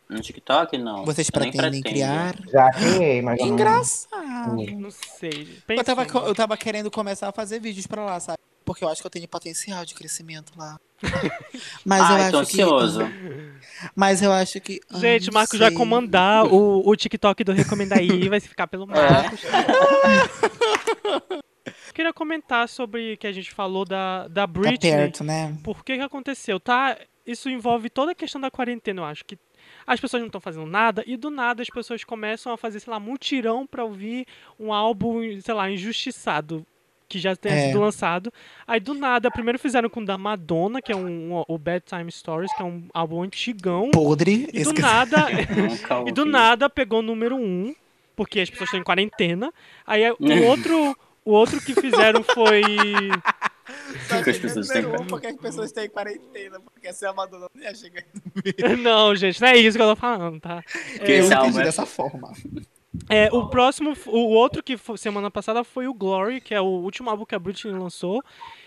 No 0.09 0.21
TikTok, 0.21 0.77
não. 0.79 1.05
Vocês 1.05 1.29
Eu 1.33 1.41
nem 1.41 1.51
pretendem 1.53 1.81
pretendo. 1.81 2.05
criar? 2.05 2.35
Já 2.51 2.71
criei, 2.73 3.23
mas 3.23 3.39
não- 3.39 3.47
Engraçado. 3.47 4.57
Não 4.77 4.91
sei. 4.91 5.59
Eu 5.69 5.85
tava, 5.85 6.05
eu 6.27 6.35
tava 6.35 6.57
querendo 6.57 6.91
começar 6.91 7.29
a 7.29 7.33
fazer 7.33 7.61
vídeos 7.61 7.87
pra 7.87 8.05
lá, 8.05 8.19
sabe? 8.21 8.39
Porque 8.65 8.85
eu 8.85 8.89
acho 8.89 9.01
que 9.01 9.07
eu 9.07 9.11
tenho 9.11 9.27
potencial 9.29 9.85
de 9.85 9.95
crescimento 9.95 10.53
lá. 10.57 10.79
Mas 11.85 12.01
Ai, 12.03 12.29
eu 12.29 12.31
tô 12.31 12.39
acho 12.41 12.51
que. 12.51 12.63
ansioso. 12.63 13.01
Mas 13.95 14.23
eu 14.23 14.33
acho 14.33 14.61
que. 14.61 14.81
ai, 14.93 15.01
Gente, 15.01 15.31
o 15.31 15.35
Marcos 15.35 15.59
vai 15.59 15.71
comandar 15.73 16.47
o, 16.47 16.89
o 16.89 16.97
TikTok 16.97 17.43
do 17.45 17.53
Recomenda 17.53 17.97
aí, 17.99 18.29
vai 18.29 18.41
ficar 18.41 18.67
pelo 18.69 18.87
Marcos. 18.91 19.41
Queria 21.95 22.13
comentar 22.13 22.69
sobre 22.69 23.17
que 23.19 23.27
a 23.27 23.33
gente 23.33 23.53
falou 23.53 23.85
da, 23.85 24.27
da 24.29 24.43
Tá 24.43 24.47
Britney. 24.47 24.93
perto, 24.93 25.23
né? 25.25 25.57
Por 25.63 25.85
que 25.85 25.97
que 25.97 26.03
aconteceu? 26.03 26.59
Tá, 26.59 26.97
isso 27.27 27.51
envolve 27.51 27.91
toda 27.91 28.13
a 28.13 28.15
questão 28.15 28.41
da 28.41 28.51
quarentena, 28.51 29.03
eu 29.03 29.05
acho 29.05 29.25
que 29.25 29.39
as 29.87 30.01
pessoas 30.01 30.21
não 30.21 30.27
estão 30.29 30.41
fazendo 30.41 30.67
nada 30.67 31.05
e 31.07 31.17
do 31.17 31.31
nada 31.31 31.63
as 31.63 31.69
pessoas 31.69 32.03
começam 32.03 32.53
a 32.53 32.57
fazer, 32.57 32.81
sei 32.81 32.91
lá, 32.91 32.99
mutirão 32.99 33.67
pra 33.67 33.85
ouvir 33.85 34.27
um 34.59 34.73
álbum, 34.73 35.21
sei 35.41 35.55
lá, 35.55 35.71
injustiçado 35.71 36.67
que 37.13 37.19
já 37.19 37.37
tenha 37.37 37.55
É. 37.55 37.67
sido 37.67 37.81
lançado. 37.81 38.33
Aí 38.67 38.81
do 38.81 38.95
nada, 38.95 39.31
primeiro 39.31 39.59
fizeram 39.59 39.91
com 39.91 40.01
o 40.01 40.05
da 40.07 40.17
Madonna, 40.17 40.81
que 40.81 40.91
é 40.91 40.97
um, 40.97 41.35
um- 41.39 41.45
o 41.47 41.59
Bad 41.59 41.85
Time 41.87 42.11
Stories, 42.11 42.51
que 42.57 42.63
é 42.63 42.65
um 42.65 42.85
álbum 42.95 43.23
antigão. 43.23 43.91
Podre. 43.91 44.49
E 44.53 44.63
do 44.65 44.73
nada, 44.73 45.27
Nunca 45.55 46.05
e 46.09 46.13
do 46.13 46.25
nada 46.25 46.71
pegou 46.71 47.01
o 47.01 47.03
número 47.03 47.37
um, 47.37 47.75
porque 48.17 48.41
as 48.41 48.49
pessoas 48.49 48.69
estão 48.69 48.81
em 48.81 48.85
quarentena. 48.85 49.53
Aí 49.87 50.03
o 50.11 50.17
outro, 50.49 50.97
o 51.23 51.33
outro 51.33 51.61
que 51.61 51.75
fizeram 51.75 52.23
foi 52.25 52.63
que 54.23 54.31
as 54.31 54.39
pessoas 54.39 54.69
têm 54.69 54.87
um, 54.87 55.07
porque 55.07 55.27
as 55.27 55.37
pessoas 55.37 55.73
têm 55.73 55.89
quarentena, 55.91 56.61
porque 56.61 56.93
se 56.93 57.05
a 57.07 57.13
Madonna 57.13 57.47
não 57.55 57.63
ia 57.63 57.75
chegar. 57.75 58.05
Não, 58.83 59.15
gente, 59.15 59.41
não 59.41 59.49
é 59.49 59.57
isso 59.59 59.77
que 59.77 59.83
eu 59.83 59.89
tô 59.89 59.97
falando, 59.97 60.41
tá? 60.41 60.63
Que 61.05 61.13
É, 61.13 61.21
Eu 61.21 61.27
entendi 61.27 61.61
é- 61.61 61.65
dessa 61.65 61.85
forma. 61.85 62.33
É, 63.09 63.29
o 63.33 63.47
próximo, 63.49 63.95
o 64.07 64.29
outro 64.35 64.63
que 64.63 64.77
foi 64.77 64.99
semana 64.99 65.31
passada 65.31 65.65
foi 65.65 65.87
o 65.87 65.95
Glory, 65.95 66.41
que 66.41 66.55
é 66.55 66.61
o 66.61 66.65
último 66.67 67.09
álbum 67.09 67.25
que 67.25 67.35
a 67.35 67.39
Britney 67.39 67.73
lançou. 67.75 68.23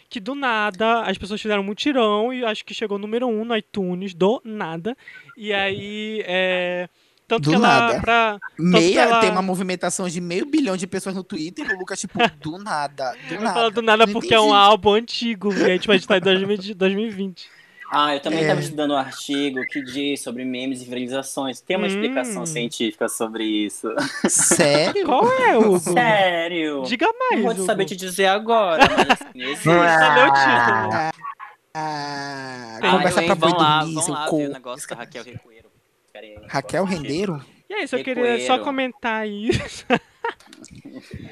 Que 0.10 0.20
do 0.20 0.36
nada 0.36 1.02
as 1.02 1.18
pessoas 1.18 1.42
fizeram 1.42 1.62
um 1.62 1.66
mutirão 1.66 2.32
e 2.34 2.44
acho 2.46 2.64
que 2.64 2.74
chegou 2.74 2.98
número 2.98 3.28
um 3.28 3.44
no 3.44 3.56
iTunes, 3.58 4.14
do 4.14 4.42
nada. 4.44 4.96
E 5.38 5.52
aí, 5.54 6.24
é. 6.26 6.88
Tanto 7.28 7.46
Do 7.46 7.50
que 7.50 7.56
ela. 7.56 7.68
nada. 7.68 8.02
Pra, 8.02 8.40
Meia, 8.58 9.02
ela- 9.02 9.20
tem 9.20 9.32
uma 9.32 9.42
movimentação 9.42 10.08
de 10.08 10.22
meio 10.22 10.46
bilhão 10.46 10.78
de 10.78 10.86
pessoas 10.86 11.16
no 11.16 11.24
Twitter. 11.24 11.66
O 11.76 11.80
Lucas, 11.80 12.00
tipo, 12.00 12.20
do 12.40 12.60
nada. 12.60 13.16
Do 13.28 13.36
nada. 13.40 13.54
falo 13.54 13.72
do 13.72 13.82
nada 13.82 14.06
Não 14.06 14.14
porque 14.14 14.32
é 14.34 14.40
um 14.40 14.44
entendi. 14.46 14.58
álbum 14.58 14.94
antigo. 14.94 15.52
E 15.54 15.64
aí, 15.72 15.80
tipo, 15.80 15.92
a 15.92 15.98
gente 15.98 16.08
tá 16.08 16.18
em 16.18 16.22
2020 16.22 16.74
2020. 16.76 17.50
Ah, 17.92 18.16
eu 18.16 18.20
também 18.20 18.40
É. 18.40 18.42
estava 18.44 18.60
estudando 18.60 18.92
um 18.92 18.98
artigo 18.98 19.62
que 19.68 19.82
diz 19.82 20.22
sobre 20.22 20.44
memes 20.44 20.82
e 20.82 20.86
viralizações. 20.86 21.62
Tem 21.62 21.78
uma 21.78 21.86
Hum. 21.86 21.90
explicação 21.90 22.46
científica 22.46 23.08
sobre 23.08 23.44
isso. 23.46 23.88
Sério? 24.28 25.06
Qual 25.06 25.28
é, 25.32 25.58
Hugo? 25.58 25.80
Sério? 25.80 26.84
Diga 26.86 27.08
mais. 27.20 27.36
Não 27.36 27.44
vou 27.44 27.52
Hugo. 27.54 27.66
saber 27.66 27.86
te 27.86 27.96
dizer 27.96 28.26
agora, 28.26 28.84
mas 28.90 29.10
assim, 29.12 29.26
existe. 29.42 29.64
Cadê 29.70 30.22
o 30.22 30.34
título? 30.34 31.12
Ah, 31.78 32.78
Tem- 32.82 32.92
conversa 32.92 33.22
pra 33.24 33.36
boi 33.36 33.52
dormir, 33.52 34.02
seu 34.04 34.14
lá 34.14 34.30
o 34.30 34.38
negócio 34.50 34.90
da 34.90 34.96
Raquel 34.96 35.24
eu 35.26 36.42
Raquel. 36.48 36.86
Rendeiro? 36.86 37.46
E 37.70 37.74
é 37.74 37.84
isso, 37.84 37.96
eu 37.98 38.04
queria 38.04 38.46
só 38.48 38.60
comentar 38.60 39.28
isso. 39.28 39.86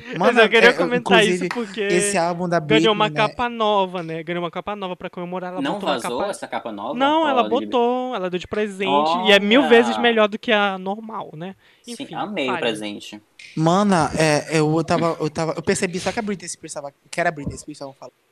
Mas 0.10 0.18
Mano, 0.18 0.42
eu 0.42 0.50
queria 0.50 0.70
é, 0.70 0.74
comentar 0.74 1.26
isso 1.26 1.48
porque 1.50 1.82
Esse 1.82 2.18
álbum 2.18 2.48
da 2.48 2.60
Britney, 2.60 2.82
ganhou 2.82 2.94
uma 2.94 3.10
né? 3.10 3.16
capa 3.16 3.50
nova, 3.50 4.04
né? 4.04 4.24
Ganhou 4.24 4.44
uma 4.44 4.52
capa 4.52 4.76
nova 4.76 4.96
pra 4.96 5.10
comemorar. 5.10 5.54
Ela 5.54 5.62
Não 5.62 5.80
vazou 5.80 6.20
capa... 6.20 6.30
essa 6.30 6.48
capa 6.48 6.72
nova? 6.72 6.98
Não, 6.98 7.28
ela 7.28 7.48
botou, 7.48 8.16
ela 8.16 8.30
deu 8.30 8.40
de 8.40 8.48
presente 8.48 9.12
e 9.26 9.32
é 9.32 9.40
mil 9.40 9.62
Olha! 9.62 9.70
vezes 9.70 9.98
melhor 9.98 10.28
do 10.28 10.38
que 10.38 10.52
a 10.52 10.78
normal, 10.78 11.32
né? 11.36 11.56
Sim, 11.82 11.94
Enfim, 11.94 12.16
amei 12.16 12.46
o 12.46 12.52
fale. 12.52 12.62
presente. 12.62 13.22
Mana, 13.56 14.12
é, 14.18 14.60
eu 14.60 14.84
tava, 14.84 15.18
eu 15.20 15.30
tava. 15.30 15.54
Eu 15.54 15.62
percebi 15.62 16.00
só 16.00 16.12
que 16.12 16.20
a 16.20 16.22
Britney 16.22 16.50
Spears 16.50 16.74
tava. 16.74 16.94
Que 17.10 17.20
era 17.20 17.30
a 17.30 17.32
Britney 17.32 17.58
Spears 17.58 17.78
estavam 17.78 17.94
falando. 17.94 18.23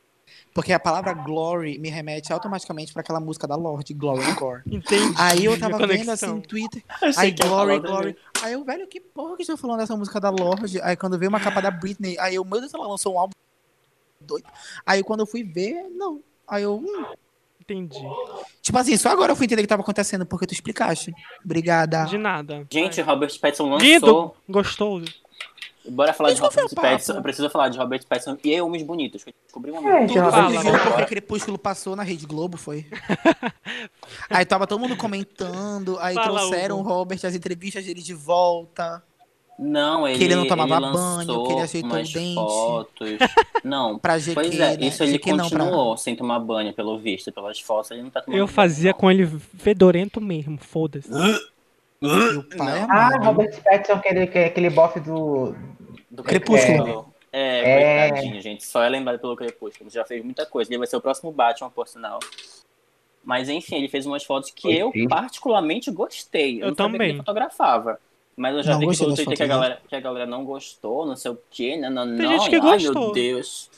Porque 0.54 0.74
a 0.74 0.80
palavra 0.80 1.14
glory 1.14 1.78
me 1.80 1.90
remete 1.90 2.34
automaticamente 2.34 2.92
pra 2.92 3.02
aquela 3.02 3.20
música 3.20 3.48
da 3.48 3.56
Lorde, 3.56 3.94
Glory 3.94 4.24
and 4.24 4.36
Gore. 4.36 4.62
Entendi. 4.70 5.14
Aí 5.18 5.46
eu 5.46 5.58
tava 5.58 5.86
vendo 5.88 6.12
assim 6.12 6.28
no 6.28 6.42
Twitter. 6.42 6.84
Aí 7.18 7.30
ia 7.30 7.36
Glory, 7.48 7.80
Glory. 7.80 8.18
Aí 8.42 8.54
eu, 8.54 8.64
velho, 8.64 8.88
que 8.88 9.00
porra 9.00 9.36
que 9.36 9.44
estão 9.44 9.58
falando 9.58 9.80
dessa 9.80 9.96
música 9.96 10.20
da 10.20 10.30
Lorde? 10.30 10.82
Aí 10.82 10.96
quando 10.96 11.18
veio 11.18 11.30
uma 11.30 11.40
capa 11.40 11.62
da 11.62 11.72
Britney, 11.72 12.18
aí 12.20 12.36
eu, 12.36 12.44
meu 12.44 12.60
Deus, 12.60 12.74
ela 12.74 12.88
lançou 12.88 13.16
um 13.16 13.20
álbum 13.20 13.34
doido. 14.20 14.48
Aí 14.86 15.04
quando 15.04 15.22
eu 15.22 15.26
fui 15.26 15.44
ver, 15.44 15.88
não. 15.90 16.22
Aí 16.48 16.64
eu, 16.64 16.78
hum. 16.78 17.06
Entendi. 17.62 18.00
Tipo 18.62 18.78
assim, 18.78 18.98
só 18.98 19.10
agora 19.10 19.32
eu 19.32 19.36
fui 19.36 19.46
entender 19.46 19.62
o 19.62 19.64
que 19.64 19.70
tava 19.70 19.82
acontecendo, 19.82 20.26
porque 20.26 20.46
tu 20.46 20.54
explicaste. 20.54 21.14
Obrigada. 21.46 22.04
De 22.06 22.18
nada. 22.18 22.68
Gente, 22.70 23.00
Robert 23.02 23.40
Pattinson 23.40 23.70
lançou. 23.70 23.88
Lindo! 23.88 24.34
Gostoso. 24.50 25.06
Bora 25.90 26.14
falar 26.14 26.32
de 26.34 26.40
qual 26.40 26.52
foi 26.52 26.64
Robert? 26.64 26.76
Pattinson. 26.82 27.14
Eu 27.14 27.22
preciso 27.24 27.50
falar 27.50 27.70
de 27.70 27.78
Robert 27.78 28.06
Pattinson 28.08 28.38
e 28.44 28.62
Homens 28.62 28.84
Bonitos. 28.84 29.24
que 29.24 29.34
Descobri 29.46 29.72
uma 29.72 29.80
É, 29.80 30.02
música. 30.02 30.08
Tu 30.08 30.14
já 30.26 30.32
fala, 30.32 30.50
viu 30.50 30.62
vai. 30.72 30.82
porque. 30.90 31.06
Crepúsculo 31.06 31.58
passou 31.58 31.96
na 31.96 32.04
Rede 32.04 32.26
Globo, 32.26 32.58
foi? 32.58 32.86
aí 34.30 34.46
tava 34.46 34.68
todo 34.68 34.80
mundo 34.80 34.96
comentando, 34.96 35.98
aí 36.00 36.14
Fala, 36.14 36.38
trouxeram 36.40 36.80
Hugo. 36.80 36.90
o 36.90 36.94
Robert, 36.94 37.20
as 37.24 37.36
entrevistas 37.36 37.86
dele 37.86 38.02
de 38.02 38.14
volta. 38.14 39.02
Não, 39.60 40.08
ele, 40.08 40.18
Que 40.18 40.24
ele 40.24 40.36
não 40.36 40.48
tomava 40.48 40.76
ele 40.76 40.92
banho, 40.92 41.44
que 41.46 41.52
ele 41.54 41.62
ajeitou 41.62 41.92
o 41.92 42.04
dente. 42.04 42.34
fotos. 42.36 43.10
Não, 43.64 44.00
Pra 44.00 44.18
GQ, 44.18 44.34
pois 44.34 44.60
é, 44.60 44.76
né? 44.78 44.88
isso 44.88 45.04
ele 45.04 45.12
GQ 45.20 45.34
não, 45.34 45.50
pra- 45.50 45.60
continuou 45.60 45.98
sem 45.98 46.16
tomar 46.16 46.40
banho, 46.40 46.74
pelo 46.74 46.98
visto, 46.98 47.32
pelas 47.32 47.60
fotos, 47.60 47.92
ele 47.92 48.02
não 48.02 48.10
tá 48.10 48.22
tomando 48.22 48.40
Eu 48.40 48.46
banho, 48.48 48.56
fazia 48.56 48.90
não. 48.92 48.98
com 48.98 49.12
ele 49.12 49.28
fedorento 49.60 50.20
mesmo, 50.20 50.58
foda-se. 50.58 51.12
Ah. 52.90 53.18
Robert 53.24 53.62
Pattinson, 53.64 53.94
aquele, 53.94 54.22
aquele 54.24 54.70
bofe 54.72 55.00
do. 55.00 55.56
Do 56.12 56.24
Crepúsculo. 56.24 57.12
É, 57.34 58.04
É. 58.04 58.10
coitadinho, 58.10 58.42
gente. 58.42 58.66
Só 58.66 58.84
é 58.84 58.90
lembrado 58.90 59.20
pelo 59.20 59.36
Crepúsculo. 59.38 59.90
Já 59.90 60.04
fez 60.04 60.24
muita 60.24 60.46
coisa. 60.46 60.70
Ele 60.70 60.78
vai 60.80 60.88
ser 60.88 60.98
o 60.98 61.02
próximo 61.02 61.32
Batman, 61.32 61.70
por 61.70 61.88
sinal. 61.88 62.20
Mas 63.24 63.48
enfim, 63.50 63.76
ele 63.78 63.88
fez 63.88 64.06
umas 64.06 64.24
fotos 64.24 64.52
que 64.52 64.76
eu 64.76 64.92
particularmente 65.08 65.90
gostei. 65.92 66.62
Eu 66.62 66.68
não 66.70 66.76
sabia 66.76 66.76
que 66.76 66.92
também. 66.94 67.10
ele 67.10 67.18
fotografava. 67.20 68.00
Mas 68.36 68.56
eu 68.56 68.64
já 68.64 68.72
Não 68.74 68.80
vi 68.80 68.88
que 68.88 68.98
Twitter 68.98 69.38
que 69.38 69.44
a, 69.44 69.48
galera, 69.48 69.82
que 69.88 69.96
a 69.96 70.00
galera 70.00 70.26
não 70.26 70.44
gostou, 70.44 71.06
não 71.06 71.16
sei 71.16 71.32
o 71.32 71.38
quê. 71.50 71.78
Não, 71.78 71.90
não, 71.90 72.06
Tem 72.18 72.26
não. 72.26 72.32
gente 72.40 72.50
que 72.50 72.56
Ai, 72.56 72.62
gostou. 72.62 73.02
meu 73.04 73.12
Deus. 73.12 73.70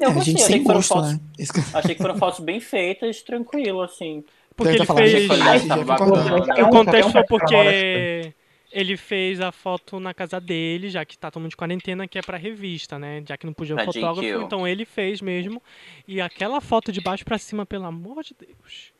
É, 0.00 0.04
Eu 0.04 0.10
a 0.10 0.12
gostei, 0.12 0.32
gente 0.34 0.42
achei 0.44 0.58
que, 0.58 0.64
foram 0.64 0.78
gosto, 0.78 0.94
fotos, 0.94 1.12
né? 1.12 1.20
Que- 1.36 1.76
achei 1.76 1.94
que 1.94 2.02
foram 2.02 2.16
fotos 2.18 2.40
bem 2.40 2.60
feitas, 2.60 3.22
tranquilo, 3.22 3.82
assim. 3.82 4.24
Porque 4.56 4.72
Eu 4.72 4.76
ele 4.76 4.86
fez. 4.86 5.30
Ai, 5.40 5.60
Não, 5.66 6.70
contexto 6.70 7.12
foi 7.12 7.20
só 7.20 7.26
porque 7.28 8.32
ele 8.72 8.96
fez 8.96 9.40
a 9.40 9.50
foto 9.50 9.98
na 9.98 10.12
casa 10.12 10.40
dele, 10.40 10.88
já 10.90 11.04
que 11.04 11.16
tá 11.18 11.30
todo 11.30 11.40
mundo 11.42 11.50
de 11.50 11.56
quarentena, 11.56 12.06
que 12.06 12.18
é 12.18 12.22
pra 12.22 12.36
revista, 12.36 12.98
né? 12.98 13.22
Já 13.26 13.36
que 13.36 13.46
não 13.46 13.52
podia 13.52 13.74
Pra 13.74 13.84
fotógrafo, 13.86 14.20
GQ. 14.20 14.44
então 14.44 14.66
ele 14.68 14.84
fez 14.84 15.20
mesmo. 15.20 15.62
E 16.06 16.20
aquela 16.20 16.60
foto 16.60 16.92
de 16.92 17.00
baixo 17.00 17.24
pra 17.24 17.38
cima, 17.38 17.64
pelo 17.64 17.84
amor 17.86 18.22
de 18.22 18.34
Deus. 18.38 18.92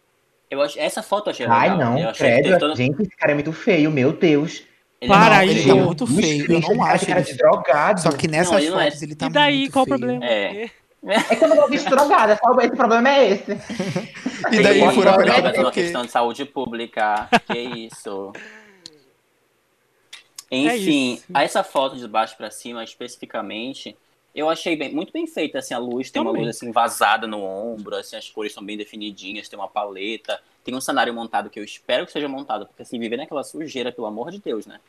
Eu 0.51 0.63
ach... 0.63 0.77
Essa 0.79 1.03
foto 1.03 1.29
eu 1.29 1.31
achei 1.33 1.47
Ai, 1.47 1.71
legal. 1.71 1.93
não, 1.93 1.99
eu 1.99 2.13
que 2.13 2.19
credo. 2.19 2.59
todo... 2.59 2.75
Gente, 2.77 3.03
esse 3.03 3.17
cara 3.17 3.33
é 3.33 3.35
muito 3.35 3.53
feio, 3.53 3.91
meu 3.91 4.13
Deus. 4.13 4.63
Ele 5.01 5.13
Para 5.13 5.35
não, 5.35 5.37
aí, 5.43 5.51
ele 5.51 5.67
tá 5.69 5.75
muito 5.75 6.07
feio. 6.07 6.53
Eu 6.53 6.61
não 6.61 6.83
acho 6.85 7.07
cara 7.07 7.21
ele... 7.21 7.31
de 7.31 7.37
drogado. 7.37 8.01
Só 8.01 8.11
que 8.11 8.27
nessas 8.27 8.51
Não, 8.51 8.59
ele 8.59 8.67
é- 8.69 8.85
fotos 8.91 9.03
ele 9.03 9.15
tá 9.15 9.27
e 9.27 9.31
daí, 9.31 9.59
muito 9.59 9.73
qual 9.73 9.85
o 9.85 9.87
feio. 9.87 9.99
problema? 9.99 10.25
É. 10.25 10.71
É 11.07 11.37
que 11.37 11.45
eu 11.45 11.49
não 11.49 11.57
vou 11.57 11.69
vestir 11.69 11.89
drogada, 11.91 12.37
só 12.43 12.53
esse 12.61 12.75
problema 12.75 13.09
é 13.09 13.31
esse. 13.31 13.53
E 14.53 14.63
daí 14.63 14.81
Ele 14.81 14.93
fura 14.93 15.13
pode 15.13 15.25
pra 15.25 15.35
jogar 15.35 15.39
ele 15.49 15.53
por 15.57 15.65
uma 15.65 15.73
questão 15.73 16.05
de 16.05 16.11
saúde 16.13 16.45
pública. 16.45 17.29
Que 17.47 17.59
isso. 17.59 18.33
Enfim, 20.51 21.15
isso. 21.15 21.25
essa 21.35 21.63
foto 21.63 21.97
de 21.97 22.09
baixo 22.09 22.37
pra 22.37 22.51
cima, 22.51 22.83
especificamente, 22.83 23.97
eu 24.35 24.49
achei 24.49 24.77
bem- 24.77 24.95
muito 24.95 25.13
bem 25.13 25.27
feita, 25.27 25.59
assim, 25.59 25.75
a 25.75 25.79
luz 25.79 26.11
tem 26.11 26.23
uma 26.23 26.31
Também. 26.31 26.45
luz 26.45 26.57
assim 26.57 26.71
vazada 26.73 27.27
no 27.27 27.43
ombro, 27.43 27.97
assim, 27.97 28.17
as 28.17 28.29
cores 28.31 28.53
são 28.53 28.65
bem 28.65 28.77
definidinhas, 28.77 29.49
tem 29.49 29.59
uma 29.59 29.69
paleta, 29.69 30.41
tem 30.65 30.75
um 30.75 30.81
cenário 30.81 31.13
montado 31.13 31.51
que 31.51 31.59
eu 31.59 31.65
espero 31.65 32.07
que 32.07 32.13
seja 32.13 32.29
montado, 32.29 32.67
porque 32.67 32.85
se 32.85 32.99
viver 32.99 33.17
naquela 33.17 33.45
sujeira, 33.45 33.93
pelo 33.93 34.07
amor 34.07 34.31
de 34.31 34.39
Deus, 34.39 34.67
né? 34.67 34.81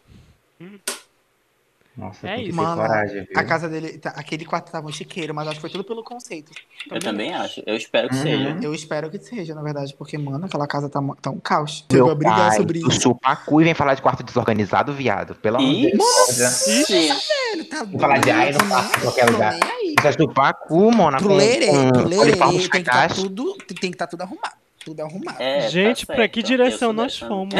Nossa, 1.99 2.27
É 2.29 2.41
isso. 2.41 2.55
Mano, 2.55 2.81
coragem, 2.81 3.27
a 3.35 3.43
casa 3.43 3.67
dele, 3.67 3.97
tá- 3.97 4.13
aquele 4.15 4.45
quarto 4.45 4.71
tava 4.71 4.87
um 4.87 4.91
chiqueiro, 4.91 5.33
mas 5.35 5.47
acho 5.47 5.55
que 5.55 5.61
foi 5.61 5.69
tudo 5.69 5.83
pelo 5.83 6.03
conceito. 6.03 6.51
Eu 6.89 6.99
também 6.99 7.33
acho. 7.33 7.61
Eu 7.65 7.75
espero 7.75 8.07
que 8.07 8.15
Uhum. 8.15 8.21
seja. 8.21 8.57
Eu 8.61 8.73
espero 8.73 9.09
que 9.09 9.19
seja, 9.19 9.53
na 9.53 9.61
verdade, 9.61 9.93
porque, 9.97 10.17
mano, 10.17 10.45
aquela 10.45 10.65
casa 10.65 10.87
tá, 10.89 10.99
tá 11.21 11.29
um 11.29 11.39
caos. 11.39 11.85
Meu 11.91 11.99
Eu 11.99 12.05
vou 12.07 12.15
brigar 12.15 12.47
pai, 12.49 12.57
sobre 12.57 12.79
isso. 12.79 12.91
chupa 13.01 13.35
cu 13.35 13.59
e 13.61 13.65
vem 13.65 13.73
falar 13.73 13.95
de 13.95 14.01
quarto 14.01 14.23
desorganizado, 14.23 14.93
viado. 14.93 15.35
Pelo 15.35 15.57
amor 15.57 15.69
de 15.69 15.91
Deus. 15.91 16.67
Ixi. 16.67 17.09
Ele 17.53 17.63
tá 17.65 17.83
Vou 17.83 17.99
falar 17.99 18.19
de 18.19 18.31
ai, 18.31 18.51
não 18.53 18.59
faço 18.61 18.97
em 18.97 19.01
qualquer 19.01 19.29
lugar. 19.29 19.53
nem 19.53 19.63
aí. 19.71 19.95
Precisa 19.95 20.17
chupar 20.23 20.53
cu, 20.53 20.91
mona. 20.91 21.17
Pro 21.17 21.27
com- 21.29 21.35
lerê, 21.35 21.67
com 21.67 21.89
pro 21.91 22.07
lerê, 22.07 22.21
uniforme 22.23 22.59
tem 22.59 22.69
que 22.69 22.77
estar 22.77 22.93
chacate. 22.93 23.15
tudo, 23.21 23.55
tem 23.67 23.75
que 23.75 23.87
estar 23.87 24.07
tudo 24.07 24.21
arrumado. 24.21 24.53
Tudo 24.85 25.01
arrumado. 25.01 25.41
É, 25.41 25.63
tá 25.63 25.67
Gente, 25.67 26.05
pra 26.05 26.15
certo. 26.15 26.31
que 26.31 26.41
direção 26.41 26.93
nós 26.93 27.19
fomos? 27.19 27.53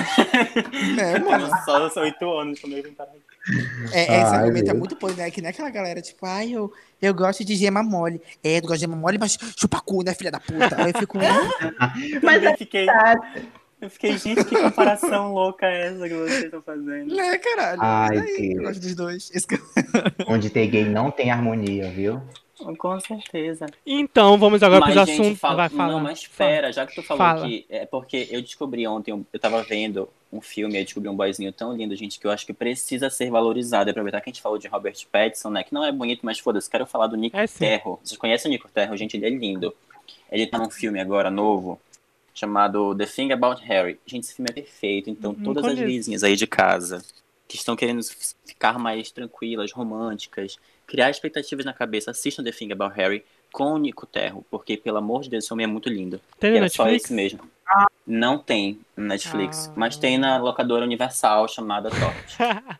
É, 0.98 1.20
mano. 1.20 1.50
Só 1.66 1.90
são 1.90 2.04
oito 2.04 2.32
anos 2.40 2.60
vim 2.62 2.82
parar 2.94 3.10
aqui. 3.12 3.20
É, 3.94 4.00
é, 4.00 4.04
esse 4.04 4.12
Ai, 4.12 4.40
argumento 4.40 4.66
é 4.66 4.74
Deus. 4.74 4.78
muito 4.78 4.96
podre, 4.96 5.18
né? 5.18 5.32
Que 5.32 5.42
nem 5.42 5.50
aquela 5.50 5.70
galera, 5.70 6.02
tipo, 6.02 6.26
ai, 6.26 6.52
eu, 6.52 6.72
eu 7.02 7.14
gosto 7.14 7.44
de 7.44 7.56
gema 7.56 7.82
mole. 7.82 8.22
É, 8.44 8.60
tu 8.62 8.68
gosta 8.68 8.78
de 8.78 8.82
gema 8.82 8.96
mole, 8.96 9.18
mas 9.18 9.38
chupa 9.58 9.80
cu, 9.82 10.04
né, 10.04 10.14
filha 10.14 10.32
da 10.32 10.40
puta? 10.40 10.76
Aí 10.78 10.92
eu 10.92 11.00
fico, 11.00 11.18
Mas 12.22 12.44
eu 12.44 12.58
fiquei. 12.58 12.86
Eu 13.82 13.90
fiquei, 13.90 14.18
gente, 14.18 14.44
que 14.44 14.62
comparação 14.62 15.34
louca 15.34 15.66
é 15.66 15.88
essa 15.88 16.08
que 16.10 16.14
vocês 16.14 16.44
estão 16.44 16.62
fazendo? 16.62 17.16
né, 17.16 17.38
caralho. 17.38 17.80
Ai, 17.82 18.18
aí, 18.18 18.52
eu 18.52 18.56
Deus. 18.56 18.68
gosto 18.68 18.82
dos 18.82 18.96
dois. 18.96 19.32
Esse 19.34 19.48
Onde 20.28 20.50
tem 20.50 20.70
gay 20.70 20.84
não 20.84 21.10
tem 21.10 21.32
harmonia, 21.32 21.90
viu? 21.90 22.22
Com 22.78 22.99
certeza. 22.99 23.66
Então, 23.86 24.38
vamos 24.38 24.62
agora 24.62 24.82
para 24.82 24.91
os 24.91 24.97
assuntos. 24.97 25.39
fala- 25.39 25.55
Vai 25.55 25.70
falar. 25.70 25.91
Não, 25.91 25.99
mas 25.99 26.20
espera, 26.20 26.72
já 26.74 26.86
que 26.86 26.95
tu 26.95 27.01
falou 27.03 27.18
Fala. 27.24 27.47
que. 27.47 27.66
É 27.70 27.86
porque 27.86 28.28
eu 28.30 28.41
descobri 28.41 28.86
ontem, 28.88 29.12
eu 29.12 29.26
eu 29.32 29.39
tava 29.39 29.64
vendo 29.64 30.10
um 30.32 30.41
filme, 30.41 30.78
eu 30.80 30.84
descobri 30.84 31.10
um 31.10 31.16
boyzinho 31.16 31.51
tão 31.53 31.76
lindo, 31.76 31.95
gente, 31.95 32.20
que 32.20 32.28
eu 32.28 32.32
acho 32.32 32.45
que 32.45 32.53
precisa 32.53 33.10
ser 33.10 33.30
valorizado. 33.32 33.89
E 33.89 33.91
aproveitar 33.91 34.22
que 34.22 34.30
a 34.30 34.34
gente 34.34 34.41
falou 34.41 34.57
de 34.57 34.68
Robert 34.68 34.95
Pattinson, 35.12 35.49
né? 35.49 35.64
Que 35.64 35.74
não 35.74 35.84
é 35.86 35.91
bonito, 35.91 36.22
mas 36.24 36.38
foda-se, 36.39 36.70
quero 36.70 36.86
falar 36.86 37.07
do 37.07 37.16
Nico 37.18 37.38
É. 37.38 37.47
Terro. 37.47 37.99
Vocês 38.03 38.18
conhecem 38.18 38.49
o 38.49 38.51
Nico 38.51 38.68
Terro? 38.70 38.95
Gente, 38.97 39.16
ele 39.18 39.26
é 39.26 39.30
lindo. 39.30 39.74
Ele 40.32 40.45
tá 40.45 40.57
num 40.57 40.70
filme 40.70 40.99
agora 40.99 41.32
novo. 41.32 41.80
Chamado 42.34 42.95
The 42.95 43.05
Thing 43.05 43.32
About 43.32 43.62
Harry. 43.66 43.99
Gente, 44.05 44.24
esse 44.26 44.36
filme 44.36 44.49
é 44.49 44.53
perfeito. 44.53 45.10
Então, 45.10 45.34
Não 45.34 45.43
todas 45.43 45.64
as 45.66 45.72
conheço. 45.72 45.88
vizinhas 45.88 46.24
aí 46.24 46.36
de 46.36 46.47
casa 46.47 47.03
que 47.47 47.55
estão 47.55 47.76
querendo 47.76 48.01
ficar 48.45 48.78
mais 48.78 49.12
tranquilas, 49.12 49.72
românticas, 49.72 50.57
criar 50.90 51.10
expectativas 51.10 51.64
na 51.66 51.72
cabeça, 51.74 52.12
assistam 52.12 52.44
The 52.44 52.52
Thing 52.52 52.72
About 52.72 52.96
Harry 52.98 53.24
com 53.54 53.74
o 53.74 53.78
Nico 53.78 54.06
Terro, 54.06 54.44
porque, 54.50 54.76
pelo 54.76 54.98
amor 54.98 55.22
de 55.22 55.30
Deus, 55.30 55.44
esse 55.44 55.54
homem 55.54 55.64
é 55.64 55.68
muito 55.68 55.88
lindo. 55.90 56.20
Tem 56.40 56.52
no 56.52 56.58
era 56.58 56.70
só 56.70 56.84
Netflix? 56.84 57.06
esse 57.06 57.14
mesmo. 57.14 57.40
Não 58.06 58.40
tem 58.40 58.80
no 58.98 59.06
Netflix, 59.06 59.68
Ah. 59.70 59.74
mas 59.76 59.96
tem 59.98 60.18
na 60.18 60.38
locadora 60.38 60.84
universal 60.84 61.48
chamada 61.48 61.90
Torrent. 61.90 62.80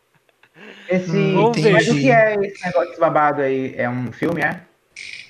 Esse. 0.88 1.10
Hum. 1.16 1.52
Mas 1.72 1.88
o 1.88 1.94
que 1.94 2.10
é 2.10 2.34
esse 2.34 2.66
negócio 2.66 2.98
babado 3.00 3.40
aí? 3.40 3.74
É 3.76 3.88
um 3.88 4.12
filme, 4.12 4.42
é? 4.42 4.60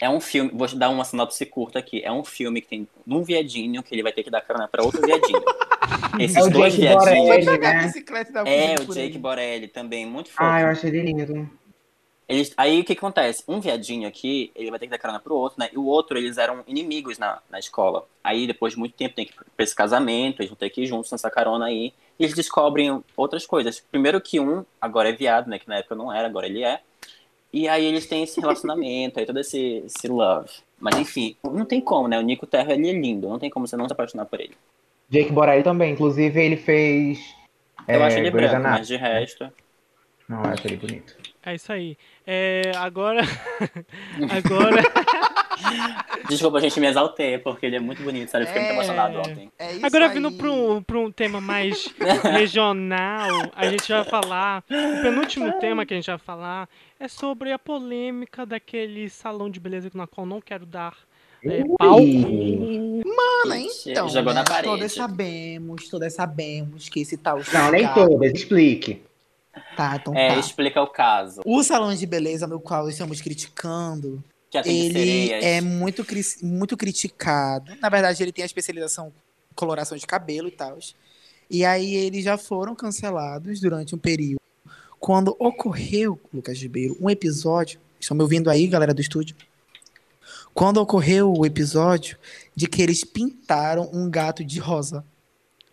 É 0.01 0.09
um 0.11 0.19
filme, 0.21 0.51
vou 0.53 0.67
te 0.67 0.77
dar 0.77 0.89
uma 0.89 1.05
sinopse 1.05 1.45
curta 1.47 1.79
aqui. 1.79 2.03
É 2.03 2.11
um 2.11 2.25
filme 2.25 2.61
que 2.61 2.67
tem 2.69 2.89
um 3.07 3.23
viadinho 3.23 3.83
que 3.83 3.95
ele 3.95 4.03
vai 4.03 4.13
ter 4.13 4.25
que 4.25 4.31
dar 4.31 4.41
carona 4.41 4.67
pra 4.67 4.83
outro 4.83 5.01
viadinho. 5.01 5.41
Esses 6.19 6.37
É 6.37 6.43
o 6.43 6.51
dois 6.51 6.75
Jake 6.75 6.87
viadinhos. 6.89 7.45
Borelli. 7.45 7.59
Né? 7.59 7.93
É, 8.47 8.75
o 8.81 8.93
Jake. 8.95 9.19
Borelli 9.19 9.69
também, 9.69 10.05
muito 10.07 10.31
fofo. 10.31 10.43
Ah, 10.43 10.63
eu 10.63 10.67
achei 10.69 10.91
ele 10.91 11.03
lindo. 11.03 11.49
Eles, 12.31 12.55
aí 12.57 12.79
o 12.79 12.85
que 12.85 12.93
acontece? 12.93 13.43
Um 13.49 13.59
viadinho 13.59 14.07
aqui, 14.07 14.53
ele 14.55 14.71
vai 14.71 14.79
ter 14.79 14.87
que 14.87 14.93
dar 14.93 14.99
carona 14.99 15.19
pro 15.19 15.35
outro, 15.35 15.59
né? 15.59 15.69
E 15.73 15.77
o 15.77 15.85
outro, 15.85 16.17
eles 16.17 16.39
eram 16.39 16.63
inimigos 16.65 17.19
na, 17.19 17.41
na 17.51 17.59
escola. 17.59 18.07
Aí, 18.23 18.47
depois 18.47 18.75
de 18.75 18.79
muito 18.79 18.95
tempo, 18.95 19.17
tem 19.17 19.27
que 19.27 19.33
ir 19.33 19.37
pra 19.57 19.65
esse 19.65 19.75
casamento, 19.75 20.41
eles 20.41 20.49
vão 20.49 20.57
ter 20.57 20.71
que 20.71 20.83
ir 20.83 20.87
juntos 20.87 21.11
nessa 21.11 21.29
carona 21.29 21.67
aí. 21.67 21.93
E 22.17 22.23
eles 22.23 22.33
descobrem 22.33 23.03
outras 23.17 23.45
coisas. 23.45 23.81
Primeiro 23.81 24.21
que 24.21 24.39
um, 24.39 24.65
agora 24.81 25.09
é 25.09 25.13
viado, 25.13 25.49
né? 25.49 25.59
Que 25.59 25.69
na 25.69 25.79
época 25.79 25.97
não 25.97 26.13
era, 26.13 26.29
agora 26.29 26.47
ele 26.47 26.63
é. 26.63 26.79
E 27.53 27.67
aí 27.67 27.85
eles 27.85 28.07
têm 28.07 28.23
esse 28.23 28.41
relacionamento, 28.41 29.19
aí 29.19 29.27
todo 29.27 29.41
esse, 29.41 29.83
esse 29.85 30.07
love. 30.07 30.53
Mas 30.79 30.95
enfim, 31.01 31.35
não 31.43 31.65
tem 31.65 31.81
como, 31.81 32.07
né? 32.07 32.17
O 32.17 32.23
Nico 32.23 32.47
Terra, 32.47 32.75
ele 32.75 32.91
é 32.91 32.93
lindo. 32.93 33.29
Não 33.29 33.41
tem 33.41 33.51
como 33.51 33.67
você 33.67 33.77
não 33.77 33.89
se 33.89 33.93
apaixonar 33.93 34.27
por 34.27 34.41
ele. 34.41 34.55
Jake 35.09 35.33
Borelli 35.33 35.65
também. 35.65 35.95
Inclusive, 35.95 36.41
ele 36.41 36.57
fez. 36.57 37.19
Eu 37.89 38.01
é, 38.01 38.07
acho 38.07 38.19
ele 38.19 38.31
branco, 38.31 38.63
mas 38.63 38.87
de 38.87 38.95
resto... 38.95 39.53
Não, 40.29 40.45
eu 40.45 40.51
acho 40.51 40.65
ele 40.69 40.77
bonito. 40.77 41.17
É 41.43 41.57
isso 41.57 41.73
aí. 41.73 41.97
É, 42.33 42.71
agora. 42.77 43.23
agora. 44.31 44.83
Desculpa, 46.29 46.61
gente, 46.61 46.79
me 46.79 46.87
exaltei, 46.87 47.39
porque 47.39 47.67
ele 47.67 47.75
é 47.75 47.81
muito 47.81 48.03
bonito, 48.05 48.31
sério. 48.31 48.45
Eu 48.45 48.49
fiquei 48.49 48.63
muito 48.63 48.73
É. 48.73 48.75
emocionado 48.77 49.19
ontem. 49.19 49.51
É 49.59 49.73
isso 49.73 49.85
Agora 49.87 50.07
aí. 50.07 50.15
vindo 50.15 50.31
para 50.31 50.49
um, 50.51 50.81
pra 50.81 50.99
um 51.01 51.11
tema 51.11 51.41
mais 51.41 51.93
regional, 52.33 53.51
a 53.57 53.67
gente 53.69 53.91
vai 53.91 54.05
falar. 54.05 54.63
O 54.71 55.03
penúltimo 55.03 55.53
tema 55.59 55.85
que 55.85 55.93
a 55.93 55.97
gente 55.97 56.07
vai 56.07 56.19
falar 56.19 56.69
é 57.01 57.09
sobre 57.09 57.51
a 57.51 57.59
polêmica 57.59 58.47
daquele 58.47 59.11
salão 59.11 59.51
de 59.51 59.59
beleza 59.59 59.91
na 59.93 60.07
qual 60.07 60.25
não 60.25 60.41
quero 60.41 60.65
dar 60.65 60.95
é, 61.45 61.65
palco. 61.79 62.01
Mano, 62.05 63.55
Gente, 63.57 63.91
então, 63.91 64.09
jogou 64.09 64.33
né, 64.33 64.41
na 64.41 64.45
parede. 64.45 64.69
todas 64.69 64.93
sabemos, 64.93 65.89
todas 65.89 66.15
sabemos 66.15 66.89
que 66.89 67.01
esse 67.01 67.17
tal 67.17 67.41
Não, 67.53 67.71
nem 67.73 67.89
todas. 67.93 68.33
Explique. 68.35 69.03
Tá, 69.77 69.97
então 70.01 70.15
É, 70.15 70.29
tá. 70.35 70.39
explica 70.39 70.83
o 70.83 70.87
caso. 70.87 71.41
O 71.45 71.63
salão 71.63 71.95
de 71.95 72.07
beleza 72.07 72.47
no 72.47 72.61
qual 72.61 72.89
estamos 72.89 73.21
criticando, 73.21 74.23
ele 74.65 75.33
é 75.33 75.61
muito, 75.61 76.05
cri- 76.05 76.25
muito 76.43 76.77
criticado. 76.77 77.73
Na 77.81 77.89
verdade, 77.89 78.23
ele 78.23 78.33
tem 78.33 78.43
a 78.43 78.47
especialização 78.47 79.09
em 79.51 79.55
coloração 79.55 79.97
de 79.97 80.07
cabelo 80.07 80.49
e 80.49 80.53
tal. 80.53 80.79
E 81.49 81.65
aí 81.65 81.95
eles 81.95 82.25
já 82.25 82.37
foram 82.39 82.75
cancelados 82.75 83.61
durante 83.61 83.95
um 83.95 83.99
período. 83.99 84.41
Quando 84.99 85.35
ocorreu, 85.39 86.21
Lucas 86.33 86.59
Ribeiro, 86.61 86.97
um 87.01 87.09
episódio. 87.09 87.81
Estão 87.99 88.17
me 88.17 88.23
ouvindo 88.23 88.49
aí, 88.51 88.67
galera 88.67 88.95
do 88.95 89.01
estúdio? 89.01 89.35
Quando 90.53 90.79
ocorreu 90.79 91.33
o 91.33 91.47
episódio 91.47 92.17
de 92.55 92.67
que 92.67 92.83
eles 92.83 93.05
pintaram 93.05 93.89
um 93.93 94.11
gato 94.11 94.45
de 94.45 94.59
rosa. 94.59 95.05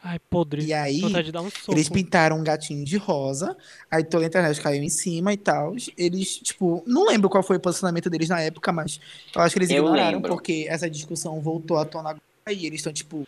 Ai, 0.10 0.20
podre. 0.30 0.64
E 0.64 0.74
aí, 0.74 1.01
Vontade 1.01 1.26
de 1.26 1.32
dar 1.34 1.41
um 1.41 1.49
soco. 1.49 1.74
Eles 1.74 1.89
pintaram 1.89 2.39
um 2.39 2.43
gatinho 2.43 2.86
de 2.86 2.95
rosa, 2.95 3.58
aí 3.91 4.05
toda 4.05 4.24
a 4.24 4.28
internet 4.28 4.62
caiu 4.62 4.82
em 4.82 4.88
cima 4.88 5.34
e 5.34 5.38
tal. 5.38 5.76
Eles, 5.97 6.38
tipo, 6.38 6.82
não 6.88 7.05
lembro 7.08 7.30
qual 7.30 7.43
foi 7.43 7.58
o 7.58 7.60
posicionamento 7.60 8.10
deles 8.10 8.30
na 8.30 8.39
época, 8.39 8.72
mas 8.72 9.01
eu 9.36 9.41
acho 9.41 9.53
que 9.53 9.60
eles 9.60 9.70
Eu 9.70 9.84
ignoraram, 9.84 10.18
lembro. 10.20 10.30
porque 10.34 10.66
essa 10.70 10.89
discussão 10.89 11.41
voltou 11.41 11.76
à 11.78 11.84
tona 11.84 12.12
agora 12.12 12.22
e 12.49 12.66
eles 12.66 12.80
estão, 12.80 12.93
tipo, 12.93 13.28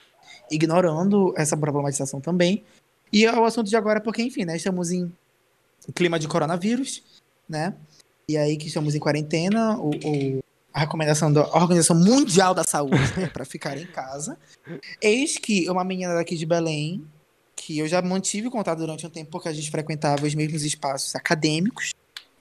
ignorando 0.50 1.34
essa 1.36 1.58
problematização 1.58 2.22
também. 2.22 2.64
E 3.12 3.26
é 3.26 3.34
o 3.38 3.44
assunto 3.44 3.68
de 3.70 3.76
agora, 3.76 4.00
porque, 4.00 4.22
enfim, 4.22 4.46
né, 4.46 4.56
estamos 4.56 4.90
em 4.92 5.12
clima 5.94 6.18
de 6.18 6.30
coronavírus, 6.30 7.04
né? 7.48 7.74
E 8.30 8.38
aí 8.38 8.56
que 8.56 8.68
estamos 8.68 8.96
em 8.96 9.00
quarentena, 9.00 9.78
o, 9.78 9.90
o- 9.90 10.40
a 10.74 10.80
recomendação 10.82 11.32
da 11.32 11.42
Organização 11.56 11.96
Mundial 11.96 12.54
da 12.54 12.64
Saúde 12.64 13.02
é 13.18 13.28
para 13.28 13.46
ficar 13.46 13.78
em 13.78 13.86
casa. 13.88 14.38
Eis 15.02 15.38
que 15.38 15.70
uma 15.70 15.84
menina 15.84 16.14
daqui 16.14 16.36
de 16.36 16.46
Belém, 16.46 17.04
que 17.56 17.80
eu 17.80 17.88
já 17.88 18.02
mantive 18.02 18.50
contato 18.50 18.80
durante 18.80 19.06
um 19.06 19.10
tempo, 19.10 19.32
porque 19.32 19.50
a 19.50 19.54
gente 19.54 19.70
frequentava 19.72 20.26
os 20.26 20.36
mesmos 20.36 20.64
espaços 20.64 21.16
acadêmicos, 21.16 21.92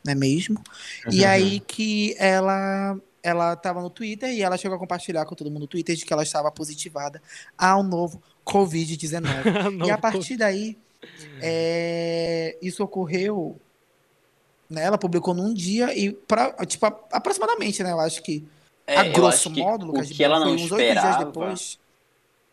não 0.04 0.12
é 0.12 0.14
mesmo? 0.14 0.62
E 1.10 1.22
Uhum. 1.22 1.28
aí 1.28 1.60
que 1.60 2.14
ela 2.18 2.96
ela 3.20 3.54
estava 3.54 3.82
no 3.82 3.90
Twitter 3.90 4.30
e 4.30 4.42
ela 4.42 4.56
chegou 4.56 4.76
a 4.76 4.78
compartilhar 4.78 5.24
com 5.26 5.34
todo 5.34 5.50
mundo 5.50 5.62
no 5.62 5.66
Twitter 5.66 5.96
de 5.96 6.04
que 6.04 6.12
ela 6.12 6.22
estava 6.22 6.50
positivada 6.52 7.20
ao 7.58 7.82
novo 7.82 8.22
Covid-19. 8.46 9.72
Não, 9.76 9.86
e 9.88 9.90
a 9.90 9.98
partir 9.98 10.36
daí, 10.36 10.78
é, 11.42 12.56
isso 12.62 12.82
ocorreu. 12.82 13.60
Né, 14.68 14.82
ela 14.84 14.98
publicou 14.98 15.32
num 15.32 15.54
dia 15.54 15.96
e, 15.96 16.12
pra, 16.12 16.52
tipo, 16.66 16.84
aproximadamente, 16.86 17.82
né? 17.82 17.90
Eu 17.92 18.00
acho 18.00 18.22
que, 18.22 18.46
É, 18.86 18.98
a 18.98 19.04
grosso 19.04 19.48
modo, 19.50 19.86
Lucas 19.86 20.10
o 20.10 20.14
que 20.14 20.22
ela 20.22 20.38
não 20.40 20.54
esperava 20.54 21.24
depois. 21.24 21.78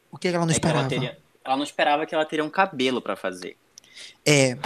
O 0.09 0.17
que 0.17 0.29
ela 0.29 0.45
não 0.45 0.53
é 0.53 0.59
que 0.59 0.65
ela 0.65 0.71
esperava? 0.71 0.89
teria, 0.89 1.17
ela 1.43 1.57
não 1.57 1.63
esperava 1.63 2.05
que 2.05 2.15
ela 2.15 2.25
teria 2.25 2.45
um 2.45 2.49
cabelo 2.49 3.01
pra 3.01 3.17
fazer. 3.17 3.57
É, 4.25 4.57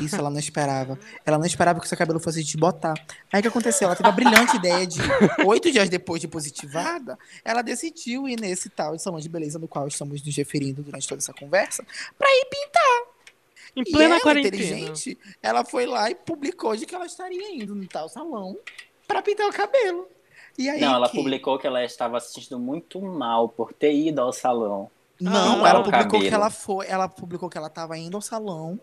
isso 0.00 0.16
ela 0.16 0.30
não 0.30 0.38
esperava. 0.38 0.98
Ela 1.24 1.38
não 1.38 1.46
esperava 1.46 1.80
que 1.80 1.86
o 1.86 1.88
seu 1.88 1.98
cabelo 1.98 2.20
fosse 2.20 2.42
desbotar. 2.42 2.94
Aí 3.32 3.40
o 3.40 3.42
que 3.42 3.48
aconteceu? 3.48 3.86
Ela 3.86 3.96
teve 3.96 4.08
a 4.08 4.12
brilhante 4.12 4.56
ideia 4.56 4.86
de, 4.86 5.00
oito 5.44 5.70
dias 5.70 5.88
depois 5.88 6.20
de 6.20 6.28
positivada, 6.28 7.18
ela 7.44 7.62
decidiu 7.62 8.28
ir 8.28 8.40
nesse 8.40 8.68
tal 8.68 8.96
de 8.96 9.02
salão 9.02 9.20
de 9.20 9.28
beleza 9.28 9.58
no 9.58 9.68
qual 9.68 9.88
estamos 9.88 10.22
nos 10.22 10.36
referindo 10.36 10.82
durante 10.82 11.08
toda 11.08 11.20
essa 11.20 11.34
conversa, 11.34 11.84
pra 12.16 12.28
ir 12.28 12.46
pintar. 12.46 13.07
Em 13.78 13.82
E 13.82 13.92
plena 13.92 14.14
ela, 14.14 14.20
quarentena. 14.20 14.56
inteligente, 14.56 15.18
ela 15.42 15.64
foi 15.64 15.86
lá 15.86 16.10
e 16.10 16.14
publicou 16.14 16.74
de 16.76 16.84
que 16.86 16.94
ela 16.94 17.06
estaria 17.06 17.54
indo 17.54 17.74
no 17.74 17.86
tal 17.86 18.08
salão 18.08 18.56
pra 19.06 19.22
pintar 19.22 19.46
o 19.48 19.52
cabelo. 19.52 20.06
E 20.56 20.68
aí 20.68 20.80
não, 20.80 20.94
ela 20.94 21.08
que- 21.08 21.16
publicou 21.16 21.58
que 21.58 21.66
ela 21.66 21.84
estava 21.84 22.18
se 22.20 22.32
sentindo 22.34 22.58
muito 22.58 23.00
mal 23.00 23.48
por 23.48 23.72
ter 23.72 23.92
ido 23.94 24.20
ao 24.20 24.32
salão. 24.32 24.90
Não, 25.20 25.64
Ah, 25.64 25.68
ela 25.68 25.82
publicou 25.82 26.20
que 26.20 26.28
ela 26.28 26.50
foi, 26.50 26.86
ela 26.88 27.08
publicou 27.08 27.48
que 27.48 27.58
ela 27.58 27.66
estava 27.68 27.96
indo 27.96 28.16
ao 28.16 28.20
salão. 28.20 28.78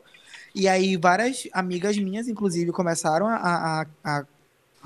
E 0.54 0.68
aí 0.68 0.96
várias 0.98 1.48
amigas 1.52 1.98
minhas, 1.98 2.28
inclusive, 2.30 2.72
começaram 2.72 3.28
a, 3.28 3.36
a, 3.36 3.86
a, 4.04 4.26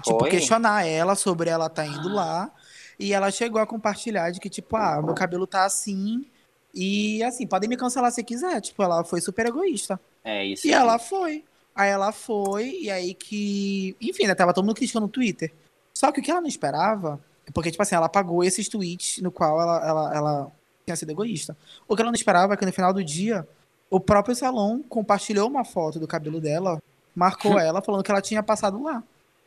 tipo, 0.01 0.23
questionar 0.25 0.85
ela 0.87 1.15
sobre 1.15 1.49
ela 1.49 1.69
tá 1.69 1.85
indo 1.85 2.09
lá. 2.09 2.51
E 2.99 3.13
ela 3.13 3.31
chegou 3.31 3.61
a 3.61 3.67
compartilhar 3.67 4.29
de 4.31 4.39
que, 4.39 4.49
tipo, 4.49 4.75
ah, 4.75 5.01
meu 5.01 5.13
cabelo 5.13 5.45
tá 5.47 5.63
assim. 5.65 6.25
E 6.73 7.23
assim, 7.23 7.47
podem 7.47 7.69
me 7.69 7.75
cancelar 7.77 8.11
se 8.11 8.23
quiser. 8.23 8.61
Tipo, 8.61 8.83
ela 8.83 9.03
foi 9.03 9.21
super 9.21 9.45
egoísta. 9.45 9.99
É 10.23 10.45
isso. 10.45 10.67
E 10.67 10.73
aí. 10.73 10.79
ela 10.79 10.99
foi. 10.99 11.43
Aí 11.75 11.89
ela 11.89 12.11
foi, 12.11 12.69
e 12.81 12.91
aí 12.91 13.13
que. 13.13 13.95
Enfim, 14.01 14.27
né? 14.27 14.35
Tava 14.35 14.53
todo 14.53 14.65
mundo 14.65 14.75
criticando 14.75 15.05
no 15.05 15.11
Twitter. 15.11 15.51
Só 15.93 16.11
que 16.11 16.19
o 16.19 16.23
que 16.23 16.29
ela 16.29 16.41
não 16.41 16.47
esperava 16.47 17.19
é 17.47 17.51
porque, 17.51 17.71
tipo 17.71 17.81
assim, 17.81 17.95
ela 17.95 18.05
apagou 18.07 18.43
esses 18.43 18.67
tweets 18.67 19.21
no 19.21 19.31
qual 19.31 19.59
ela, 19.61 19.87
ela, 19.87 20.15
ela 20.15 20.51
tinha 20.85 20.95
sido 20.95 21.11
egoísta. 21.11 21.57
O 21.87 21.95
que 21.95 22.01
ela 22.01 22.11
não 22.11 22.15
esperava 22.15 22.53
é 22.53 22.57
que 22.57 22.65
no 22.65 22.71
final 22.73 22.93
do 22.93 23.03
dia, 23.03 23.47
o 23.89 23.99
próprio 23.99 24.35
salão 24.35 24.83
compartilhou 24.87 25.47
uma 25.47 25.63
foto 25.65 25.99
do 25.99 26.07
cabelo 26.07 26.39
dela, 26.41 26.81
marcou 27.15 27.57
ela, 27.59 27.81
falando 27.81 28.03
que 28.03 28.11
ela 28.11 28.21
tinha 28.21 28.43
passado 28.43 28.81
lá. 28.83 29.01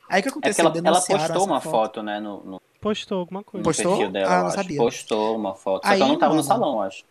Aí 0.08 0.20
o 0.20 0.22
que 0.22 0.28
É 0.28 0.32
porque 0.32 0.48
aconteceu? 0.48 0.62
ela, 0.66 0.70
ela 0.74 0.82
Denunciaram 0.82 1.20
postou 1.22 1.36
essa 1.42 1.44
uma 1.52 1.60
foto, 1.60 2.02
né, 2.02 2.18
no, 2.20 2.42
no 2.44 2.62
Postou 2.80 3.18
alguma 3.20 3.44
coisa. 3.44 3.62
Postou? 3.62 3.92
perfil 3.96 4.10
dela, 4.12 4.34
Ah, 4.34 4.40
não 4.40 4.46
acho. 4.48 4.56
sabia. 4.56 4.76
Postou 4.78 5.36
uma 5.36 5.54
foto. 5.54 5.84
Só 5.86 5.92
Aí, 5.92 5.96
que 5.98 6.02
ela 6.02 6.12
não 6.12 6.18
tava 6.18 6.30
no 6.34 6.36
mano, 6.38 6.48
salão, 6.48 6.72
eu 6.74 6.82
acho. 6.82 7.04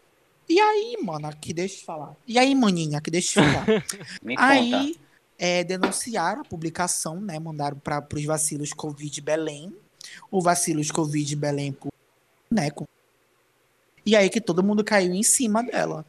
E 0.50 0.60
aí, 0.60 0.98
mano, 1.02 1.28
aqui 1.28 1.54
deixa 1.54 1.82
eu 1.82 1.86
falar. 1.86 2.16
E 2.28 2.38
aí, 2.38 2.54
maninha, 2.54 2.98
aqui 2.98 3.10
deixa 3.10 3.39
eu 3.39 3.44
falar. 3.46 3.66
Me 4.22 4.36
conta. 4.36 4.48
Aí 4.48 4.98
é, 5.38 5.64
denunciaram 5.64 6.42
a 6.42 6.46
publicação, 6.46 7.20
né? 7.22 7.39
Mandaram 7.39 7.78
para 7.78 8.06
os 8.14 8.26
vacilos 8.26 8.74
Covid 8.74 9.22
Belém. 9.22 9.74
O 10.30 10.42
vacilos 10.42 10.92
Covid 10.92 11.36
Belém, 11.36 11.76
né? 12.50 12.70
com- 12.72 12.86
E 14.06 14.16
aí 14.16 14.30
que 14.30 14.42
todo 14.42 14.62
mundo 14.64 14.84
caiu 14.84 15.14
em 15.14 15.24
cima 15.24 15.64
dela. 15.64 16.06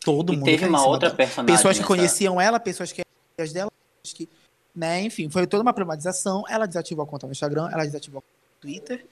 Todo 0.00 0.32
E 0.32 0.36
mundo 0.36 0.44
teve 0.46 0.66
uma 0.66 0.86
outra 0.86 1.08
dela. 1.08 1.16
personagem. 1.16 1.56
Pessoas 1.56 1.76
que 1.76 1.80
nessa- 1.82 1.86
conheciam 1.94 2.40
ela, 2.40 2.60
pessoas 2.60 2.92
que 2.92 3.02
eram 3.36 3.52
dela, 3.52 3.72
que 4.04 4.28
né? 4.74 5.02
Enfim, 5.02 5.28
foi 5.28 5.46
toda 5.46 5.62
uma 5.62 5.72
problematização. 5.72 6.44
Ela 6.48 6.66
desativou 6.66 7.02
a 7.04 7.06
conta 7.08 7.26
no 7.26 7.32
Instagram, 7.32 7.68
ela 7.72 7.84
desativou 7.84 8.18
a 8.18 8.22
conta 8.22 8.34
no 8.54 8.60
Twitter. 8.60 9.04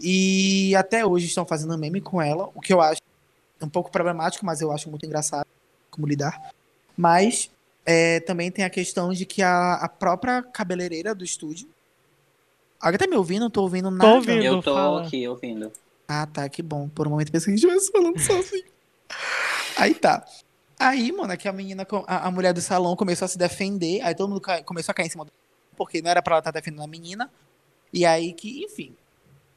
E 0.00 0.74
até 0.74 1.06
hoje 1.06 1.26
estão 1.26 1.46
fazendo 1.46 1.78
meme 1.78 2.00
com 2.00 2.20
ela, 2.20 2.50
o 2.54 2.60
que 2.60 2.72
eu 2.72 2.80
acho 2.80 3.00
um 3.60 3.68
pouco 3.68 3.90
problemático, 3.90 4.44
mas 4.44 4.60
eu 4.60 4.70
acho 4.72 4.88
muito 4.90 5.06
engraçado 5.06 5.46
como 5.90 6.06
lidar. 6.06 6.50
Mas 6.96 7.50
é, 7.86 8.20
também 8.20 8.50
tem 8.50 8.64
a 8.64 8.70
questão 8.70 9.12
de 9.12 9.24
que 9.26 9.42
a, 9.42 9.74
a 9.74 9.88
própria 9.88 10.42
cabeleireira 10.42 11.14
do 11.14 11.24
estúdio. 11.24 11.68
Alguém 12.80 12.98
tá 12.98 13.06
me 13.06 13.16
ouvindo? 13.16 13.42
Não 13.42 13.50
tô 13.50 13.62
ouvindo 13.62 13.90
nada. 13.90 14.04
Tô 14.10 14.16
ouvindo, 14.16 14.42
Eu 14.44 14.62
tô 14.62 14.74
fala. 14.74 15.06
aqui 15.06 15.26
ouvindo. 15.26 15.72
Ah, 16.06 16.26
tá, 16.26 16.48
que 16.48 16.62
bom. 16.62 16.88
Por 16.88 17.06
um 17.06 17.10
momento 17.10 17.32
pensei 17.32 17.46
que 17.46 17.50
a 17.52 17.56
gente 17.56 17.64
estivesse 17.66 17.90
falando 17.92 18.18
sozinho. 18.20 18.64
Aí 19.78 19.94
tá. 19.94 20.24
Aí, 20.78 21.10
mano, 21.12 21.32
é 21.32 21.36
que 21.36 21.48
a 21.48 21.52
menina, 21.52 21.86
a, 22.06 22.26
a 22.26 22.30
mulher 22.30 22.52
do 22.52 22.60
salão 22.60 22.94
começou 22.96 23.24
a 23.24 23.28
se 23.28 23.38
defender. 23.38 24.02
Aí 24.02 24.14
todo 24.14 24.28
mundo 24.28 24.40
ca- 24.40 24.62
começou 24.62 24.92
a 24.92 24.94
cair 24.94 25.06
em 25.06 25.10
cima 25.10 25.24
do. 25.24 25.30
Porque 25.76 26.02
não 26.02 26.10
era 26.10 26.20
pra 26.22 26.34
ela 26.34 26.40
estar 26.40 26.50
defendendo 26.50 26.82
a 26.82 26.86
menina. 26.86 27.30
E 27.92 28.04
aí 28.04 28.32
que, 28.32 28.64
enfim. 28.64 28.94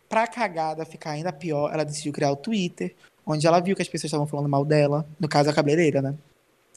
Pra 0.08 0.26
cagada 0.26 0.86
ficar 0.86 1.12
ainda 1.12 1.34
pior, 1.34 1.74
ela 1.74 1.84
decidiu 1.84 2.14
criar 2.14 2.32
o 2.32 2.36
Twitter, 2.38 2.96
onde 3.28 3.46
ela 3.46 3.60
viu 3.60 3.76
que 3.76 3.82
as 3.82 3.88
pessoas 3.90 4.06
estavam 4.10 4.26
falando 4.26 4.50
mal 4.50 4.64
dela. 4.66 5.06
No 5.20 5.28
caso, 5.28 5.50
a 5.50 5.54
cabeleireira, 5.54 6.02
né? 6.02 6.16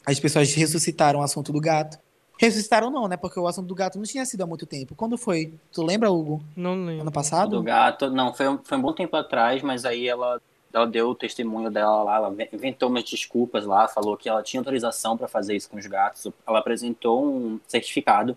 As 0.05 0.19
pessoas 0.19 0.53
ressuscitaram 0.53 1.19
o 1.19 1.23
assunto 1.23 1.51
do 1.53 1.59
gato. 1.61 1.97
Ressuscitaram 2.37 2.89
não, 2.89 3.07
né? 3.07 3.15
Porque 3.17 3.39
o 3.39 3.47
assunto 3.47 3.67
do 3.67 3.75
gato 3.75 3.97
não 3.97 4.03
tinha 4.05 4.25
sido 4.25 4.41
há 4.41 4.47
muito 4.47 4.65
tempo. 4.65 4.95
Quando 4.95 5.17
foi? 5.17 5.53
Tu 5.71 5.83
lembra, 5.83 6.11
Hugo? 6.11 6.43
Não 6.55 6.71
Ano 6.73 6.85
lembro. 6.87 7.11
passado? 7.11 7.51
Do 7.57 7.63
gato, 7.63 8.09
não, 8.09 8.33
foi, 8.33 8.47
um- 8.49 8.59
foi 8.63 8.77
um 8.77 8.81
bom 8.81 8.93
tempo 8.93 9.15
atrás, 9.15 9.61
mas 9.61 9.85
aí 9.85 10.07
ela, 10.07 10.41
ela 10.73 10.87
deu 10.87 11.09
o 11.09 11.15
testemunho 11.15 11.69
dela 11.69 12.01
lá, 12.03 12.15
ela 12.15 12.35
inventou 12.51 12.89
umas 12.89 13.03
desculpas 13.03 13.63
lá, 13.65 13.87
falou 13.87 14.17
que 14.17 14.27
ela 14.27 14.41
tinha 14.41 14.59
autorização 14.59 15.15
para 15.15 15.27
fazer 15.27 15.55
isso 15.55 15.69
com 15.69 15.77
os 15.77 15.85
gatos. 15.85 16.27
Ela 16.47 16.57
apresentou 16.59 17.23
um 17.23 17.59
certificado, 17.67 18.35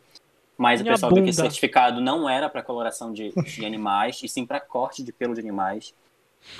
mas 0.58 0.82
o 0.82 0.84
pessoal 0.84 1.14
viu 1.14 1.24
que 1.24 1.30
esse 1.30 1.40
certificado 1.40 1.98
não 1.98 2.28
era 2.28 2.50
para 2.50 2.62
coloração 2.62 3.10
de, 3.10 3.32
de 3.32 3.64
animais, 3.64 4.20
e 4.22 4.28
sim 4.28 4.44
para 4.44 4.60
corte 4.60 5.02
de 5.02 5.12
pelo 5.12 5.32
de 5.34 5.40
animais. 5.40 5.94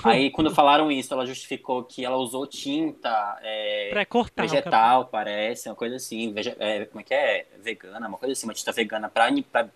Aí, 0.03 0.29
quando 0.29 0.53
falaram 0.53 0.91
isso, 0.91 1.13
ela 1.13 1.25
justificou 1.25 1.83
que 1.83 2.03
ela 2.03 2.17
usou 2.17 2.45
tinta 2.45 3.39
é, 3.41 4.05
vegetal, 4.35 5.05
parece, 5.05 5.69
uma 5.69 5.75
coisa 5.75 5.95
assim. 5.95 6.31
vege- 6.33 6.55
é, 6.59 6.85
como 6.85 7.01
é 7.01 7.03
que 7.03 7.13
é? 7.13 7.45
Vegana, 7.63 8.07
uma 8.07 8.17
coisa 8.17 8.33
assim, 8.33 8.45
uma 8.45 8.53
tinta 8.53 8.71
vegana 8.71 9.09
para 9.09 9.31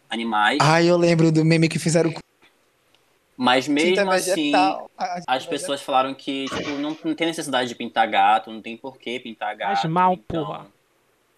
animais. 0.09 0.57
Ai, 0.61 0.89
eu 0.89 0.97
lembro 0.97 1.31
do 1.31 1.43
meme 1.45 1.69
que 1.69 1.79
fizeram 1.79 2.11
com 2.11 2.19
Mas 3.37 3.67
mesmo 3.67 3.95
tinta 3.95 4.13
assim, 4.15 4.51
as 5.27 5.45
pessoas 5.45 5.81
falaram 5.81 6.13
que 6.13 6.45
tipo, 6.45 6.69
não, 6.71 6.95
não 7.03 7.15
tem 7.15 7.27
necessidade 7.27 7.69
de 7.69 7.75
pintar 7.75 8.07
gato, 8.07 8.51
não 8.51 8.61
tem 8.61 8.75
por 8.75 8.97
que 8.97 9.19
pintar 9.19 9.55
gato. 9.55 9.87
mal, 9.89 10.13
então- 10.13 10.45
porra. 10.45 10.67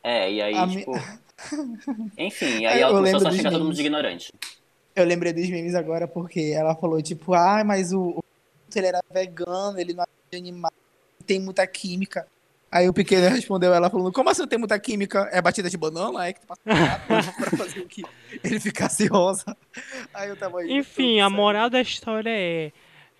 É, 0.03 0.32
e 0.32 0.41
aí, 0.41 0.55
A 0.55 0.65
mi- 0.65 0.78
tipo. 0.78 0.93
Enfim, 2.17 2.65
aí 2.65 2.80
Eu 2.82 2.88
ela 2.88 2.97
começou 2.97 3.19
a 3.19 3.30
dos 3.30 3.38
xingar 3.38 3.51
todo 3.51 3.63
mundo 3.65 3.76
de 3.76 3.82
ignorante. 3.82 4.34
Eu 4.95 5.05
lembrei 5.05 5.32
dos 5.32 5.47
memes 5.49 5.76
agora 5.76 6.07
porque 6.07 6.51
ela 6.55 6.76
falou, 6.76 7.01
tipo, 7.01 7.34
ah, 7.34 7.63
mas 7.63 7.93
o, 7.93 8.17
o 8.17 8.24
ele 8.80 8.88
era 8.88 9.01
vegano, 9.11 9.80
ele 9.80 9.93
não 9.93 10.03
é 10.03 10.07
de 10.32 10.38
animal, 10.38 10.72
tem 11.26 11.39
muita 11.39 11.65
química. 11.67 12.28
Aí 12.72 12.88
o 12.88 12.93
pequeno 12.93 13.28
respondeu 13.28 13.74
ela 13.74 13.89
falando, 13.89 14.13
como 14.13 14.30
assim 14.30 14.41
não 14.43 14.47
tem 14.47 14.57
muita 14.57 14.80
química? 14.80 15.28
É 15.34 15.41
batida 15.41 15.69
de 15.69 15.78
banana? 15.78 16.26
É 16.26 16.32
que 16.32 16.39
tu 16.39 16.47
passa 16.47 16.61
gato 16.65 17.05
pra 17.36 17.57
fazer 17.57 17.82
o 17.82 17.86
que 17.88 18.01
ele 18.43 18.59
ficasse 18.61 19.07
rosa. 19.07 19.57
Aí 20.13 20.30
eu 20.30 20.38
tava 20.38 20.61
aí. 20.61 20.72
Enfim, 20.72 21.19
a 21.19 21.30
moral 21.30 21.69
da 21.69 21.82
história 21.82 22.30
é. 22.30 22.72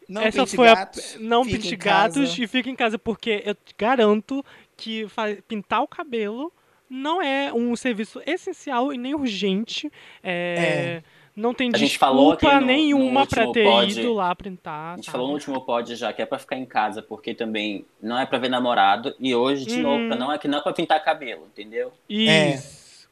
Não 0.08 0.22
essa 0.22 0.44
pinte 0.46 0.56
foi 0.56 0.68
a- 0.70 0.76
gatos, 0.76 1.18
Não 1.20 1.46
pinte 1.46 1.76
casa. 1.78 2.20
gatos 2.20 2.38
e 2.40 2.48
fica 2.48 2.70
em 2.70 2.76
casa, 2.76 2.98
porque 2.98 3.44
eu 3.46 3.54
te 3.54 3.76
garanto 3.78 4.44
que 4.78 5.06
pintar 5.48 5.82
o 5.82 5.88
cabelo 5.88 6.52
não 6.90 7.22
é 7.22 7.52
um 7.54 7.76
serviço 7.76 8.22
essencial 8.26 8.92
e 8.94 8.98
nem 8.98 9.14
urgente. 9.16 9.92
É, 10.24 11.02
Não 11.36 11.54
tem 11.54 11.72
A 11.74 11.78
gente 11.78 11.98
falou 11.98 12.34
aqui 12.34 12.46
no- 12.46 12.62
nenhuma 12.62 13.22
último 13.22 13.52
ter 13.54 13.64
pod- 13.64 14.00
ido 14.00 14.14
lá 14.14 14.36
pintar. 14.36 14.94
A 14.94 14.96
gente 14.98 15.06
sabe? 15.06 15.14
falou 15.14 15.28
no 15.28 15.34
último 15.34 15.62
pod 15.62 15.96
já 15.96 16.12
que 16.12 16.22
é 16.22 16.26
pra 16.26 16.38
ficar 16.38 16.58
em 16.58 16.66
casa, 16.66 17.02
porque 17.02 17.34
também 17.34 17.86
não 18.02 18.20
é 18.20 18.26
pra 18.26 18.38
ver 18.38 18.50
namorado. 18.50 19.16
E 19.20 19.34
hoje, 19.34 19.66
de 19.66 19.76
Uhum. 19.76 19.82
novo, 20.10 20.20
não 20.20 20.32
é 20.32 20.38
que 20.38 20.48
não 20.48 20.58
é 20.60 20.62
pra 20.62 20.74
pintar 20.74 21.02
cabelo, 21.04 21.48
entendeu? 21.54 21.94
Isso. 22.10 23.08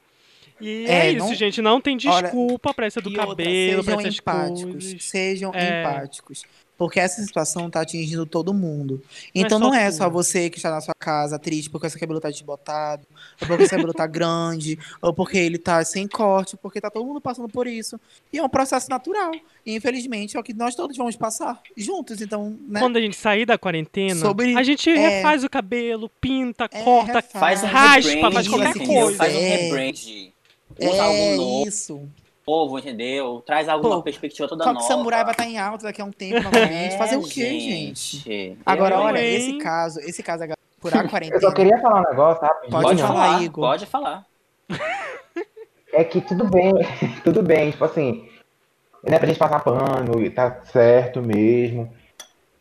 E 0.59 0.85
é, 0.87 1.07
É, 1.07 1.11
isso, 1.11 1.25
não- 1.25 1.33
gente. 1.33 1.61
Não 1.61 1.79
tem 1.79 1.97
Olha, 2.05 2.21
desculpa 2.23 2.73
pra 2.73 2.85
essa 2.85 2.99
do 3.01 3.09
outra, 3.09 3.25
cabelo, 3.27 3.81
pra 3.83 3.93
sejam 3.93 3.99
essas 4.01 4.19
empáticos, 4.19 4.71
coisas. 4.73 5.03
sejam 5.05 5.51
É. 5.55 5.81
empáticos. 5.81 6.43
Porque 6.79 6.99
essa 6.99 7.21
situação 7.21 7.69
tá 7.69 7.81
atingindo 7.81 8.25
todo 8.25 8.53
mundo. 8.53 8.95
Não 9.35 9.43
é 9.43 9.45
Então 9.45 9.59
só 9.59 9.65
não 9.65 9.73
é 9.75 9.91
só 9.91 10.09
você 10.09 10.49
que 10.49 10.57
está 10.57 10.71
na 10.71 10.79
sua 10.81 10.95
casa 10.97 11.37
triste 11.37 11.69
porque 11.69 11.89
seu 11.89 11.99
cabelo 11.99 12.19
tá 12.21 12.29
desbotado, 12.31 13.05
ou 13.41 13.47
porque 13.47 13.67
seu 13.67 13.77
cabelo 13.77 13.93
tá 13.93 14.07
grande, 14.07 14.79
ou 15.01 15.13
porque 15.13 15.37
ele 15.37 15.57
tá 15.57 15.83
sem 15.83 16.07
corte, 16.07 16.55
porque 16.55 16.79
tá 16.79 16.89
todo 16.89 17.05
mundo 17.05 17.19
passando 17.19 17.49
por 17.49 17.67
isso. 17.67 17.99
E 18.31 18.37
é 18.39 18.43
um 18.43 18.47
processo 18.49 18.89
natural. 18.89 19.31
E 19.65 19.75
infelizmente 19.75 20.37
é 20.37 20.39
o 20.39 20.43
que 20.43 20.53
nós 20.53 20.73
todos 20.73 20.95
vamos 20.95 21.17
passar 21.17 21.61
juntos. 21.75 22.21
Então, 22.21 22.57
né? 22.67 22.79
Quando 22.79 22.95
a 22.95 23.01
gente 23.01 23.17
sair 23.17 23.45
da 23.45 23.57
quarentena, 23.57 24.15
Sobre- 24.15 24.55
a 24.55 24.63
gente 24.63 24.89
é. 24.89 24.95
refaz 25.17 25.43
o 25.43 25.49
cabelo, 25.49 26.09
pinta, 26.21 26.69
É, 26.71 26.81
corta, 26.81 27.15
refaz. 27.15 27.31
Faz 27.59 27.63
um 27.63 27.67
raspa, 27.67 28.31
faz 28.31 28.47
qualquer 28.47 28.73
coisa. 28.87 29.17
Faz 29.17 29.35
um 29.35 29.37
É. 29.37 29.55
rebrand. 29.57 30.31
Algo 30.81 30.95
É 31.17 31.35
novo, 31.35 32.09
isso. 32.49 32.77
entendeu? 32.79 33.43
Traz 33.45 33.67
alguma 33.69 33.97
Pô, 33.97 34.03
perspectiva 34.03 34.47
toda 34.47 34.65
nova. 34.65 34.79
Samurai 34.81 35.23
vai 35.23 35.31
estar 35.31 35.45
em 35.45 35.57
alta 35.57 35.83
daqui 35.85 36.01
a 36.01 36.05
um 36.05 36.11
tempo 36.11 36.41
novamente. 36.43 36.95
Fazer 36.99 37.17
o 37.17 37.23
quê, 37.23 37.41
É, 37.41 37.59
gente? 37.59 38.57
Agora, 38.65 38.95
Eu, 38.95 39.01
olha, 39.01 39.19
hein? 39.19 39.35
esse 39.35 39.57
caso, 39.57 39.99
esse 40.01 40.21
caso 40.23 40.43
é 40.43 40.53
por 40.79 40.93
a 40.95 41.01
Eu 41.03 41.09
quarentena. 41.09 41.39
só 41.41 41.51
queria 41.51 41.77
falar 41.79 41.99
um 42.01 42.09
negócio, 42.09 42.41
rapidinho. 42.41 42.71
Pode 42.71 42.83
Pode 42.87 43.01
falar, 43.01 43.13
falar, 43.25 43.43
Igor. 43.43 43.65
pode 43.69 43.85
falar. 43.85 44.25
É 45.91 46.03
que 46.03 46.21
tudo 46.21 46.45
bem, 46.47 46.71
tudo 47.23 47.41
bem, 47.41 47.71
tipo 47.71 47.83
assim, 47.83 48.29
não 49.03 49.15
é 49.15 49.17
pra 49.17 49.27
gente 49.27 49.39
passar 49.39 49.59
pano 49.63 50.21
e 50.23 50.29
tá 50.29 50.61
certo 50.65 51.19
mesmo. 51.19 51.91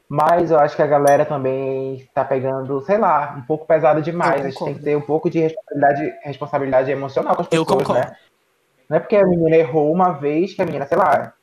Mas 0.08 0.50
eu 0.50 0.58
acho 0.58 0.74
que 0.74 0.80
a 0.80 0.86
galera 0.86 1.26
também 1.26 2.08
tá 2.14 2.24
pegando, 2.24 2.80
sei 2.86 2.96
lá, 2.96 3.34
um 3.38 3.42
pouco 3.42 3.66
pesado 3.66 4.00
demais. 4.00 4.40
Eu 4.40 4.46
A 4.46 4.50
gente 4.50 4.64
tem 4.64 4.74
que 4.74 4.80
ter 4.82 4.96
um 4.96 5.02
pouco 5.02 5.28
de 5.28 5.38
responsabilidade, 5.40 6.14
responsabilidade 6.24 6.90
emocional 6.90 7.36
com 7.36 7.42
as 7.42 7.48
Eu 7.52 7.66
pessoas, 7.66 7.86
concordo. 7.86 8.08
né? 8.08 8.16
Não 8.88 8.96
é 8.96 9.00
porque 9.00 9.16
a 9.16 9.26
menina 9.26 9.56
errou 9.56 9.92
uma 9.92 10.12
vez 10.12 10.54
que 10.54 10.62
a 10.62 10.64
menina, 10.66 10.86
sei 10.86 10.96
lá, 10.96 11.34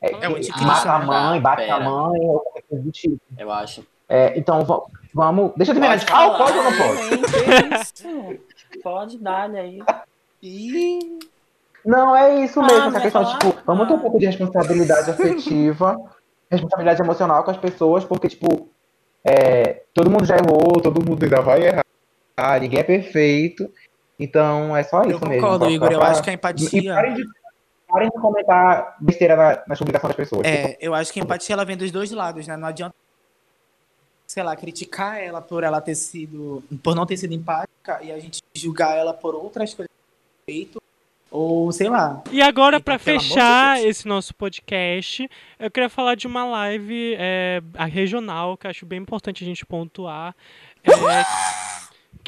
é, 0.00 0.10
É 0.12 0.28
mata 0.62 0.92
a 0.92 0.98
né? 1.00 1.04
mãe, 1.06 1.40
bate 1.40 1.62
Pera. 1.62 1.74
a 1.74 1.80
mãe, 1.80 2.20
ou 2.20 2.40
qualquer 2.40 2.62
coisa 2.68 2.84
do 2.84 2.92
tipo. 2.92 3.18
Eu 3.36 3.50
acho. 3.50 3.84
É, 4.08 4.38
então, 4.38 4.64
va- 4.64 4.82
vamos. 5.12 5.52
Deixa 5.56 5.72
eu 5.72 5.74
terminar 5.74 5.96
de 5.96 6.06
falar, 6.06 6.38
pode 6.38 6.56
ou 6.58 6.64
não 6.64 6.72
pode? 6.76 7.80
isso? 7.80 8.80
Pode 8.82 9.18
dar 9.18 9.50
aí. 9.50 9.80
Ih, 10.42 11.18
Não, 11.84 12.14
é 12.14 12.44
isso 12.44 12.60
Ah, 12.60 12.64
mesmo, 12.66 12.80
não 12.80 12.88
essa 12.88 13.00
questão, 13.00 13.24
falar? 13.24 13.38
tipo, 13.38 13.62
vamos 13.66 13.86
ter 13.88 13.94
um 13.94 13.96
Ah. 13.96 14.00
pouco 14.00 14.18
de 14.18 14.26
responsabilidade 14.26 15.10
afetiva, 15.10 15.96
responsabilidade 16.50 17.00
emocional 17.02 17.42
com 17.44 17.50
as 17.50 17.56
pessoas, 17.56 18.04
porque, 18.04 18.28
tipo, 18.28 18.68
é, 19.24 19.82
todo 19.94 20.10
mundo 20.10 20.24
já 20.24 20.36
errou, 20.36 20.80
todo 20.82 21.04
mundo 21.04 21.22
ainda 21.24 21.40
vai 21.40 21.66
errar, 21.66 21.84
ah, 22.36 22.58
ninguém 22.58 22.80
é 22.80 22.84
perfeito, 22.84 23.68
então 24.18 24.76
é 24.76 24.82
só 24.82 25.02
isso 25.02 25.10
eu 25.12 25.20
mesmo. 25.28 25.42
concordo, 25.42 25.64
só- 25.66 25.70
Igor. 25.70 25.92
Eu 25.92 26.02
acho 26.02 26.22
que 26.22 26.30
a 26.30 26.32
E 26.32 26.36
empatia. 26.36 26.94
parem 26.94 27.14
de, 27.14 27.24
parem 27.88 28.08
de 28.10 28.20
comentar 28.20 28.96
besteira 29.00 29.36
na, 29.36 29.62
nas 29.66 29.78
publicações 29.78 30.08
das 30.10 30.16
pessoas. 30.16 30.46
É, 30.46 30.76
eu 30.80 30.94
acho 30.94 31.12
que 31.12 31.20
a 31.20 31.22
empatia 31.22 31.54
ela 31.54 31.64
vem 31.64 31.76
dos 31.76 31.90
dois 31.90 32.10
lados, 32.10 32.46
né? 32.46 32.56
Não 32.56 32.68
adianta, 32.68 32.94
sei 34.26 34.42
lá, 34.42 34.54
criticar 34.56 35.18
ela 35.18 35.40
por 35.40 35.62
ela 35.64 35.80
ter 35.80 35.94
sido, 35.94 36.62
por 36.82 36.94
não 36.94 37.06
ter 37.06 37.16
sido 37.16 37.32
empática 37.32 38.00
e 38.02 38.12
a 38.12 38.18
gente 38.18 38.40
julgar 38.54 38.96
ela 38.96 39.14
por 39.14 39.34
outras 39.34 39.72
coisas 39.74 39.88
que 39.88 40.52
ela 40.52 40.58
feito 40.58 40.82
ou 41.30 41.70
sei 41.72 41.88
lá. 41.88 42.22
E 42.30 42.40
agora, 42.42 42.78
de 42.80 42.98
fechar 42.98 43.76
Deus. 43.76 43.86
esse 43.88 44.08
nosso 44.08 44.34
podcast, 44.34 45.28
eu 45.58 45.70
queria 45.70 45.88
falar 45.90 46.14
de 46.14 46.26
uma 46.26 46.44
live 46.44 47.14
é, 47.18 47.62
a 47.74 47.84
regional, 47.84 48.56
que 48.56 48.66
eu 48.66 48.70
acho 48.70 48.84
bem 48.86 48.98
importante 49.00 49.44
a 49.44 49.46
gente 49.46 49.64
pontuar. 49.64 50.34
É, 50.84 50.90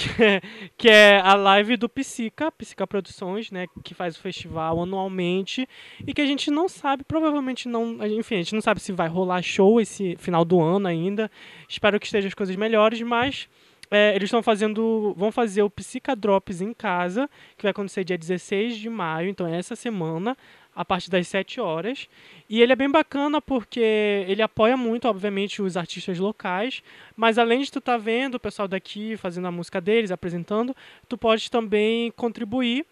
que, 0.01 0.23
é, 0.23 0.41
que 0.77 0.89
é 0.89 1.21
a 1.21 1.35
live 1.35 1.77
do 1.77 1.89
Psica, 1.89 2.51
Psica 2.53 2.87
Produções, 2.87 3.51
né? 3.51 3.67
Que 3.85 3.95
faz 3.95 4.17
o 4.17 4.21
festival 4.21 4.83
anualmente. 4.83 5.69
E 6.07 6.15
que 6.15 6.21
a 6.21 6.27
gente 6.27 6.51
não 6.51 6.69
sabe, 6.69 7.05
provavelmente 7.05 7.69
não. 7.69 7.99
Enfim, 8.07 8.37
a 8.37 8.39
gente 8.39 8.55
não 8.55 8.63
sabe 8.63 8.81
se 8.81 8.93
vai 8.93 9.09
rolar 9.09 9.43
show 9.43 9.81
esse 9.81 10.17
final 10.17 10.45
do 10.45 10.61
ano 10.61 10.89
ainda. 10.89 11.31
Espero 11.69 12.01
que 12.01 12.07
estejam 12.07 12.29
as 12.29 12.35
coisas 12.35 12.57
melhores, 12.57 13.01
mas. 13.03 13.49
é, 13.91 14.15
eles 14.15 14.29
estão 14.29 14.43
fazendo. 14.43 15.15
Vão 15.17 15.33
fazer 15.33 15.63
o 15.63 15.71
Psica 15.71 16.15
Drops 16.15 16.61
em 16.61 16.73
casa, 16.73 17.29
que 17.57 17.65
vai 17.65 17.71
acontecer 17.71 18.05
dia 18.05 18.17
16 18.17 18.77
de 18.77 18.89
maio, 18.89 19.29
então 19.29 19.47
é 19.47 19.59
essa 19.59 19.75
semana, 19.75 20.37
a 20.81 20.85
partir 20.85 21.11
das 21.11 21.29
7 21.29 21.61
horas. 21.61 22.09
E 22.49 22.63
ele 22.63 22.73
é 22.73 22.77
bem 22.77 22.91
bacana 22.91 23.39
porque 23.39 24.25
ele 24.27 24.41
apoia 24.41 24.79
muito, 24.79 25.07
obviamente, 25.07 25.61
os 25.61 25.77
artistas 25.77 26.19
locais, 26.19 26.83
mas 27.15 27.37
além 27.37 27.61
de 27.61 27.71
tu 27.71 27.81
estar 27.81 27.99
vendo 27.99 28.37
o 28.37 28.41
pessoal 28.41 28.67
daqui 28.67 29.15
fazendo 29.19 29.47
a 29.47 29.53
música 29.53 29.79
deles, 29.79 30.11
apresentando, 30.11 30.75
tu 31.07 31.19
pode 31.19 31.51
também 31.51 32.11
contribuir 32.13 32.87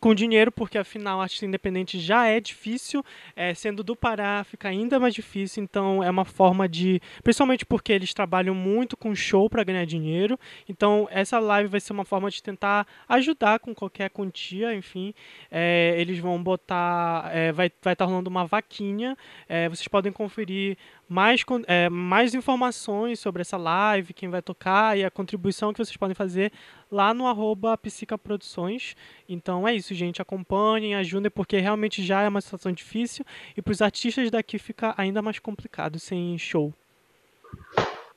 com 0.00 0.14
dinheiro, 0.14 0.52
porque 0.52 0.78
afinal 0.78 1.20
artista 1.20 1.46
independente 1.46 1.98
já 1.98 2.26
é 2.26 2.40
difícil, 2.40 3.04
é, 3.34 3.54
sendo 3.54 3.82
do 3.82 3.96
Pará 3.96 4.44
fica 4.44 4.68
ainda 4.68 4.98
mais 5.00 5.14
difícil, 5.14 5.62
então 5.62 6.02
é 6.02 6.10
uma 6.10 6.24
forma 6.24 6.68
de, 6.68 7.00
principalmente 7.22 7.64
porque 7.64 7.92
eles 7.92 8.12
trabalham 8.12 8.54
muito 8.54 8.96
com 8.96 9.14
show 9.14 9.48
para 9.48 9.64
ganhar 9.64 9.84
dinheiro, 9.84 10.38
então 10.68 11.08
essa 11.10 11.38
live 11.38 11.68
vai 11.68 11.80
ser 11.80 11.92
uma 11.92 12.04
forma 12.04 12.30
de 12.30 12.42
tentar 12.42 12.86
ajudar 13.08 13.58
com 13.58 13.74
qualquer 13.74 14.10
quantia, 14.10 14.74
enfim, 14.74 15.14
é, 15.50 15.94
eles 15.98 16.18
vão 16.18 16.42
botar, 16.42 17.30
é, 17.32 17.52
vai 17.52 17.68
vai 17.82 17.92
estar 17.92 18.04
tá 18.04 18.10
rolando 18.10 18.30
uma 18.30 18.46
vaquinha, 18.46 19.16
é, 19.48 19.68
vocês 19.68 19.88
podem 19.88 20.12
conferir 20.12 20.76
mais, 21.08 21.42
é, 21.66 21.88
mais 21.88 22.34
informações 22.34 23.18
sobre 23.18 23.40
essa 23.40 23.56
live, 23.56 24.12
quem 24.12 24.28
vai 24.28 24.42
tocar 24.42 24.96
e 24.96 25.04
a 25.04 25.10
contribuição 25.10 25.72
que 25.72 25.78
vocês 25.78 25.96
podem 25.96 26.14
fazer 26.14 26.52
lá 26.90 27.12
no 27.12 27.26
arroba 27.26 27.78
Produções. 28.22 28.96
Então 29.28 29.66
é 29.66 29.74
isso, 29.74 29.94
gente. 29.94 30.22
Acompanhem, 30.22 30.94
ajudem, 30.94 31.30
porque 31.30 31.58
realmente 31.58 32.04
já 32.04 32.22
é 32.22 32.28
uma 32.28 32.40
situação 32.40 32.72
difícil 32.72 33.24
e 33.56 33.62
para 33.62 33.72
os 33.72 33.82
artistas 33.82 34.30
daqui 34.30 34.58
fica 34.58 34.94
ainda 34.96 35.22
mais 35.22 35.38
complicado 35.38 35.98
sem 35.98 36.36
show. 36.38 36.72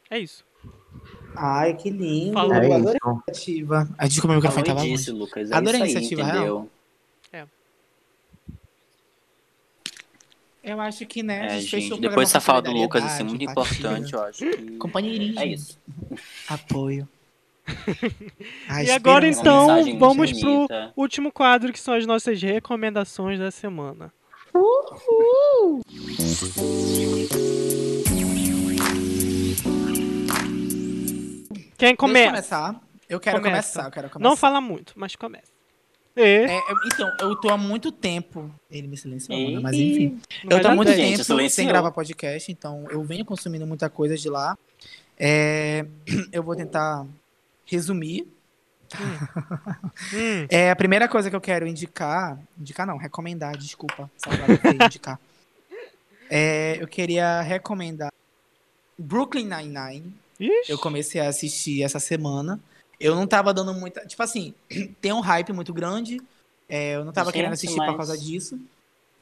É 0.09 0.19
isso. 0.19 0.45
Ai, 1.35 1.75
que 1.75 1.89
lindo. 1.89 2.33
Falou. 2.33 2.53
É 2.53 2.57
Adorei 2.75 2.99
a 3.01 3.09
iniciativa. 3.09 3.89
A 3.97 4.05
gente 4.07 4.21
como 4.21 4.33
o 4.33 4.35
microfone 4.35 4.65
tava 4.65 4.81
disso, 4.81 5.15
Lucas. 5.15 5.49
É 5.49 5.55
Adorei 5.55 5.81
a 5.81 5.83
aí, 5.85 5.91
iniciativa, 5.91 6.21
entendeu? 6.21 6.69
Eu 10.63 10.79
acho 10.79 11.05
que, 11.07 11.23
né, 11.23 11.41
a 11.41 11.45
É, 11.45 11.59
gente 11.59 11.81
gente, 11.81 11.99
depois 11.99 12.29
dessa 12.29 12.39
fala 12.39 12.61
do 12.61 12.71
Lucas, 12.71 13.03
assim, 13.03 13.23
muito 13.23 13.41
empatia, 13.41 13.79
importante, 13.79 14.13
eu 14.13 14.23
acho 14.23 14.39
que 14.39 14.77
Companheirismo. 14.77 15.39
é 15.39 15.45
isso. 15.47 15.79
Apoio. 16.47 17.09
Ai, 18.69 18.85
E 18.85 18.91
agora 18.91 19.27
então 19.27 19.67
vamos 19.97 20.31
pro 20.39 20.55
bonita. 20.67 20.93
último 20.95 21.31
quadro 21.31 21.71
que 21.73 21.79
são 21.79 21.93
as 21.93 22.05
nossas 22.05 22.41
recomendações 22.41 23.39
da 23.39 23.51
semana. 23.51 24.11
Quem 31.77 31.89
Deixa 31.89 31.93
eu 31.93 31.97
começa? 31.97 32.29
começar. 32.29 32.81
Eu 33.09 33.19
quero 33.19 33.37
Começa. 33.41 33.51
começar, 33.73 33.87
eu 33.87 33.91
quero 33.91 34.09
começar. 34.09 34.29
Não 34.29 34.37
fala 34.37 34.61
muito, 34.61 34.93
mas 34.95 35.15
começa. 35.15 35.51
É, 36.15 36.45
eu- 36.57 36.75
então, 36.85 37.11
eu 37.21 37.35
tô 37.37 37.49
há 37.49 37.57
muito 37.57 37.91
tempo. 37.91 38.53
Ele 38.69 38.87
me 38.87 38.97
silenciou, 38.97 39.61
mas 39.61 39.73
enfim. 39.75 40.19
não 40.43 40.57
Eu 40.57 40.61
tô 40.61 40.67
há 40.69 40.75
muito. 40.75 40.91
Gente, 40.91 41.11
tempo 41.13 41.23
silenciou. 41.23 41.49
sem 41.49 41.67
gravar 41.67 41.91
podcast, 41.91 42.51
então 42.51 42.85
eu 42.89 43.01
venho 43.03 43.25
consumindo 43.25 43.65
muita 43.65 43.89
coisa 43.89 44.15
de 44.17 44.29
lá. 44.29 44.57
É, 45.17 45.85
eu 46.31 46.43
vou 46.43 46.55
tentar 46.55 47.05
resumir. 47.71 48.27
Hum, 50.13 50.45
É, 50.49 50.69
a 50.71 50.75
primeira 50.75 51.07
coisa 51.07 51.29
que 51.29 51.35
eu 51.35 51.41
quero 51.41 51.65
indicar. 51.65 52.37
Indicar 52.59 52.85
não, 52.85 52.97
recomendar, 52.97 53.55
desculpa. 53.57 54.09
Indicar. 54.85 55.19
É, 56.33 56.77
eu 56.81 56.87
queria 56.87 57.41
recomendar 57.41 58.09
Brooklyn 58.97 59.43
Nine-Nine. 59.45 60.13
ixi, 60.39 60.71
Eu 60.71 60.77
comecei 60.79 61.19
a 61.19 61.27
assistir 61.27 61.83
essa 61.83 61.99
semana. 61.99 62.57
Eu 62.97 63.15
não 63.15 63.27
tava 63.27 63.53
dando 63.53 63.73
muita. 63.73 64.05
Tipo 64.07 64.23
assim, 64.23 64.53
tem 65.01 65.11
um 65.11 65.19
hype 65.19 65.51
muito 65.51 65.73
grande. 65.73 66.21
É, 66.69 66.95
eu 66.95 67.03
não 67.03 67.11
tava 67.11 67.25
Gente, 67.31 67.33
querendo 67.35 67.51
assistir 67.51 67.75
por 67.75 67.85
mas- 67.87 67.97
causa 67.97 68.17
disso. 68.17 68.57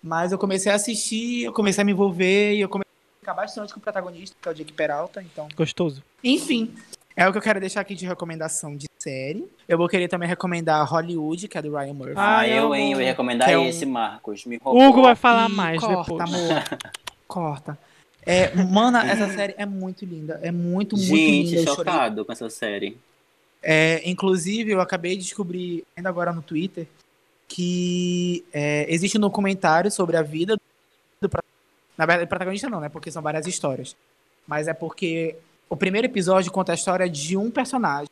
Mas 0.04 0.32
eu 0.32 0.38
comecei 0.38 0.72
a 0.72 0.76
assistir, 0.76 1.45
eu 1.45 1.52
comecei 1.52 1.82
a 1.82 1.86
me 1.86 1.91
envolver 1.93 2.54
e 2.54 2.62
eu 2.62 2.70
comecei 2.70 2.91
a 2.91 3.20
ficar 3.22 3.34
bastante 3.34 3.74
com 3.74 3.80
o 3.80 3.82
protagonista, 3.84 4.36
que 4.39 4.47
é 4.47 4.52
o 4.52 4.54
Jake 4.54 4.72
Peralta. 4.74 5.20
Então, 5.24 5.47
gostoso. 5.58 6.04
enfim, 6.24 6.76
é 7.16 7.28
o 7.28 7.32
que 7.32 7.38
eu 7.38 7.41
quero 7.41 7.60
deixar 7.60 7.82
aqui 7.82 7.95
de 7.95 8.05
recomendação 8.05 8.76
de 8.76 8.88
série. 8.97 9.47
Eu 9.68 9.78
vou 9.78 9.88
querer 9.88 10.07
também 10.07 10.28
recomendar 10.28 10.86
Hollywood, 10.88 11.47
que 11.47 11.57
é 11.57 11.62
do 11.62 11.76
Ryan 11.76 11.93
Murphy. 11.93 12.14
Ah, 12.18 12.47
eu, 12.47 12.74
hein, 12.76 12.93
eu 12.93 13.01
ia 13.01 13.07
recomendar 13.07 13.49
é 13.49 13.57
um- 13.57 13.66
esse, 13.68 13.86
Marcos. 13.86 14.45
Me 14.45 14.57
roubou. 14.57 14.82
Hugo 14.89 15.01
vai 15.01 15.16
falar 15.16 15.49
Ih, 15.49 15.53
mais 15.53 15.80
corta, 15.82 16.12
depois. 16.12 16.22
amor. 16.34 16.64
corta. 17.28 17.80
É, 18.26 18.53
mana, 18.55 19.10
essa 19.10 19.28
série 19.34 19.55
é 19.57 19.66
muito 19.66 20.05
linda. 20.05 20.39
É 20.43 20.51
muito, 20.51 20.95
muito 20.95 21.07
Gente, 21.07 21.55
linda. 21.55 21.62
Eu 21.62 21.76
chorei 21.76 21.93
chocado 21.93 22.26
com 22.26 22.32
essa 22.32 22.49
série. 22.49 22.97
É, 23.62 24.01
inclusive, 24.10 24.72
eu 24.72 24.80
acabei 24.82 25.16
de 25.18 25.24
descobrir, 25.24 25.84
ainda 25.95 26.10
agora 26.10 26.32
no 26.32 26.41
Twitter, 26.41 26.86
que 27.47 28.43
é, 28.53 28.86
existe 28.89 29.18
um 29.18 29.22
documentário 29.22 29.89
sobre 29.91 30.16
a 30.16 30.22
vida 30.22 30.55
do 31.20 31.30
Na 31.97 32.05
verdade, 32.05 32.30
protagonista 32.30 32.70
não, 32.70 32.80
né? 32.80 32.89
Porque 32.89 33.12
são 33.12 33.22
várias 33.22 33.47
histórias. 33.47 33.95
Mas 34.47 34.68
é 34.68 34.74
porque 34.74 35.36
o 35.70 35.78
primeiro 35.78 36.07
episódio 36.07 36.51
conta 36.51 36.72
a 36.72 36.76
história 36.76 37.07
de 37.07 37.38
um 37.38 37.51
personagem. 37.51 38.09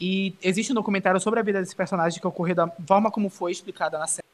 E 0.00 0.34
existe 0.42 0.72
um 0.72 0.74
documentário 0.74 1.20
sobre 1.20 1.40
a 1.40 1.42
vida 1.42 1.60
desse 1.60 1.74
personagem 1.74 2.20
que 2.20 2.26
ocorreu 2.26 2.54
da 2.54 2.68
forma 2.86 3.10
como 3.10 3.30
foi 3.30 3.52
explicada 3.52 3.98
na 3.98 4.06
série. 4.06 4.26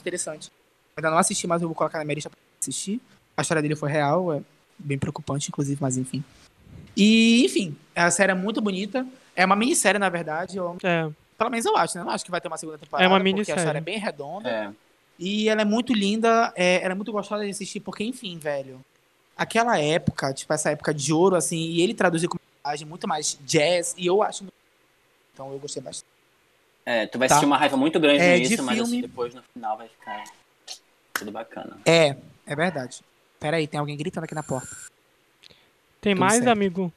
Interessante. 0.00 0.50
Ainda 0.96 1.10
não 1.10 1.18
assisti, 1.18 1.46
mas 1.46 1.62
eu 1.62 1.68
vou 1.68 1.74
colocar 1.74 1.98
na 1.98 2.04
minha 2.04 2.16
lista 2.16 2.30
pra 2.30 2.38
assistir. 2.60 3.00
A 3.36 3.42
história 3.42 3.62
dele 3.62 3.76
foi 3.76 3.90
real, 3.90 4.32
é 4.32 4.42
bem 4.78 4.98
preocupante, 4.98 5.48
inclusive, 5.48 5.80
mas 5.80 5.96
enfim. 5.96 6.24
E, 6.96 7.44
enfim, 7.44 7.76
a 7.94 8.10
série 8.10 8.32
é 8.32 8.34
muito 8.34 8.60
bonita. 8.60 9.06
É 9.36 9.44
uma 9.44 9.54
minissérie, 9.54 10.00
na 10.00 10.08
verdade. 10.08 10.56
Eu, 10.56 10.76
É, 10.82 11.08
pelo 11.36 11.50
menos 11.50 11.64
eu 11.64 11.76
acho, 11.76 11.96
né? 11.96 12.02
Eu 12.02 12.06
não 12.06 12.12
acho 12.12 12.24
que 12.24 12.30
vai 12.30 12.40
ter 12.40 12.48
uma 12.48 12.58
segunda 12.58 12.78
temporada. 12.78 13.04
É 13.04 13.08
uma 13.08 13.18
Porque 13.18 13.28
a 13.28 13.32
minissérie. 13.32 13.60
história 13.60 13.78
é 13.78 13.82
bem 13.82 13.98
redonda. 13.98 14.48
É. 14.50 14.70
E 15.16 15.48
ela 15.48 15.62
é 15.62 15.64
muito 15.64 15.92
linda. 15.92 16.52
É, 16.56 16.82
ela 16.82 16.92
é 16.92 16.94
muito 16.96 17.12
gostosa 17.12 17.44
de 17.44 17.50
assistir, 17.50 17.78
porque, 17.78 18.02
enfim, 18.02 18.38
velho. 18.38 18.80
Aquela 19.38 19.78
época, 19.80 20.34
tipo, 20.34 20.52
essa 20.52 20.70
época 20.70 20.92
de 20.92 21.12
ouro, 21.12 21.36
assim, 21.36 21.56
e 21.56 21.80
ele 21.80 21.94
traduziu 21.94 22.28
com 22.28 22.34
uma 22.36 22.58
linguagem 22.66 22.86
muito 22.88 23.06
mais 23.06 23.38
jazz, 23.42 23.94
e 23.96 24.04
eu 24.06 24.20
acho 24.22 24.42
muito. 24.42 24.52
Então 25.32 25.52
eu 25.52 25.58
gostei 25.60 25.80
bastante. 25.80 26.04
É, 26.84 27.06
tu 27.06 27.18
vai 27.18 27.28
Tá. 27.28 27.34
sentir 27.36 27.46
uma 27.46 27.56
raiva 27.56 27.76
muito 27.76 28.00
grande 28.00 28.20
É, 28.20 28.38
no 28.38 28.48
de 28.48 28.56
mas 28.62 28.80
assim, 28.80 28.88
filme- 28.90 29.02
depois 29.02 29.34
no 29.34 29.42
final 29.54 29.76
vai 29.76 29.88
ficar 29.88 30.24
tudo 31.14 31.30
bacana. 31.30 31.80
É, 31.86 32.16
é 32.46 32.56
verdade. 32.56 33.00
Pera 33.38 33.58
aí, 33.58 33.68
tem 33.68 33.78
alguém 33.78 33.96
gritando 33.96 34.24
aqui 34.24 34.34
na 34.34 34.42
porta. 34.42 34.68
tem 36.00 36.14
Tudo 36.14 36.20
mais, 36.20 36.38
certo. 36.42 36.48
amigo? 36.48 36.92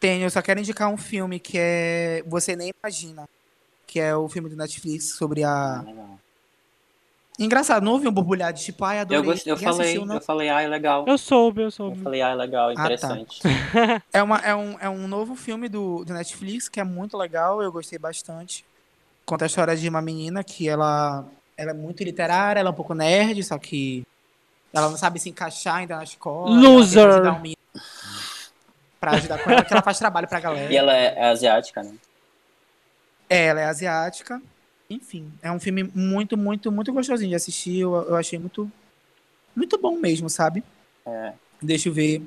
Tenho, 0.00 0.24
eu 0.26 0.30
só 0.30 0.42
quero 0.42 0.60
indicar 0.60 0.90
um 0.90 0.98
filme 0.98 1.40
que 1.40 1.56
é 1.56 2.22
Você 2.26 2.54
Nem 2.54 2.70
Imagina. 2.84 3.24
Que 3.86 4.00
é 4.00 4.14
o 4.16 4.28
filme 4.28 4.48
do 4.50 4.56
Netflix 4.56 5.16
sobre 5.16 5.44
Ah, 5.44 5.78
a. 5.80 5.82
legal. 5.82 6.13
Engraçado, 7.38 7.82
não 7.82 7.92
ouvi 7.92 8.06
um 8.06 8.12
borbulhar 8.12 8.52
de 8.52 8.62
tipo, 8.62 8.84
ai, 8.84 9.00
adorei. 9.00 9.18
Eu, 9.18 9.24
gostei, 9.24 9.52
eu 9.52 9.56
falei, 9.56 9.80
assistiu, 9.80 10.06
não? 10.06 10.14
eu 10.16 10.20
falei, 10.20 10.48
ah, 10.48 10.62
é 10.62 10.68
legal. 10.68 11.04
Eu 11.08 11.18
soube, 11.18 11.62
eu 11.62 11.64
Eu 11.66 11.70
soube. 11.70 12.00
falei, 12.00 12.22
ah, 12.22 12.30
é 12.30 12.34
legal, 12.34 12.72
tá. 12.72 12.80
interessante. 12.84 13.40
É, 14.12 14.22
uma, 14.22 14.38
é, 14.38 14.54
um, 14.54 14.76
é 14.80 14.88
um 14.88 15.08
novo 15.08 15.34
filme 15.34 15.68
do, 15.68 16.04
do 16.04 16.14
Netflix 16.14 16.68
que 16.68 16.78
é 16.78 16.84
muito 16.84 17.16
legal, 17.16 17.60
eu 17.60 17.72
gostei 17.72 17.98
bastante. 17.98 18.64
Conta 19.26 19.44
a 19.44 19.46
história 19.46 19.76
de 19.76 19.88
uma 19.88 20.00
menina 20.00 20.44
que 20.44 20.68
ela, 20.68 21.24
ela 21.56 21.72
é 21.72 21.74
muito 21.74 22.04
literária, 22.04 22.60
ela 22.60 22.68
é 22.68 22.72
um 22.72 22.76
pouco 22.76 22.94
nerd, 22.94 23.42
só 23.42 23.58
que 23.58 24.06
ela 24.72 24.88
não 24.88 24.96
sabe 24.96 25.18
se 25.18 25.28
encaixar 25.28 25.76
ainda 25.76 25.96
na 25.96 26.04
escola. 26.04 26.50
Loser. 26.50 27.08
ajudar 27.08 27.32
um 27.32 27.52
Pra 29.00 29.10
ajudar 29.12 29.42
com 29.42 29.50
ela, 29.50 29.64
que 29.64 29.72
ela 29.72 29.82
faz 29.82 29.98
trabalho 29.98 30.28
pra 30.28 30.40
galera. 30.40 30.72
E 30.72 30.76
ela 30.76 30.96
é, 30.96 31.14
é 31.16 31.28
asiática, 31.30 31.82
né? 31.82 31.94
É, 33.28 33.46
ela 33.46 33.60
é 33.60 33.64
asiática. 33.64 34.40
Enfim, 34.94 35.32
é 35.42 35.50
um 35.50 35.60
filme 35.60 35.84
muito, 35.94 36.36
muito, 36.36 36.70
muito 36.70 36.92
gostosinho 36.92 37.30
de 37.30 37.36
assistir. 37.36 37.80
Eu, 37.80 37.94
eu 37.94 38.16
achei 38.16 38.38
muito, 38.38 38.70
muito 39.54 39.78
bom 39.78 39.98
mesmo, 39.98 40.28
sabe? 40.28 40.62
É. 41.06 41.32
Deixa 41.60 41.88
eu 41.88 41.92
ver. 41.92 42.22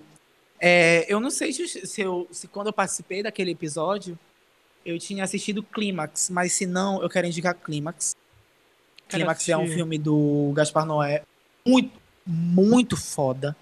É, 0.60 1.06
eu 1.12 1.20
não 1.20 1.30
sei 1.30 1.54
se, 1.54 1.68
se, 1.86 2.02
eu, 2.02 2.28
se 2.32 2.48
quando 2.48 2.68
eu 2.68 2.74
participei 2.74 3.22
daquele 3.22 3.52
episódio 3.52 4.18
eu 4.88 4.98
tinha 4.98 5.24
assistido 5.24 5.62
Clímax, 5.62 6.30
mas 6.30 6.54
se 6.54 6.66
não, 6.66 7.02
eu 7.04 7.10
quero 7.10 7.28
indicar 7.28 7.54
Clímax. 7.54 8.16
Clímax 9.10 9.50
é 9.50 9.58
um 9.58 9.68
filme 9.68 9.98
do 9.98 10.52
Gaspar 10.56 10.86
Noé 10.86 11.24
muito, 11.66 11.92
muito 12.26 12.96
foda. 12.96 13.56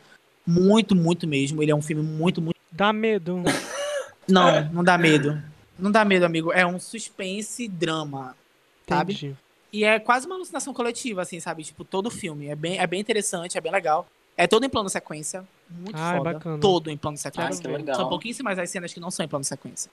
Muito, 0.45 0.95
muito 0.95 1.27
mesmo. 1.27 1.63
Ele 1.63 1.71
é 1.71 1.75
um 1.75 1.81
filme 1.81 2.03
muito, 2.03 2.39
muito. 2.41 2.55
Dá 2.71 2.93
medo. 2.93 3.41
Não, 4.27 4.69
não 4.71 4.83
dá 4.83 4.97
medo. 4.97 5.41
Não 5.77 5.91
dá 5.91 6.05
medo, 6.05 6.25
amigo. 6.25 6.51
É 6.51 6.65
um 6.65 6.79
suspense 6.79 7.67
drama. 7.67 8.35
Sabe? 8.87 9.13
Entendi. 9.13 9.35
E 9.73 9.83
é 9.83 9.99
quase 9.99 10.25
uma 10.25 10.35
alucinação 10.35 10.73
coletiva, 10.73 11.21
assim, 11.21 11.39
sabe? 11.39 11.63
Tipo, 11.63 11.83
todo 11.83 12.07
o 12.07 12.11
filme. 12.11 12.47
É 12.47 12.55
bem, 12.55 12.77
é 12.77 12.87
bem 12.87 12.99
interessante, 13.01 13.57
é 13.57 13.61
bem 13.61 13.71
legal. 13.71 14.05
É 14.37 14.47
todo 14.47 14.65
em 14.65 14.69
plano 14.69 14.89
sequência. 14.89 15.45
Muito 15.69 15.95
Ah, 15.97 16.13
é 16.13 16.17
foda. 16.17 16.33
bacana. 16.33 16.59
Todo 16.59 16.89
em 16.89 16.97
plano 16.97 17.15
Ah, 17.15 17.19
sequência. 17.19 17.61
que 17.61 17.67
legal. 17.67 17.95
São 17.95 18.07
pouquíssimas 18.09 18.57
as 18.59 18.69
cenas 18.69 18.93
que 18.93 18.99
não 18.99 19.11
são 19.11 19.25
em 19.25 19.29
plano 19.29 19.43
sequência. 19.43 19.89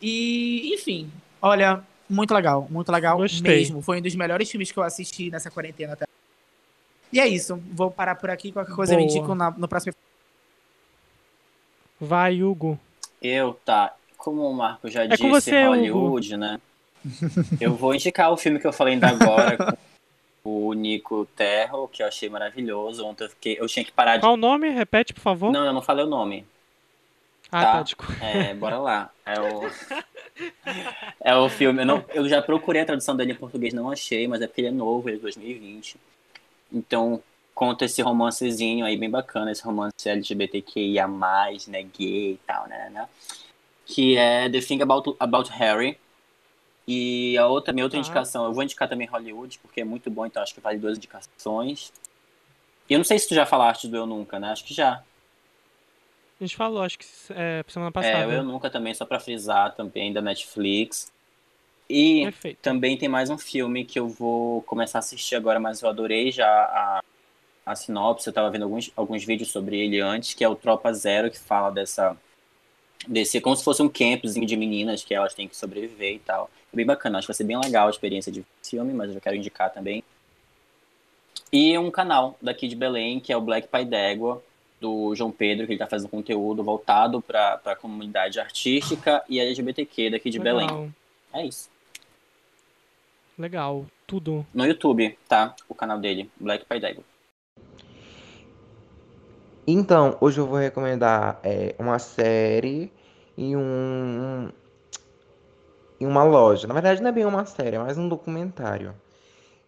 E, 0.00 0.72
enfim, 0.74 1.10
olha, 1.40 1.82
muito 2.08 2.32
legal, 2.34 2.66
muito 2.70 2.90
legal 2.92 3.16
Gostei. 3.18 3.42
mesmo. 3.58 3.80
Foi 3.82 3.98
um 3.98 4.02
dos 4.02 4.14
melhores 4.14 4.50
filmes 4.50 4.70
que 4.70 4.78
eu 4.78 4.82
assisti 4.82 5.30
nessa 5.30 5.50
quarentena 5.50 5.94
até. 5.94 6.04
E 7.12 7.18
é 7.20 7.26
isso. 7.26 7.56
Vou 7.72 7.90
parar 7.90 8.14
por 8.16 8.30
aqui. 8.30 8.52
Qualquer 8.52 8.74
coisa 8.74 8.94
eu 8.94 8.98
Boa. 8.98 9.08
indico 9.10 9.34
na- 9.34 9.50
no 9.50 9.66
próximo 9.68 9.92
Vai, 12.00 12.42
Hugo. 12.42 12.78
Eu, 13.22 13.54
tá. 13.64 13.94
Como 14.18 14.42
o 14.42 14.52
Marco 14.54 14.88
já 14.90 15.04
É 15.04 15.08
disse, 15.08 15.28
você, 15.28 15.64
Hollywood, 15.64 16.36
né? 16.36 16.60
Eu 17.60 17.74
vou 17.74 17.94
indicar 17.94 18.32
o 18.32 18.36
filme 18.36 18.58
que 18.58 18.66
eu 18.66 18.72
falei 18.72 18.94
ainda 18.94 19.08
agora 19.08 19.78
com 20.42 20.66
o 20.68 20.72
Nico 20.72 21.26
Terro, 21.36 21.88
que 21.88 22.02
eu 22.02 22.06
achei 22.06 22.28
maravilhoso. 22.28 23.04
Ontem 23.04 23.24
eu 23.24 23.30
fiquei. 23.30 23.56
Eu 23.58 23.66
tinha 23.66 23.84
que 23.84 23.92
parar 23.92 24.16
de. 24.16 24.22
Qual 24.22 24.34
o 24.34 24.36
nome? 24.36 24.70
Repete, 24.70 25.12
por 25.12 25.20
favor. 25.20 25.52
Não, 25.52 25.64
eu 25.64 25.72
não 25.72 25.82
falei 25.82 26.04
o 26.04 26.08
nome. 26.08 26.46
ah, 27.50 27.64
tá. 27.64 27.72
tá, 27.72 27.82
desculpa. 27.82 28.24
É, 28.24 28.54
bora 28.54 28.78
lá. 28.78 29.10
É 29.24 29.40
o 29.40 29.70
É 31.20 31.34
o 31.34 31.48
filme. 31.48 31.82
Eu, 31.82 31.86
não, 31.86 32.04
eu 32.12 32.28
já 32.28 32.42
procurei 32.42 32.82
a 32.82 32.86
tradução 32.86 33.16
dele 33.16 33.32
em 33.32 33.36
português, 33.36 33.72
não 33.72 33.90
achei, 33.90 34.28
mas 34.28 34.40
é 34.40 34.46
porque 34.46 34.60
ele 34.60 34.68
é 34.68 34.72
novo, 34.72 35.08
ele 35.08 35.16
é 35.16 35.18
de 35.18 35.22
2020. 35.22 35.96
Então, 36.72 37.22
conta 37.54 37.84
esse 37.84 38.02
romancezinho 38.02 38.84
aí 38.84 38.96
bem 38.96 39.10
bacana, 39.10 39.50
esse 39.50 39.62
romance 39.62 40.08
LGBTQIA, 40.08 41.06
né, 41.68 41.82
gay 41.82 42.32
e 42.32 42.40
tal, 42.46 42.68
né, 42.68 42.90
né? 42.90 43.08
Que 43.84 44.16
é 44.16 44.48
The 44.48 44.60
Thing 44.60 44.82
About, 44.82 45.16
About 45.18 45.50
Harry. 45.52 45.98
E 46.86 47.36
a 47.36 47.46
outra, 47.46 47.72
minha 47.72 47.84
outra 47.84 47.98
ah. 47.98 48.00
indicação, 48.00 48.44
eu 48.44 48.52
vou 48.52 48.62
indicar 48.62 48.88
também 48.88 49.06
Hollywood, 49.08 49.58
porque 49.58 49.80
é 49.80 49.84
muito 49.84 50.10
bom, 50.10 50.24
então 50.24 50.42
acho 50.42 50.54
que 50.54 50.60
vale 50.60 50.78
duas 50.78 50.96
indicações. 50.96 51.92
E 52.88 52.94
eu 52.94 52.98
não 52.98 53.04
sei 53.04 53.18
se 53.18 53.28
tu 53.28 53.34
já 53.34 53.44
falaste 53.44 53.88
do 53.88 53.96
Eu 53.96 54.06
Nunca, 54.06 54.38
né? 54.38 54.50
Acho 54.50 54.64
que 54.64 54.72
já. 54.72 55.02
A 56.40 56.44
gente 56.44 56.56
falou, 56.56 56.82
acho 56.82 56.98
que 56.98 57.06
é, 57.30 57.64
semana 57.66 57.90
passada. 57.90 58.32
É, 58.32 58.38
Eu 58.38 58.44
Nunca 58.44 58.70
também, 58.70 58.94
só 58.94 59.04
pra 59.04 59.18
frisar, 59.18 59.74
também 59.74 60.12
da 60.12 60.22
Netflix. 60.22 61.10
E 61.88 62.24
Perfeito. 62.24 62.58
também 62.60 62.96
tem 62.96 63.08
mais 63.08 63.30
um 63.30 63.38
filme 63.38 63.84
que 63.84 63.98
eu 63.98 64.08
vou 64.08 64.62
começar 64.62 64.98
a 64.98 65.00
assistir 65.00 65.36
agora, 65.36 65.60
mas 65.60 65.82
eu 65.82 65.88
adorei 65.88 66.32
já 66.32 66.46
a, 66.46 67.02
a 67.64 67.76
sinopse, 67.76 68.26
eu 68.26 68.32
tava 68.32 68.50
vendo 68.50 68.64
alguns, 68.64 68.90
alguns 68.96 69.24
vídeos 69.24 69.50
sobre 69.50 69.78
ele 69.78 70.00
antes, 70.00 70.34
que 70.34 70.44
é 70.44 70.48
o 70.48 70.56
Tropa 70.56 70.92
Zero, 70.92 71.30
que 71.30 71.38
fala 71.38 71.70
dessa. 71.70 72.16
Desse, 73.06 73.40
como 73.40 73.54
se 73.56 73.62
fosse 73.62 73.82
um 73.82 73.88
campzinho 73.88 74.46
de 74.46 74.56
meninas 74.56 75.04
que 75.04 75.14
elas 75.14 75.34
têm 75.34 75.46
que 75.46 75.56
sobreviver 75.56 76.14
e 76.14 76.18
tal. 76.18 76.50
É 76.72 76.76
bem 76.76 76.86
bacana, 76.86 77.18
acho 77.18 77.26
que 77.26 77.32
vai 77.32 77.36
ser 77.36 77.44
bem 77.44 77.58
legal 77.58 77.86
a 77.86 77.90
experiência 77.90 78.32
de 78.32 78.44
filme, 78.62 78.92
mas 78.92 79.14
eu 79.14 79.20
quero 79.20 79.36
indicar 79.36 79.72
também. 79.72 80.02
E 81.52 81.78
um 81.78 81.90
canal 81.90 82.36
daqui 82.42 82.66
de 82.66 82.74
Belém, 82.74 83.20
que 83.20 83.32
é 83.32 83.36
o 83.36 83.40
Black 83.40 83.68
Pai 83.68 83.84
d'Égua, 83.84 84.42
do 84.80 85.14
João 85.14 85.30
Pedro, 85.30 85.66
que 85.66 85.72
ele 85.72 85.76
está 85.76 85.86
fazendo 85.86 86.10
conteúdo 86.10 86.62
voltado 86.62 87.22
para 87.22 87.60
a 87.64 87.76
comunidade 87.76 88.38
artística 88.38 89.22
e 89.28 89.40
LGBTQ 89.40 90.10
daqui 90.10 90.30
de 90.30 90.38
Legal. 90.38 90.66
Belém. 90.66 90.94
É 91.32 91.46
isso. 91.46 91.70
Legal, 93.38 93.86
tudo. 94.06 94.46
No 94.52 94.66
YouTube, 94.66 95.16
tá? 95.28 95.54
O 95.68 95.74
canal 95.74 95.98
dele, 95.98 96.30
Black 96.38 96.64
Pai 96.64 96.80
d'Égua. 96.80 97.04
Então, 99.68 100.16
hoje 100.20 100.38
eu 100.38 100.46
vou 100.46 100.58
recomendar 100.58 101.40
é, 101.42 101.74
uma 101.76 101.98
série 101.98 102.92
e 103.36 103.56
um, 103.56 104.48
e 105.98 106.06
uma 106.06 106.22
loja. 106.22 106.68
Na 106.68 106.74
verdade, 106.74 107.02
não 107.02 107.08
é 107.08 107.12
bem 107.12 107.24
uma 107.24 107.44
série, 107.44 107.74
é 107.74 107.78
mais 107.78 107.98
um 107.98 108.08
documentário. 108.08 108.94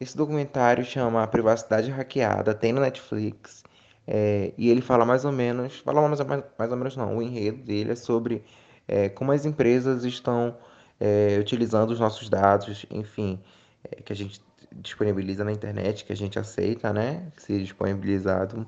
Esse 0.00 0.16
documentário 0.16 0.84
chama 0.84 1.26
Privacidade 1.26 1.90
Hackeada, 1.90 2.54
tem 2.54 2.72
no 2.72 2.80
Netflix. 2.80 3.64
É, 4.06 4.52
e 4.56 4.70
ele 4.70 4.80
fala 4.80 5.04
mais 5.04 5.24
ou 5.24 5.32
menos, 5.32 5.80
fala 5.80 6.00
mais, 6.06 6.20
mais, 6.20 6.44
mais 6.56 6.70
ou 6.70 6.76
menos 6.76 6.96
não, 6.96 7.16
o 7.16 7.22
enredo 7.22 7.64
dele 7.64 7.90
é 7.92 7.96
sobre 7.96 8.44
é, 8.86 9.08
como 9.08 9.32
as 9.32 9.44
empresas 9.44 10.04
estão 10.04 10.56
é, 11.00 11.36
utilizando 11.40 11.90
os 11.90 11.98
nossos 11.98 12.30
dados, 12.30 12.86
enfim, 12.88 13.40
é, 13.82 13.96
que 13.96 14.12
a 14.12 14.16
gente 14.16 14.40
disponibiliza 14.72 15.42
na 15.42 15.50
internet, 15.50 16.04
que 16.04 16.12
a 16.12 16.16
gente 16.16 16.38
aceita, 16.38 16.92
né, 16.92 17.32
ser 17.36 17.58
disponibilizado 17.58 18.64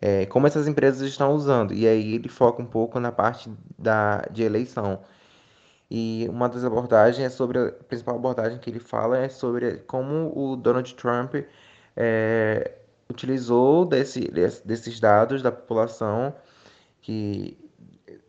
é, 0.00 0.26
como 0.26 0.46
essas 0.46 0.68
empresas 0.68 1.08
estão 1.08 1.32
usando. 1.32 1.72
E 1.72 1.86
aí 1.86 2.14
ele 2.14 2.28
foca 2.28 2.62
um 2.62 2.66
pouco 2.66 3.00
na 3.00 3.12
parte 3.12 3.50
da, 3.78 4.22
de 4.30 4.42
eleição. 4.42 5.00
E 5.90 6.26
uma 6.28 6.48
das 6.48 6.64
abordagens 6.64 7.24
é 7.24 7.30
sobre, 7.30 7.58
a 7.58 7.70
principal 7.72 8.16
abordagem 8.16 8.58
que 8.58 8.68
ele 8.70 8.80
fala 8.80 9.18
é 9.18 9.28
sobre 9.28 9.78
como 9.86 10.32
o 10.36 10.56
Donald 10.56 10.92
Trump 10.94 11.34
é, 11.96 12.72
utilizou 13.08 13.84
desse, 13.84 14.28
desses 14.64 14.98
dados 14.98 15.42
da 15.42 15.52
população 15.52 16.34
que 17.00 17.56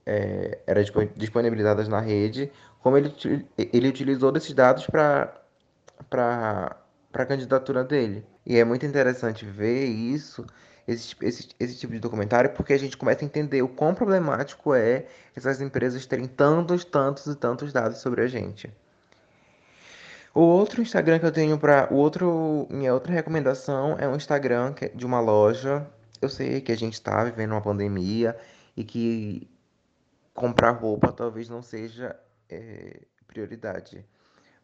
é, 0.05 0.59
eram 0.68 0.84
disponibilizadas 1.15 1.88
na 1.88 1.99
rede, 1.99 2.51
como 2.80 2.97
ele, 2.97 3.13
ele 3.57 3.89
utilizou 3.89 4.32
desses 4.32 4.53
dados 4.53 4.86
para 4.88 6.78
a 7.13 7.26
candidatura 7.26 7.84
dele. 7.84 8.24
E 8.45 8.57
é 8.57 8.63
muito 8.63 8.86
interessante 8.86 9.45
ver 9.45 9.86
isso 9.86 10.45
esse, 10.88 11.16
esse, 11.22 11.50
esse 11.60 11.78
tipo 11.78 11.94
de 11.94 12.00
documentário, 12.00 12.52
porque 12.52 12.74
a 12.74 12.80
gente 12.80 12.96
começa 12.96 13.24
a 13.24 13.26
entender 13.26 13.62
o 13.62 13.68
quão 13.68 13.94
problemático 13.94 14.74
é 14.74 15.06
essas 15.36 15.60
empresas 15.60 16.06
terem 16.06 16.28
tantos, 16.28 16.86
tantos 16.86 17.28
e 17.28 17.36
tantos 17.36 17.74
dados 17.74 17.98
sobre 17.98 18.22
a 18.22 18.28
gente. 18.28 18.72
O 20.34 20.42
outro 20.42 20.82
Instagram 20.82 21.20
que 21.20 21.26
eu 21.26 21.32
tenho 21.32 21.58
para 21.58 21.92
o 21.92 21.98
outro 21.98 22.68
minha 22.70 22.94
outra 22.94 23.12
recomendação 23.12 23.98
é 24.00 24.08
um 24.08 24.16
Instagram 24.16 24.74
é 24.82 24.90
de 24.90 25.06
uma 25.06 25.20
loja. 25.20 25.86
Eu 26.22 26.30
sei 26.30 26.62
que 26.62 26.72
a 26.72 26.78
gente 26.78 26.94
está 26.94 27.24
vivendo 27.24 27.52
uma 27.52 27.62
pandemia 27.62 28.38
e 28.76 28.84
que 28.84 29.50
comprar 30.34 30.72
roupa 30.72 31.12
talvez 31.12 31.50
não 31.50 31.64
seja 31.64 32.16
é, 32.50 33.02
prioridade 33.26 34.06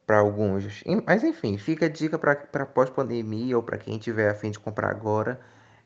para 0.06 0.20
alguns. 0.20 0.84
Mas 1.06 1.24
enfim, 1.24 1.58
fica 1.58 1.88
a 1.88 1.90
dica 1.90 2.20
para 2.20 2.66
pós-pandemia 2.66 3.58
ou 3.58 3.64
para 3.64 3.78
quem 3.78 3.98
tiver 3.98 4.30
a 4.30 4.36
fim 4.36 4.52
de 4.52 4.60
comprar 4.60 4.90
agora. 4.90 5.40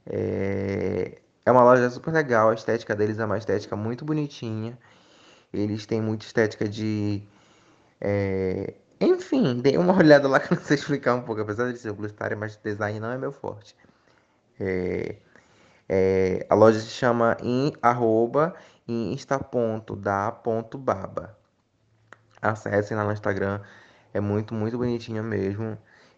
É, 0.10 1.20
é 1.46 1.52
uma 1.52 1.64
loja 1.64 1.90
super 1.90 2.14
legal, 2.14 2.50
a 2.50 2.54
estética 2.54 2.96
deles 2.96 3.20
é 3.20 3.26
uma 3.26 3.38
estética 3.38 3.76
muito 3.76 4.06
bonitinha. 4.06 4.78
Eles 5.54 5.86
têm 5.86 6.02
muita 6.02 6.26
estética 6.26 6.68
de. 6.68 7.24
É... 8.02 8.74
Enfim, 9.00 9.60
dei 9.62 9.78
uma 9.78 9.96
olhada 9.98 10.28
lá 10.28 10.40
que 10.40 10.54
eu 10.54 10.58
não 10.58 10.64
sei 10.64 10.76
explicar 10.76 11.16
um 11.16 11.22
pouco, 11.22 11.42
apesar 11.42 11.72
de 11.72 11.80
ser 11.80 11.94
publicitário, 11.94 12.38
mas 12.38 12.58
design 12.58 13.00
não 13.00 13.12
é 13.12 13.18
meu 13.18 13.32
forte. 13.32 13.76
É... 14.60 15.16
É... 15.90 16.46
A 16.50 16.56
loja 16.56 16.80
se 16.80 16.90
chama 16.90 17.38
em 17.42 17.74
arroba 17.82 18.56
insta.da.baba. 18.88 19.88
Acessem 22.42 22.96
lá 22.96 23.04
no 23.04 23.12
Instagram, 23.12 23.62
é 24.14 24.20
muito, 24.20 24.54
muito 24.54 24.78
bonitinha 24.78 25.24
mesmo. 25.24 25.78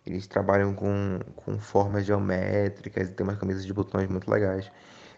Eles 0.10 0.28
trabalham 0.28 0.74
com, 0.74 1.20
com 1.36 1.60
formas 1.60 2.06
geométricas 2.06 3.10
e 3.10 3.12
tem 3.12 3.24
umas 3.24 3.38
camisas 3.38 3.66
de 3.66 3.74
botões 3.74 4.10
muito 4.10 4.30
legais. 4.30 4.72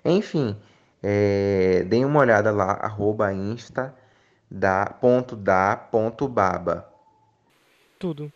Enfim, 0.03 0.57
é, 1.01 1.83
deem 1.87 2.03
uma 2.03 2.19
olhada 2.19 2.51
lá, 2.51 2.73
arroba 2.73 3.33
insta 3.33 3.95
da, 4.49 4.85
ponto 4.85 5.35
da, 5.35 5.77
ponto 5.77 6.27
baba. 6.27 6.87
Tudo. 7.97 8.31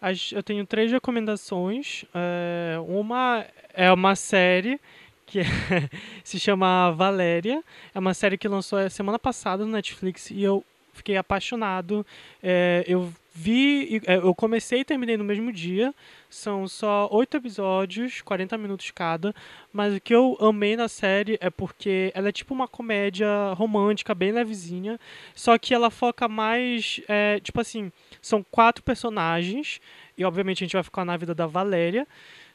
As, 0.00 0.32
eu 0.32 0.42
tenho 0.42 0.66
três 0.66 0.90
recomendações. 0.90 2.04
É, 2.14 2.76
uma 2.88 3.44
é 3.72 3.92
uma 3.92 4.16
série 4.16 4.80
que 5.26 5.40
é, 5.40 5.44
se 6.24 6.40
chama 6.40 6.90
Valéria. 6.90 7.62
É 7.94 7.98
uma 7.98 8.14
série 8.14 8.36
que 8.36 8.48
lançou 8.48 8.90
semana 8.90 9.18
passada 9.18 9.64
no 9.64 9.70
Netflix 9.70 10.30
e 10.30 10.42
eu 10.42 10.64
fiquei 11.00 11.16
apaixonado. 11.16 12.06
É, 12.42 12.84
eu 12.86 13.12
vi, 13.34 14.02
é, 14.06 14.16
eu 14.16 14.34
comecei 14.34 14.80
e 14.80 14.84
terminei 14.84 15.16
no 15.16 15.24
mesmo 15.24 15.52
dia. 15.52 15.94
São 16.28 16.68
só 16.68 17.08
oito 17.10 17.36
episódios, 17.36 18.20
40 18.20 18.56
minutos 18.58 18.90
cada. 18.90 19.34
Mas 19.72 19.94
o 19.94 20.00
que 20.00 20.14
eu 20.14 20.36
amei 20.40 20.76
na 20.76 20.88
série 20.88 21.38
é 21.40 21.50
porque 21.50 22.12
ela 22.14 22.28
é 22.28 22.32
tipo 22.32 22.54
uma 22.54 22.68
comédia 22.68 23.28
romântica, 23.54 24.14
bem 24.14 24.32
levezinha. 24.32 24.98
Só 25.34 25.58
que 25.58 25.74
ela 25.74 25.90
foca 25.90 26.28
mais. 26.28 27.00
É, 27.08 27.40
tipo 27.40 27.60
assim, 27.60 27.90
são 28.22 28.44
quatro 28.50 28.82
personagens. 28.82 29.80
E 30.16 30.24
obviamente 30.24 30.62
a 30.62 30.66
gente 30.66 30.74
vai 30.74 30.82
ficar 30.82 31.04
na 31.04 31.16
vida 31.16 31.34
da 31.34 31.46
Valéria. 31.46 32.06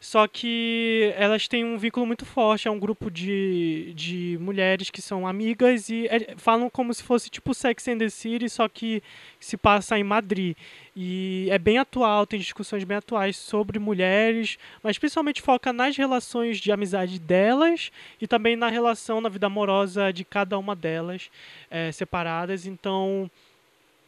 Só 0.05 0.27
que 0.27 1.11
elas 1.17 1.47
têm 1.47 1.65
um 1.65 1.79
vínculo 1.79 2.05
muito 2.05 2.27
forte, 2.27 2.67
é 2.67 2.71
um 2.71 2.77
grupo 2.77 3.09
de, 3.09 3.91
de 3.95 4.37
mulheres 4.39 4.91
que 4.91 5.01
são 5.01 5.25
amigas 5.25 5.89
e 5.89 6.05
é, 6.05 6.35
falam 6.37 6.69
como 6.69 6.93
se 6.93 7.01
fosse 7.01 7.27
tipo 7.27 7.55
Sex 7.55 7.87
and 7.87 7.97
the 7.97 8.09
City, 8.09 8.47
só 8.47 8.69
que 8.69 9.01
se 9.39 9.57
passa 9.57 9.97
em 9.97 10.03
Madrid. 10.03 10.55
E 10.95 11.47
é 11.49 11.57
bem 11.57 11.79
atual, 11.79 12.27
tem 12.27 12.39
discussões 12.39 12.83
bem 12.83 12.97
atuais 12.97 13.35
sobre 13.35 13.79
mulheres, 13.79 14.59
mas 14.83 14.99
principalmente 14.99 15.41
foca 15.41 15.73
nas 15.73 15.97
relações 15.97 16.59
de 16.59 16.71
amizade 16.71 17.17
delas 17.17 17.91
e 18.21 18.27
também 18.27 18.55
na 18.55 18.67
relação, 18.67 19.19
na 19.19 19.27
vida 19.27 19.47
amorosa 19.47 20.13
de 20.13 20.23
cada 20.23 20.55
uma 20.59 20.75
delas, 20.75 21.31
é, 21.67 21.91
separadas. 21.91 22.67
Então, 22.67 23.27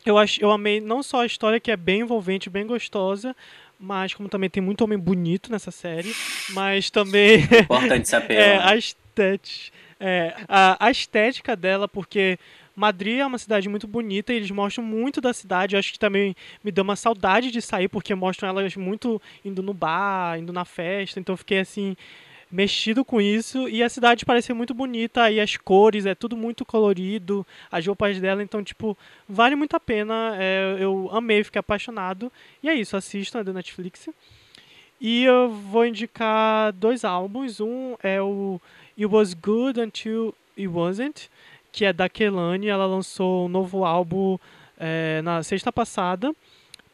eu, 0.05 0.17
acho, 0.17 0.41
eu 0.41 0.51
amei 0.51 0.79
não 0.79 1.01
só 1.01 1.21
a 1.21 1.25
história, 1.25 1.59
que 1.59 1.71
é 1.71 1.75
bem 1.75 2.01
envolvente, 2.01 2.51
bem 2.51 2.67
gostosa, 2.67 3.35
mas 3.79 4.13
como 4.13 4.29
também 4.29 4.49
tem 4.49 4.61
muito 4.61 4.83
homem 4.83 4.97
bonito 4.97 5.51
nessa 5.51 5.71
série, 5.71 6.13
mas 6.51 6.89
também 6.89 7.43
importante 7.61 8.07
saber 8.09 8.35
é, 8.35 8.57
a 8.57 8.75
estética, 8.75 9.75
é, 9.99 10.35
a, 10.47 10.85
a, 10.85 10.91
estética 10.91 11.55
dela, 11.55 11.87
porque 11.87 12.39
Madrid 12.75 13.19
é 13.19 13.25
uma 13.25 13.37
cidade 13.37 13.67
muito 13.67 13.87
bonita 13.87 14.31
e 14.31 14.35
eles 14.35 14.51
mostram 14.51 14.83
muito 14.83 15.19
da 15.19 15.33
cidade. 15.33 15.75
Eu 15.75 15.79
acho 15.79 15.91
que 15.91 15.97
também 15.97 16.35
me 16.63 16.71
deu 16.71 16.83
uma 16.83 16.95
saudade 16.95 17.49
de 17.49 17.61
sair 17.61 17.87
porque 17.87 18.13
mostram 18.13 18.49
elas 18.49 18.75
muito 18.75 19.19
indo 19.43 19.63
no 19.63 19.73
bar, 19.73 20.37
indo 20.37 20.53
na 20.53 20.63
festa. 20.63 21.19
Então 21.19 21.33
eu 21.33 21.37
fiquei 21.37 21.59
assim 21.59 21.95
mexido 22.49 23.03
com 23.03 23.19
isso 23.19 23.67
e 23.67 23.83
a 23.83 23.89
cidade 23.89 24.25
parece 24.25 24.53
muito 24.53 24.73
bonita 24.73 25.29
e 25.29 25.39
as 25.39 25.57
cores 25.57 26.05
é 26.05 26.15
tudo 26.15 26.37
muito 26.37 26.63
colorido 26.63 27.45
as 27.71 27.85
roupas 27.85 28.19
dela 28.19 28.41
então 28.41 28.63
tipo 28.63 28.97
vale 29.27 29.55
muito 29.55 29.75
a 29.75 29.79
pena 29.79 30.35
é, 30.39 30.77
eu 30.79 31.09
amei 31.11 31.43
fiquei 31.43 31.59
apaixonado 31.59 32.31
e 32.63 32.69
é 32.69 32.73
isso 32.73 32.95
assistam 32.95 33.39
é 33.39 33.43
da 33.43 33.51
Netflix 33.51 34.07
e 34.99 35.25
eu 35.25 35.49
vou 35.49 35.85
indicar 35.85 36.71
dois 36.71 37.03
álbuns 37.03 37.59
um 37.59 37.95
é 38.01 38.21
o 38.21 38.61
It 38.97 39.05
Was 39.07 39.33
Good 39.33 39.81
Until 39.81 40.33
It 40.57 40.67
Wasn't 40.67 41.29
que 41.71 41.83
é 41.85 41.91
da 41.91 42.07
Kelani 42.07 42.67
ela 42.67 42.85
lançou 42.85 43.45
um 43.45 43.49
novo 43.49 43.83
álbum 43.83 44.37
é, 44.77 45.21
na 45.23 45.43
sexta 45.43 45.71
passada. 45.71 46.33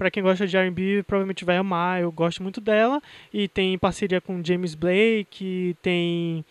Pra 0.04 0.12
quem 0.12 0.22
gosta 0.22 0.46
de 0.46 0.58
R&B, 0.58 1.02
provavelmente 1.08 1.46
vai 1.46 1.56
amar. 1.56 2.02
Eu 2.02 2.12
gosto 2.12 2.44
muito 2.44 2.60
dela. 2.60 3.02
E 3.34 3.48
tem 3.48 3.78
parceria 3.78 4.20
com 4.20 4.44
James 4.44 4.76
Blake, 4.76 5.78
tem 5.82 6.44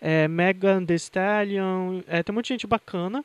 é, 0.00 0.26
Megan 0.26 0.86
Thee 0.86 0.96
Stallion, 0.96 2.00
é, 2.08 2.22
tem 2.22 2.32
muita 2.32 2.48
gente 2.48 2.66
bacana. 2.66 3.22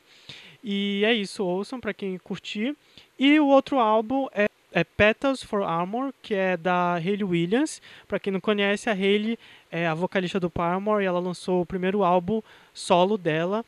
E 0.62 1.02
é 1.02 1.14
isso, 1.14 1.42
ouçam 1.42 1.80
pra 1.80 1.94
quem 1.94 2.18
curtir. 2.18 2.76
E 3.18 3.40
o 3.40 3.46
outro 3.46 3.78
álbum 3.78 4.28
é, 4.34 4.48
é 4.70 4.84
Petals 4.84 5.42
for 5.42 5.62
Armor, 5.62 6.12
que 6.20 6.34
é 6.34 6.58
da 6.58 6.96
Hayley 6.96 7.24
Williams. 7.24 7.80
Pra 8.06 8.20
quem 8.20 8.34
não 8.34 8.40
conhece, 8.40 8.90
a 8.90 8.92
Hayley 8.92 9.38
é 9.72 9.86
a 9.86 9.94
vocalista 9.94 10.38
do 10.38 10.50
Paramore 10.50 11.02
e 11.02 11.06
ela 11.06 11.20
lançou 11.20 11.62
o 11.62 11.66
primeiro 11.66 12.04
álbum 12.04 12.42
solo 12.74 13.16
dela. 13.16 13.64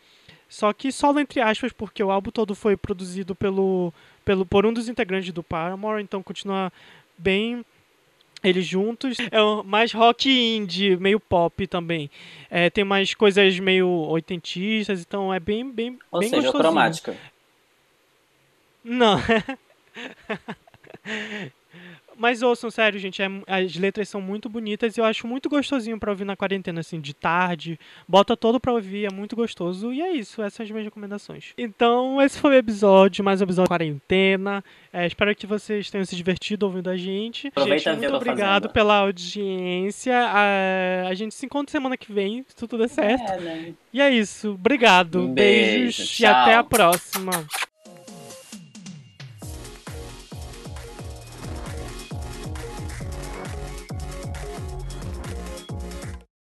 Só 0.47 0.71
que 0.75 0.93
solo 0.93 1.19
entre 1.19 1.41
aspas, 1.41 1.73
porque 1.73 2.05
o 2.05 2.11
álbum 2.11 2.31
todo 2.31 2.55
foi 2.55 2.77
produzido 2.77 3.35
pelo, 3.35 3.91
pelo, 4.25 4.47
por 4.47 4.67
um 4.67 4.73
dos 4.73 4.89
integrantes 4.89 5.33
do 5.33 5.43
Paramore, 5.43 6.03
então 6.03 6.23
continua 6.23 6.73
bem 7.17 7.65
eles 8.43 8.67
juntos. 8.67 9.17
É 9.19 9.63
mais 9.65 9.93
rock 9.93 10.29
indie, 10.29 10.97
meio 10.97 11.21
pop 11.21 11.67
também. 11.67 12.11
É, 12.51 12.69
tem 12.69 12.85
mais 12.85 13.15
coisas 13.15 13.59
meio 13.59 13.89
oitentistas, 13.89 15.01
então 15.01 15.33
é 15.33 15.39
bem, 15.39 15.71
bem, 15.71 15.99
Ou 16.11 16.21
bem 16.21 16.29
seja, 16.29 16.51
cromática. 16.51 17.17
Não. 18.85 19.19
Mas 22.23 22.41
ouçam, 22.41 22.71
sério, 22.71 23.01
gente, 23.01 23.21
é- 23.21 23.27
as 23.49 23.75
letras 23.75 24.09
são 24.09 24.21
muito 24.21 24.49
bonitas 24.49 24.97
e 24.97 25.01
eu 25.01 25.05
acho 25.05 25.27
muito 25.27 25.49
gostosinho 25.49 25.99
pra 25.99 26.13
ouvir 26.13 26.25
na 26.25 26.37
quarentena, 26.37 26.79
assim, 26.79 27.01
de 27.01 27.13
tarde. 27.13 27.77
Bota 28.07 28.37
todo 28.37 28.61
pra 28.61 28.73
ouvir, 28.73 29.07
é 29.07 29.13
muito 29.13 29.35
gostoso. 29.35 29.93
E 29.93 30.01
é 30.01 30.13
isso, 30.13 30.41
essas 30.41 30.55
são 30.55 30.63
as 30.65 30.71
minhas 30.71 30.85
recomendações. 30.85 31.53
Então, 31.59 32.23
esse 32.23 32.39
foi 32.39 32.53
o 32.55 32.59
episódio, 32.59 33.25
mais 33.25 33.41
um 33.41 33.45
episódio 33.45 33.65
de 33.65 33.71
quarentena. 33.71 34.63
É, 34.93 35.05
espero 35.05 35.35
que 35.35 35.49
vocês 35.49 35.91
tenham 35.91 36.05
se 36.05 36.15
divertido 36.15 36.65
ouvindo 36.65 36.89
a 36.91 36.97
gente. 36.97 37.49
Aproveita 37.49 37.91
gente, 37.91 38.03
muito 38.03 38.15
obrigado 38.15 38.63
fazenda. 38.63 38.69
pela 38.69 38.99
audiência. 38.99 40.17
A, 40.17 41.09
a 41.09 41.15
gente 41.15 41.35
se 41.35 41.45
encontra 41.45 41.73
semana 41.73 41.97
que 41.97 42.13
vem, 42.13 42.45
se 42.47 42.55
tudo 42.55 42.79
der 42.79 42.89
certo. 42.89 43.33
É, 43.33 43.41
né? 43.41 43.75
E 43.93 44.01
é 44.01 44.09
isso, 44.11 44.53
obrigado. 44.53 45.23
Um 45.23 45.35
beijo, 45.35 45.99
Beijos 45.99 46.21
e 46.21 46.23
tchau. 46.23 46.33
até 46.33 46.55
a 46.55 46.63
próxima. 46.63 47.33